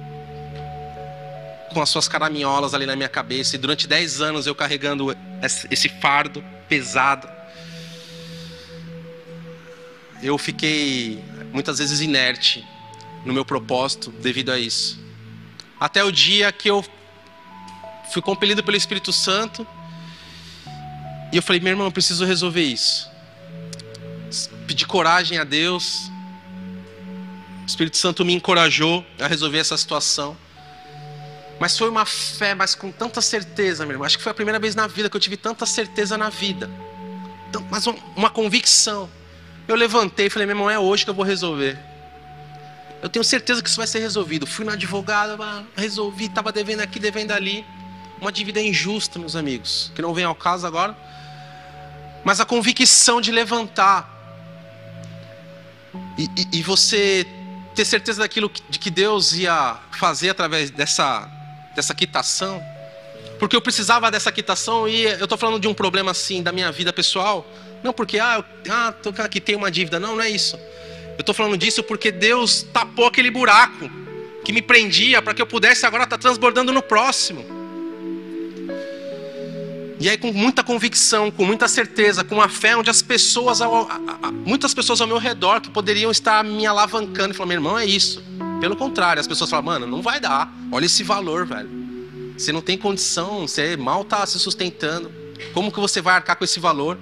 com 1.71 1.81
as 1.81 1.89
suas 1.89 2.07
caraminholas 2.07 2.73
ali 2.73 2.85
na 2.85 2.95
minha 2.95 3.09
cabeça. 3.09 3.55
E 3.55 3.59
durante 3.59 3.87
10 3.87 4.21
anos 4.21 4.47
eu 4.47 4.53
carregando 4.53 5.15
esse 5.41 5.89
fardo 5.89 6.43
pesado. 6.67 7.27
Eu 10.21 10.37
fiquei 10.37 11.23
muitas 11.51 11.79
vezes 11.79 11.99
inerte 12.01 12.65
no 13.25 13.33
meu 13.33 13.43
propósito 13.43 14.11
devido 14.11 14.51
a 14.51 14.59
isso. 14.59 14.99
Até 15.79 16.03
o 16.03 16.11
dia 16.11 16.51
que 16.51 16.69
eu 16.69 16.85
fui 18.11 18.21
compelido 18.21 18.63
pelo 18.63 18.77
Espírito 18.77 19.11
Santo. 19.11 19.65
E 21.31 21.37
eu 21.37 21.41
falei, 21.41 21.61
meu 21.61 21.71
irmão, 21.71 21.87
eu 21.87 21.91
preciso 21.91 22.25
resolver 22.25 22.61
isso. 22.61 23.09
Pedi 24.67 24.85
coragem 24.85 25.37
a 25.37 25.43
Deus. 25.43 26.11
O 27.63 27.65
Espírito 27.65 27.97
Santo 27.97 28.25
me 28.25 28.33
encorajou 28.33 29.05
a 29.19 29.27
resolver 29.27 29.59
essa 29.59 29.77
situação. 29.77 30.37
Mas 31.61 31.77
foi 31.77 31.87
uma 31.87 32.07
fé, 32.07 32.55
mas 32.55 32.73
com 32.73 32.91
tanta 32.91 33.21
certeza, 33.21 33.85
meu 33.85 33.93
irmão. 33.93 34.03
Acho 34.03 34.17
que 34.17 34.23
foi 34.23 34.31
a 34.31 34.33
primeira 34.33 34.57
vez 34.57 34.73
na 34.73 34.87
vida 34.87 35.07
que 35.07 35.15
eu 35.15 35.21
tive 35.21 35.37
tanta 35.37 35.63
certeza 35.63 36.17
na 36.17 36.27
vida. 36.27 36.67
Mas 37.69 37.85
uma 38.15 38.31
convicção. 38.31 39.07
Eu 39.67 39.75
levantei 39.75 40.25
e 40.25 40.29
falei, 40.31 40.47
meu 40.47 40.55
irmão, 40.55 40.71
é 40.71 40.79
hoje 40.79 41.03
que 41.03 41.11
eu 41.11 41.13
vou 41.13 41.23
resolver. 41.23 41.77
Eu 42.99 43.09
tenho 43.09 43.23
certeza 43.23 43.61
que 43.61 43.69
isso 43.69 43.77
vai 43.77 43.85
ser 43.85 43.99
resolvido. 43.99 44.47
Fui 44.47 44.65
no 44.65 44.71
advogado, 44.71 45.37
resolvi, 45.75 46.25
estava 46.25 46.51
devendo 46.51 46.79
aqui, 46.79 46.99
devendo 46.99 47.29
ali. 47.29 47.63
Uma 48.19 48.31
dívida 48.31 48.59
injusta, 48.59 49.19
meus 49.19 49.35
amigos, 49.35 49.91
que 49.93 50.01
não 50.01 50.15
vem 50.15 50.25
ao 50.25 50.33
caso 50.33 50.65
agora. 50.65 50.97
Mas 52.23 52.39
a 52.39 52.45
convicção 52.45 53.21
de 53.21 53.31
levantar. 53.31 54.09
E, 56.17 56.23
e, 56.23 56.57
e 56.57 56.63
você 56.63 57.23
ter 57.75 57.85
certeza 57.85 58.23
daquilo 58.23 58.51
de 58.67 58.79
que 58.79 58.89
Deus 58.89 59.33
ia 59.33 59.77
fazer 59.91 60.31
através 60.31 60.71
dessa 60.71 61.29
dessa 61.75 61.93
quitação, 61.93 62.61
porque 63.39 63.55
eu 63.55 63.61
precisava 63.61 64.11
dessa 64.11 64.31
quitação 64.31 64.87
e 64.87 65.03
eu 65.03 65.23
estou 65.23 65.37
falando 65.37 65.59
de 65.59 65.67
um 65.67 65.73
problema 65.73 66.11
assim 66.11 66.43
da 66.43 66.51
minha 66.51 66.71
vida 66.71 66.93
pessoal, 66.93 67.45
não 67.83 67.91
porque 67.91 68.19
ah, 68.19 68.37
eu, 68.37 68.71
ah 68.71 68.91
tô 68.91 69.09
aqui 69.21 69.41
tem 69.41 69.55
uma 69.55 69.71
dívida, 69.71 69.99
não, 69.99 70.15
não 70.15 70.23
é 70.23 70.29
isso. 70.29 70.57
Eu 71.17 71.21
estou 71.21 71.33
falando 71.35 71.57
disso 71.57 71.83
porque 71.83 72.11
Deus 72.11 72.63
tapou 72.71 73.05
aquele 73.05 73.31
buraco 73.31 73.89
que 74.43 74.51
me 74.51 74.61
prendia 74.61 75.21
para 75.21 75.33
que 75.33 75.41
eu 75.41 75.45
pudesse 75.45 75.85
agora 75.85 76.03
estar 76.03 76.17
tá 76.17 76.21
transbordando 76.21 76.71
no 76.71 76.81
próximo. 76.81 77.45
E 79.99 80.09
aí 80.09 80.17
com 80.17 80.31
muita 80.33 80.63
convicção, 80.63 81.29
com 81.29 81.45
muita 81.45 81.67
certeza, 81.67 82.23
com 82.23 82.35
uma 82.35 82.49
fé 82.49 82.75
onde 82.75 82.89
as 82.89 83.03
pessoas, 83.03 83.59
muitas 84.45 84.73
pessoas 84.73 84.99
ao 84.99 85.05
meu 85.05 85.19
redor 85.19 85.61
que 85.61 85.69
poderiam 85.69 86.09
estar 86.09 86.43
me 86.43 86.65
alavancando 86.65 87.33
e 87.33 87.37
falando, 87.37 87.49
meu 87.49 87.57
irmão, 87.57 87.77
é 87.77 87.85
isso. 87.85 88.23
Pelo 88.61 88.75
contrário, 88.75 89.19
as 89.19 89.27
pessoas 89.27 89.49
falam, 89.49 89.65
mano, 89.65 89.87
não 89.87 90.03
vai 90.03 90.19
dar. 90.19 90.53
Olha 90.71 90.85
esse 90.85 91.03
valor, 91.03 91.47
velho. 91.47 91.67
Você 92.37 92.51
não 92.51 92.61
tem 92.61 92.77
condição, 92.77 93.47
você 93.47 93.75
mal 93.75 94.03
está 94.03 94.23
se 94.23 94.37
sustentando. 94.37 95.11
Como 95.51 95.71
que 95.71 95.79
você 95.79 95.99
vai 95.99 96.13
arcar 96.13 96.35
com 96.35 96.43
esse 96.43 96.59
valor? 96.59 96.95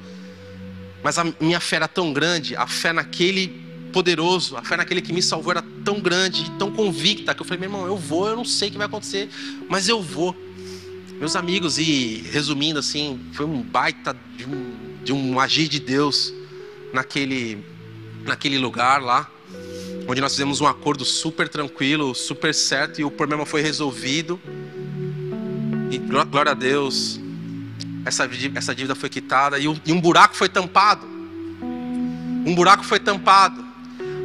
Mas 1.03 1.17
a 1.17 1.25
minha 1.37 1.59
fé 1.59 1.75
era 1.75 1.87
tão 1.87 2.13
grande, 2.13 2.55
a 2.55 2.65
fé 2.65 2.93
naquele 2.93 3.49
poderoso, 3.91 4.55
a 4.55 4.63
fé 4.63 4.77
naquele 4.77 5.01
que 5.01 5.11
me 5.11 5.21
salvou 5.21 5.51
era 5.51 5.61
tão 5.83 5.99
grande, 5.99 6.49
tão 6.51 6.71
convicta, 6.71 7.35
que 7.35 7.41
eu 7.41 7.45
falei, 7.45 7.59
meu 7.59 7.69
irmão, 7.69 7.85
eu 7.85 7.97
vou, 7.97 8.29
eu 8.29 8.37
não 8.37 8.45
sei 8.45 8.69
o 8.69 8.71
que 8.71 8.77
vai 8.77 8.87
acontecer, 8.87 9.29
mas 9.67 9.89
eu 9.89 10.01
vou. 10.01 10.33
Meus 11.19 11.35
amigos, 11.35 11.77
e 11.77 12.23
resumindo 12.31 12.79
assim, 12.79 13.19
foi 13.33 13.45
um 13.45 13.61
baita 13.61 14.15
de 14.37 14.45
um, 14.45 14.75
de 15.03 15.11
um 15.11 15.37
agir 15.37 15.67
de 15.67 15.81
Deus 15.81 16.33
naquele, 16.93 17.61
naquele 18.23 18.57
lugar 18.57 19.01
lá 19.01 19.29
onde 20.09 20.19
nós 20.21 20.31
fizemos 20.31 20.59
um 20.59 20.65
acordo 20.65 21.05
super 21.05 21.47
tranquilo, 21.47 22.15
super 22.15 22.51
certo, 22.51 22.99
e 22.99 23.03
o 23.03 23.11
problema 23.11 23.45
foi 23.45 23.61
resolvido. 23.61 24.41
E 25.91 25.99
glória 25.99 26.51
a 26.51 26.55
Deus, 26.55 27.19
essa, 28.03 28.27
essa 28.55 28.73
dívida 28.73 28.95
foi 28.95 29.07
quitada 29.07 29.59
e, 29.59 29.67
um 29.67 30.01
buraco 30.01 30.35
foi 30.35 30.49
tampado. 30.49 31.05
Um 32.43 32.55
buraco 32.55 32.83
foi 32.83 32.99
tampado. 32.99 33.63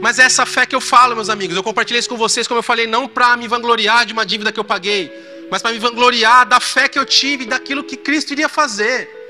Mas 0.01 0.19
é 0.19 0.23
essa 0.23 0.47
fé 0.47 0.65
que 0.65 0.75
eu 0.75 0.81
falo, 0.81 1.15
meus 1.15 1.29
amigos. 1.29 1.55
Eu 1.55 1.63
compartilhei 1.63 2.01
isso 2.01 2.09
com 2.09 2.17
vocês, 2.17 2.49
como 2.49 2.61
eu 2.61 2.63
falei, 2.63 2.87
não 2.87 3.07
para 3.07 3.37
me 3.37 3.47
vangloriar 3.47 4.07
de 4.07 4.15
uma 4.15 4.25
dívida 4.25 4.51
que 4.51 4.59
eu 4.59 4.65
paguei, 4.65 5.13
mas 5.51 5.61
para 5.61 5.73
me 5.73 5.79
vangloriar 5.79 6.49
da 6.49 6.61
fé 6.61 6.89
que 6.89 6.99
eu 6.99 7.05
tive, 7.05 7.45
daquilo 7.45 7.85
que 7.85 7.99
Cristo 7.99 8.33
iria 8.33 8.49
fazer. 8.49 9.24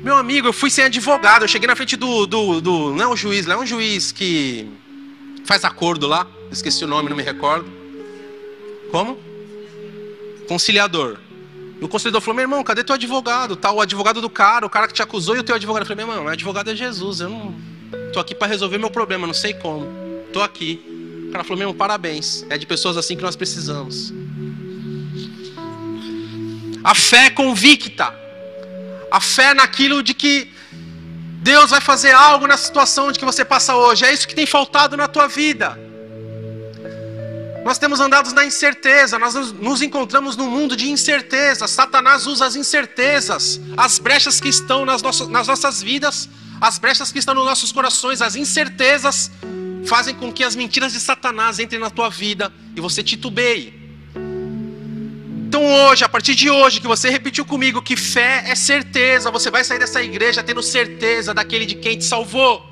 Meu 0.00 0.16
amigo, 0.16 0.46
eu 0.46 0.52
fui 0.52 0.70
sem 0.70 0.84
advogado. 0.84 1.42
Eu 1.42 1.48
cheguei 1.48 1.66
na 1.66 1.74
frente 1.74 1.96
do. 1.96 2.26
do, 2.26 2.60
do 2.60 2.94
não 2.94 3.04
é 3.04 3.08
um 3.08 3.16
juiz, 3.16 3.46
não 3.46 3.56
é 3.56 3.58
um 3.58 3.66
juiz 3.66 4.12
que 4.12 4.68
faz 5.44 5.64
acordo 5.64 6.06
lá. 6.06 6.26
Esqueci 6.52 6.84
o 6.84 6.88
nome, 6.88 7.08
não 7.08 7.16
me 7.16 7.22
recordo. 7.22 7.70
Como? 8.90 9.18
Conciliador. 10.46 11.18
E 11.80 11.84
o 11.84 11.88
conciliador 11.88 12.20
falou: 12.20 12.36
meu 12.36 12.44
irmão, 12.44 12.62
cadê 12.62 12.84
teu 12.84 12.94
advogado? 12.94 13.56
Tá 13.56 13.72
o 13.72 13.80
advogado 13.80 14.20
do 14.20 14.30
cara, 14.30 14.64
o 14.64 14.70
cara 14.70 14.86
que 14.86 14.94
te 14.94 15.02
acusou 15.02 15.36
e 15.36 15.40
o 15.40 15.42
teu 15.42 15.56
advogado. 15.56 15.82
Eu 15.82 15.86
falei: 15.86 16.04
meu 16.04 16.12
irmão, 16.12 16.24
meu 16.24 16.32
advogado 16.32 16.70
é 16.70 16.76
Jesus. 16.76 17.20
Eu 17.20 17.30
não. 17.30 17.54
Tô 18.12 18.20
aqui 18.20 18.34
para 18.34 18.46
resolver 18.46 18.78
meu 18.78 18.90
problema, 18.90 19.26
não 19.26 19.34
sei 19.34 19.52
como. 19.52 19.86
Tô 20.32 20.40
aqui. 20.42 21.26
O 21.28 21.32
cara 21.32 21.42
falou: 21.42 21.58
meu 21.58 21.68
irmão, 21.68 21.76
parabéns. 21.76 22.46
É 22.48 22.56
de 22.56 22.66
pessoas 22.66 22.96
assim 22.96 23.16
que 23.16 23.22
nós 23.22 23.34
precisamos. 23.34 24.12
A 26.84 26.94
fé 26.94 27.30
convicta 27.30 28.27
a 29.10 29.20
fé 29.20 29.54
naquilo 29.54 30.02
de 30.02 30.14
que 30.14 30.52
Deus 31.42 31.70
vai 31.70 31.80
fazer 31.80 32.12
algo 32.12 32.46
na 32.46 32.56
situação 32.56 33.10
de 33.12 33.18
que 33.18 33.24
você 33.24 33.44
passa 33.44 33.74
hoje. 33.74 34.04
É 34.04 34.12
isso 34.12 34.26
que 34.26 34.34
tem 34.34 34.46
faltado 34.46 34.96
na 34.96 35.08
tua 35.08 35.26
vida. 35.28 35.78
Nós 37.64 37.78
temos 37.78 38.00
andado 38.00 38.32
na 38.32 38.44
incerteza, 38.44 39.18
nós 39.18 39.34
nos 39.34 39.82
encontramos 39.82 40.36
num 40.36 40.50
mundo 40.50 40.76
de 40.76 40.90
incerteza. 40.90 41.68
Satanás 41.68 42.26
usa 42.26 42.46
as 42.46 42.56
incertezas, 42.56 43.60
as 43.76 43.98
brechas 43.98 44.40
que 44.40 44.48
estão 44.48 44.84
nas 44.84 45.02
nossas, 45.02 45.28
nas 45.28 45.46
nossas 45.46 45.82
vidas, 45.82 46.28
as 46.60 46.78
brechas 46.78 47.12
que 47.12 47.18
estão 47.18 47.34
nos 47.34 47.44
nossos 47.44 47.70
corações, 47.70 48.22
as 48.22 48.36
incertezas 48.36 49.30
fazem 49.86 50.14
com 50.14 50.32
que 50.32 50.42
as 50.42 50.56
mentiras 50.56 50.92
de 50.92 51.00
Satanás 51.00 51.58
entrem 51.58 51.80
na 51.80 51.90
tua 51.90 52.08
vida 52.08 52.52
e 52.74 52.80
você 52.80 53.02
titubeie. 53.02 53.77
Então 55.48 55.64
hoje, 55.64 56.04
a 56.04 56.08
partir 56.10 56.34
de 56.34 56.50
hoje, 56.50 56.78
que 56.78 56.86
você 56.86 57.08
repetiu 57.08 57.42
comigo 57.42 57.80
que 57.80 57.96
fé 57.96 58.44
é 58.46 58.54
certeza, 58.54 59.30
você 59.30 59.50
vai 59.50 59.64
sair 59.64 59.78
dessa 59.78 60.02
igreja 60.02 60.42
tendo 60.42 60.62
certeza 60.62 61.32
daquele 61.32 61.64
de 61.64 61.74
quem 61.74 61.96
te 61.96 62.04
salvou. 62.04 62.62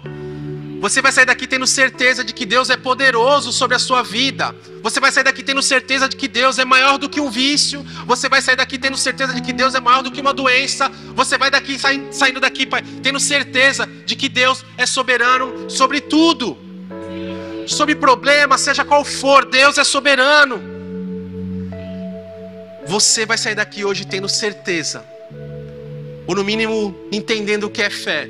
Você 0.79 1.01
vai 1.01 1.11
sair 1.11 1.25
daqui 1.25 1.47
tendo 1.47 1.67
certeza 1.67 2.23
de 2.23 2.35
que 2.35 2.45
Deus 2.45 2.69
é 2.69 2.77
poderoso 2.77 3.51
sobre 3.51 3.77
a 3.77 3.79
sua 3.79 4.03
vida. 4.03 4.55
Você 4.83 5.01
vai 5.01 5.11
sair 5.11 5.25
daqui 5.25 5.43
tendo 5.43 5.63
certeza 5.63 6.07
de 6.07 6.17
que 6.17 6.29
Deus 6.29 6.59
é 6.59 6.67
maior 6.67 6.99
do 6.99 7.09
que 7.09 7.19
um 7.19 7.31
vício. 7.31 7.83
Você 8.05 8.29
vai 8.29 8.43
sair 8.43 8.57
daqui 8.57 8.77
tendo 8.77 8.99
certeza 8.99 9.33
de 9.33 9.41
que 9.41 9.55
Deus 9.55 9.75
é 9.75 9.81
maior 9.81 10.03
do 10.03 10.11
que 10.11 10.21
uma 10.21 10.35
doença. 10.35 10.91
Você 11.15 11.39
vai 11.39 11.51
daqui 11.51 11.79
saindo 12.11 12.41
daqui 12.41 12.67
pai, 12.67 12.83
tendo 13.03 13.19
certeza 13.19 13.89
de 14.05 14.15
que 14.15 14.29
Deus 14.29 14.67
é 14.77 14.85
soberano 14.85 15.71
sobre 15.71 16.03
tudo. 16.03 16.59
Sobre 17.67 17.95
problema, 17.95 18.59
seja 18.59 18.85
qual 18.85 19.03
for, 19.03 19.47
Deus 19.47 19.79
é 19.79 19.83
soberano. 19.83 20.76
Você 22.87 23.27
vai 23.27 23.37
sair 23.37 23.57
daqui 23.57 23.85
hoje 23.85 24.05
tendo 24.05 24.29
certeza, 24.29 25.05
ou 26.25 26.37
no 26.37 26.45
mínimo 26.45 26.95
entendendo 27.11 27.65
o 27.65 27.71
que 27.71 27.83
é 27.83 27.91
fé, 27.91 28.29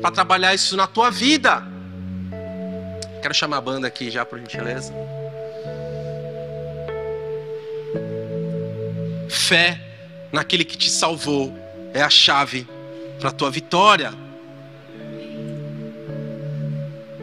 para 0.00 0.12
trabalhar 0.12 0.54
isso 0.54 0.76
na 0.76 0.86
tua 0.86 1.10
vida. 1.10 1.64
Quero 3.20 3.34
chamar 3.34 3.58
a 3.58 3.60
banda 3.60 3.88
aqui 3.88 4.08
já, 4.08 4.24
por 4.24 4.38
gentileza. 4.38 4.92
Fé 9.28 9.80
naquele 10.30 10.64
que 10.64 10.76
te 10.76 10.88
salvou 10.88 11.52
é 11.92 12.02
a 12.02 12.10
chave 12.10 12.68
para 13.18 13.30
a 13.30 13.32
tua 13.32 13.50
vitória. 13.50 14.14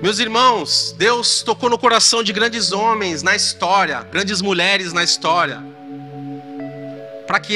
Meus 0.01 0.19
irmãos, 0.19 0.93
Deus 0.97 1.41
tocou 1.41 1.69
no 1.69 1.77
coração 1.77 2.21
de 2.21 2.33
grandes 2.33 2.71
homens 2.73 3.23
na 3.23 3.35
história, 3.35 4.01
grandes 4.03 4.41
mulheres 4.41 4.91
na 4.91 5.03
história 5.03 5.68
para 7.29 7.39
que, 7.39 7.53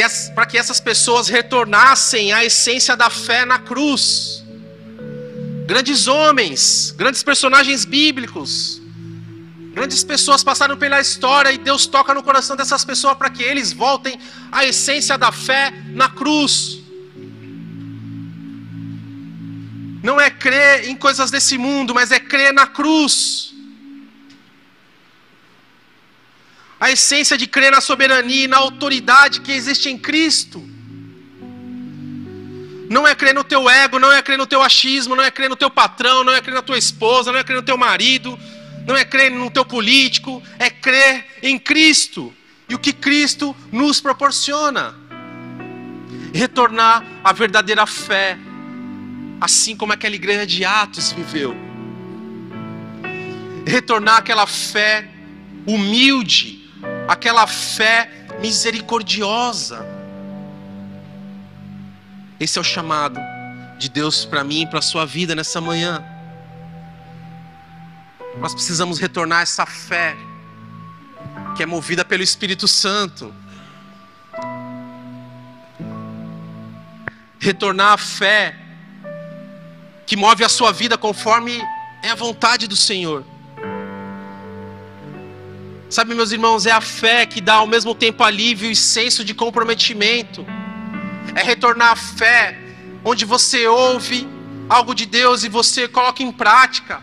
que 0.51 0.57
essas 0.59 0.79
pessoas 0.79 1.27
retornassem 1.27 2.31
à 2.31 2.45
essência 2.45 2.95
da 2.95 3.09
fé 3.09 3.43
na 3.43 3.57
cruz. 3.57 4.43
Grandes 5.65 6.05
homens, 6.07 6.93
grandes 6.95 7.23
personagens 7.23 7.83
bíblicos, 7.83 8.79
grandes 9.73 10.03
pessoas 10.03 10.43
passaram 10.43 10.77
pela 10.77 11.01
história 11.01 11.51
e 11.51 11.57
Deus 11.57 11.87
toca 11.87 12.13
no 12.13 12.21
coração 12.21 12.55
dessas 12.55 12.85
pessoas 12.85 13.17
para 13.17 13.31
que 13.31 13.41
eles 13.41 13.73
voltem 13.73 14.19
à 14.51 14.63
essência 14.63 15.17
da 15.17 15.31
fé 15.31 15.73
na 15.87 16.07
cruz. 16.07 16.83
não 20.03 20.19
é 20.19 20.29
crer 20.29 20.89
em 20.89 20.95
coisas 20.97 21.31
desse 21.31 21.57
mundo, 21.57 21.95
mas 21.95 22.11
é 22.11 22.19
crer 22.19 22.53
na 22.53 22.67
cruz. 22.67 23.52
A 26.83 26.91
essência 26.91 27.37
de 27.37 27.47
crer 27.47 27.71
na 27.71 27.79
soberania 27.79 28.43
e 28.43 28.47
na 28.47 28.57
autoridade 28.57 29.39
que 29.39 29.53
existe 29.53 29.87
em 29.89 29.97
Cristo. 29.97 30.61
Não 32.89 33.07
é 33.07 33.15
crer 33.15 33.33
no 33.33 33.41
teu 33.41 33.69
ego, 33.69 33.97
não 33.99 34.11
é 34.11 34.21
crer 34.21 34.37
no 34.37 34.45
teu 34.45 34.61
achismo, 34.61 35.15
não 35.15 35.23
é 35.23 35.31
crer 35.31 35.49
no 35.49 35.55
teu 35.55 35.69
patrão, 35.69 36.25
não 36.25 36.33
é 36.33 36.41
crer 36.41 36.55
na 36.55 36.61
tua 36.61 36.77
esposa, 36.77 37.31
não 37.31 37.39
é 37.39 37.43
crer 37.45 37.55
no 37.55 37.61
teu 37.61 37.77
marido, 37.77 38.37
não 38.85 38.97
é 38.97 39.05
crer 39.05 39.31
no 39.31 39.49
teu 39.49 39.63
político, 39.63 40.43
é 40.59 40.69
crer 40.69 41.25
em 41.41 41.57
Cristo 41.57 42.33
e 42.67 42.75
o 42.75 42.79
que 42.79 42.91
Cristo 42.91 43.55
nos 43.71 44.01
proporciona. 44.01 44.93
Retornar 46.33 47.01
à 47.23 47.31
verdadeira 47.31 47.85
fé, 47.85 48.37
assim 49.39 49.77
como 49.77 49.93
aquela 49.93 50.15
igreja 50.15 50.45
de 50.45 50.65
Atos 50.65 51.13
viveu. 51.13 51.55
Retornar 53.65 54.17
àquela 54.17 54.45
fé 54.45 55.07
humilde, 55.65 56.62
aquela 57.07 57.45
fé 57.47 58.09
misericordiosa. 58.39 59.85
Esse 62.39 62.57
é 62.57 62.61
o 62.61 62.63
chamado 62.63 63.19
de 63.77 63.89
Deus 63.89 64.25
para 64.25 64.43
mim 64.43 64.61
e 64.61 64.67
para 64.67 64.79
a 64.79 64.81
sua 64.81 65.05
vida 65.05 65.35
nessa 65.35 65.59
manhã. 65.61 66.03
Nós 68.37 68.53
precisamos 68.53 68.99
retornar 68.99 69.41
essa 69.41 69.65
fé 69.65 70.15
que 71.55 71.63
é 71.63 71.65
movida 71.65 72.03
pelo 72.03 72.23
Espírito 72.23 72.67
Santo. 72.67 73.33
Retornar 77.39 77.93
a 77.93 77.97
fé 77.97 78.55
que 80.05 80.15
move 80.15 80.43
a 80.43 80.49
sua 80.49 80.71
vida 80.71 80.97
conforme 80.97 81.61
é 82.01 82.09
a 82.09 82.15
vontade 82.15 82.67
do 82.67 82.75
Senhor. 82.75 83.32
Sabe, 85.93 86.15
meus 86.15 86.31
irmãos, 86.31 86.65
é 86.65 86.71
a 86.71 86.81
fé 86.81 87.23
que 87.23 87.39
dá 87.39 87.53
ao 87.53 87.67
mesmo 87.67 87.93
tempo 87.93 88.23
alívio 88.23 88.71
e 88.71 88.75
senso 88.75 89.23
de 89.23 89.31
comprometimento. 89.31 90.43
É 91.35 91.43
retornar 91.43 91.91
a 91.91 91.95
fé 91.95 92.57
onde 93.05 93.25
você 93.25 93.67
ouve 93.67 94.27
algo 94.67 94.95
de 94.95 95.05
Deus 95.05 95.43
e 95.43 95.49
você 95.49 95.87
coloca 95.87 96.23
em 96.23 96.31
prática. 96.31 96.99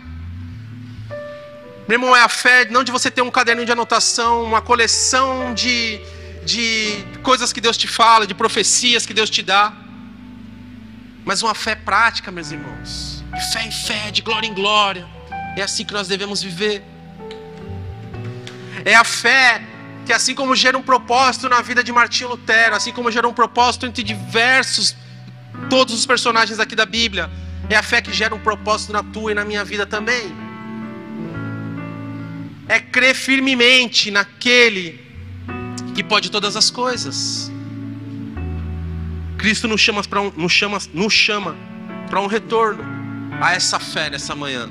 Meu 1.87 2.01
irmão, 2.01 2.17
é 2.17 2.23
a 2.23 2.29
fé 2.29 2.69
não 2.69 2.83
de 2.83 2.91
você 2.91 3.13
ter 3.13 3.23
um 3.23 3.31
caderno 3.31 3.65
de 3.65 3.71
anotação, 3.71 4.43
uma 4.43 4.61
coleção 4.61 5.55
de, 5.55 6.01
de 6.45 7.05
coisas 7.23 7.53
que 7.53 7.61
Deus 7.61 7.77
te 7.77 7.87
fala, 7.87 8.27
de 8.27 8.35
profecias 8.35 9.07
que 9.07 9.15
Deus 9.15 9.31
te 9.31 9.41
dá, 9.41 9.73
mas 11.25 11.45
uma 11.45 11.55
fé 11.55 11.77
prática, 11.77 12.33
meus 12.33 12.51
irmãos, 12.51 13.25
de 13.33 13.53
fé 13.53 13.63
em 13.63 13.71
fé, 13.71 14.11
de 14.11 14.21
glória 14.21 14.49
em 14.49 14.53
glória. 14.53 15.07
É 15.57 15.63
assim 15.63 15.85
que 15.85 15.93
nós 15.93 16.09
devemos 16.09 16.43
viver. 16.43 16.90
É 18.85 18.95
a 18.95 19.05
fé 19.05 19.63
que, 20.07 20.13
assim 20.13 20.35
como 20.35 20.55
gera 20.55 20.77
um 20.77 20.83
propósito 20.83 21.49
na 21.49 21.61
vida 21.61 21.85
de 21.85 21.93
Martinho 21.93 22.31
Lutero, 22.31 22.75
assim 22.75 22.93
como 22.93 23.11
gera 23.11 23.29
um 23.29 23.33
propósito 23.33 23.87
entre 23.87 24.03
diversos, 24.03 24.97
todos 25.69 25.95
os 25.95 26.07
personagens 26.07 26.59
aqui 26.59 26.75
da 26.75 26.87
Bíblia, 26.87 27.31
é 27.69 27.77
a 27.77 27.83
fé 27.83 28.01
que 28.01 28.13
gera 28.13 28.35
um 28.35 28.41
propósito 28.41 28.93
na 28.93 29.03
tua 29.03 29.33
e 29.33 29.35
na 29.35 29.45
minha 29.45 29.65
vida 29.65 29.87
também 29.87 30.51
é 32.71 32.79
crer 32.79 33.17
firmemente 33.17 34.13
naquele 34.13 35.01
que 35.93 36.05
pode 36.05 36.31
todas 36.31 36.55
as 36.55 36.71
coisas. 36.71 37.51
Cristo 39.37 39.67
nos 39.67 39.81
chama 39.81 40.05
para 40.05 40.21
um, 40.21 40.33
nos 40.37 40.53
chama, 40.53 40.79
nos 40.95 41.13
chama 41.13 41.57
para 42.09 42.21
um 42.21 42.29
retorno 42.29 42.85
a 43.41 43.53
essa 43.55 43.81
fé 43.81 44.09
nessa 44.09 44.37
manhã. 44.37 44.71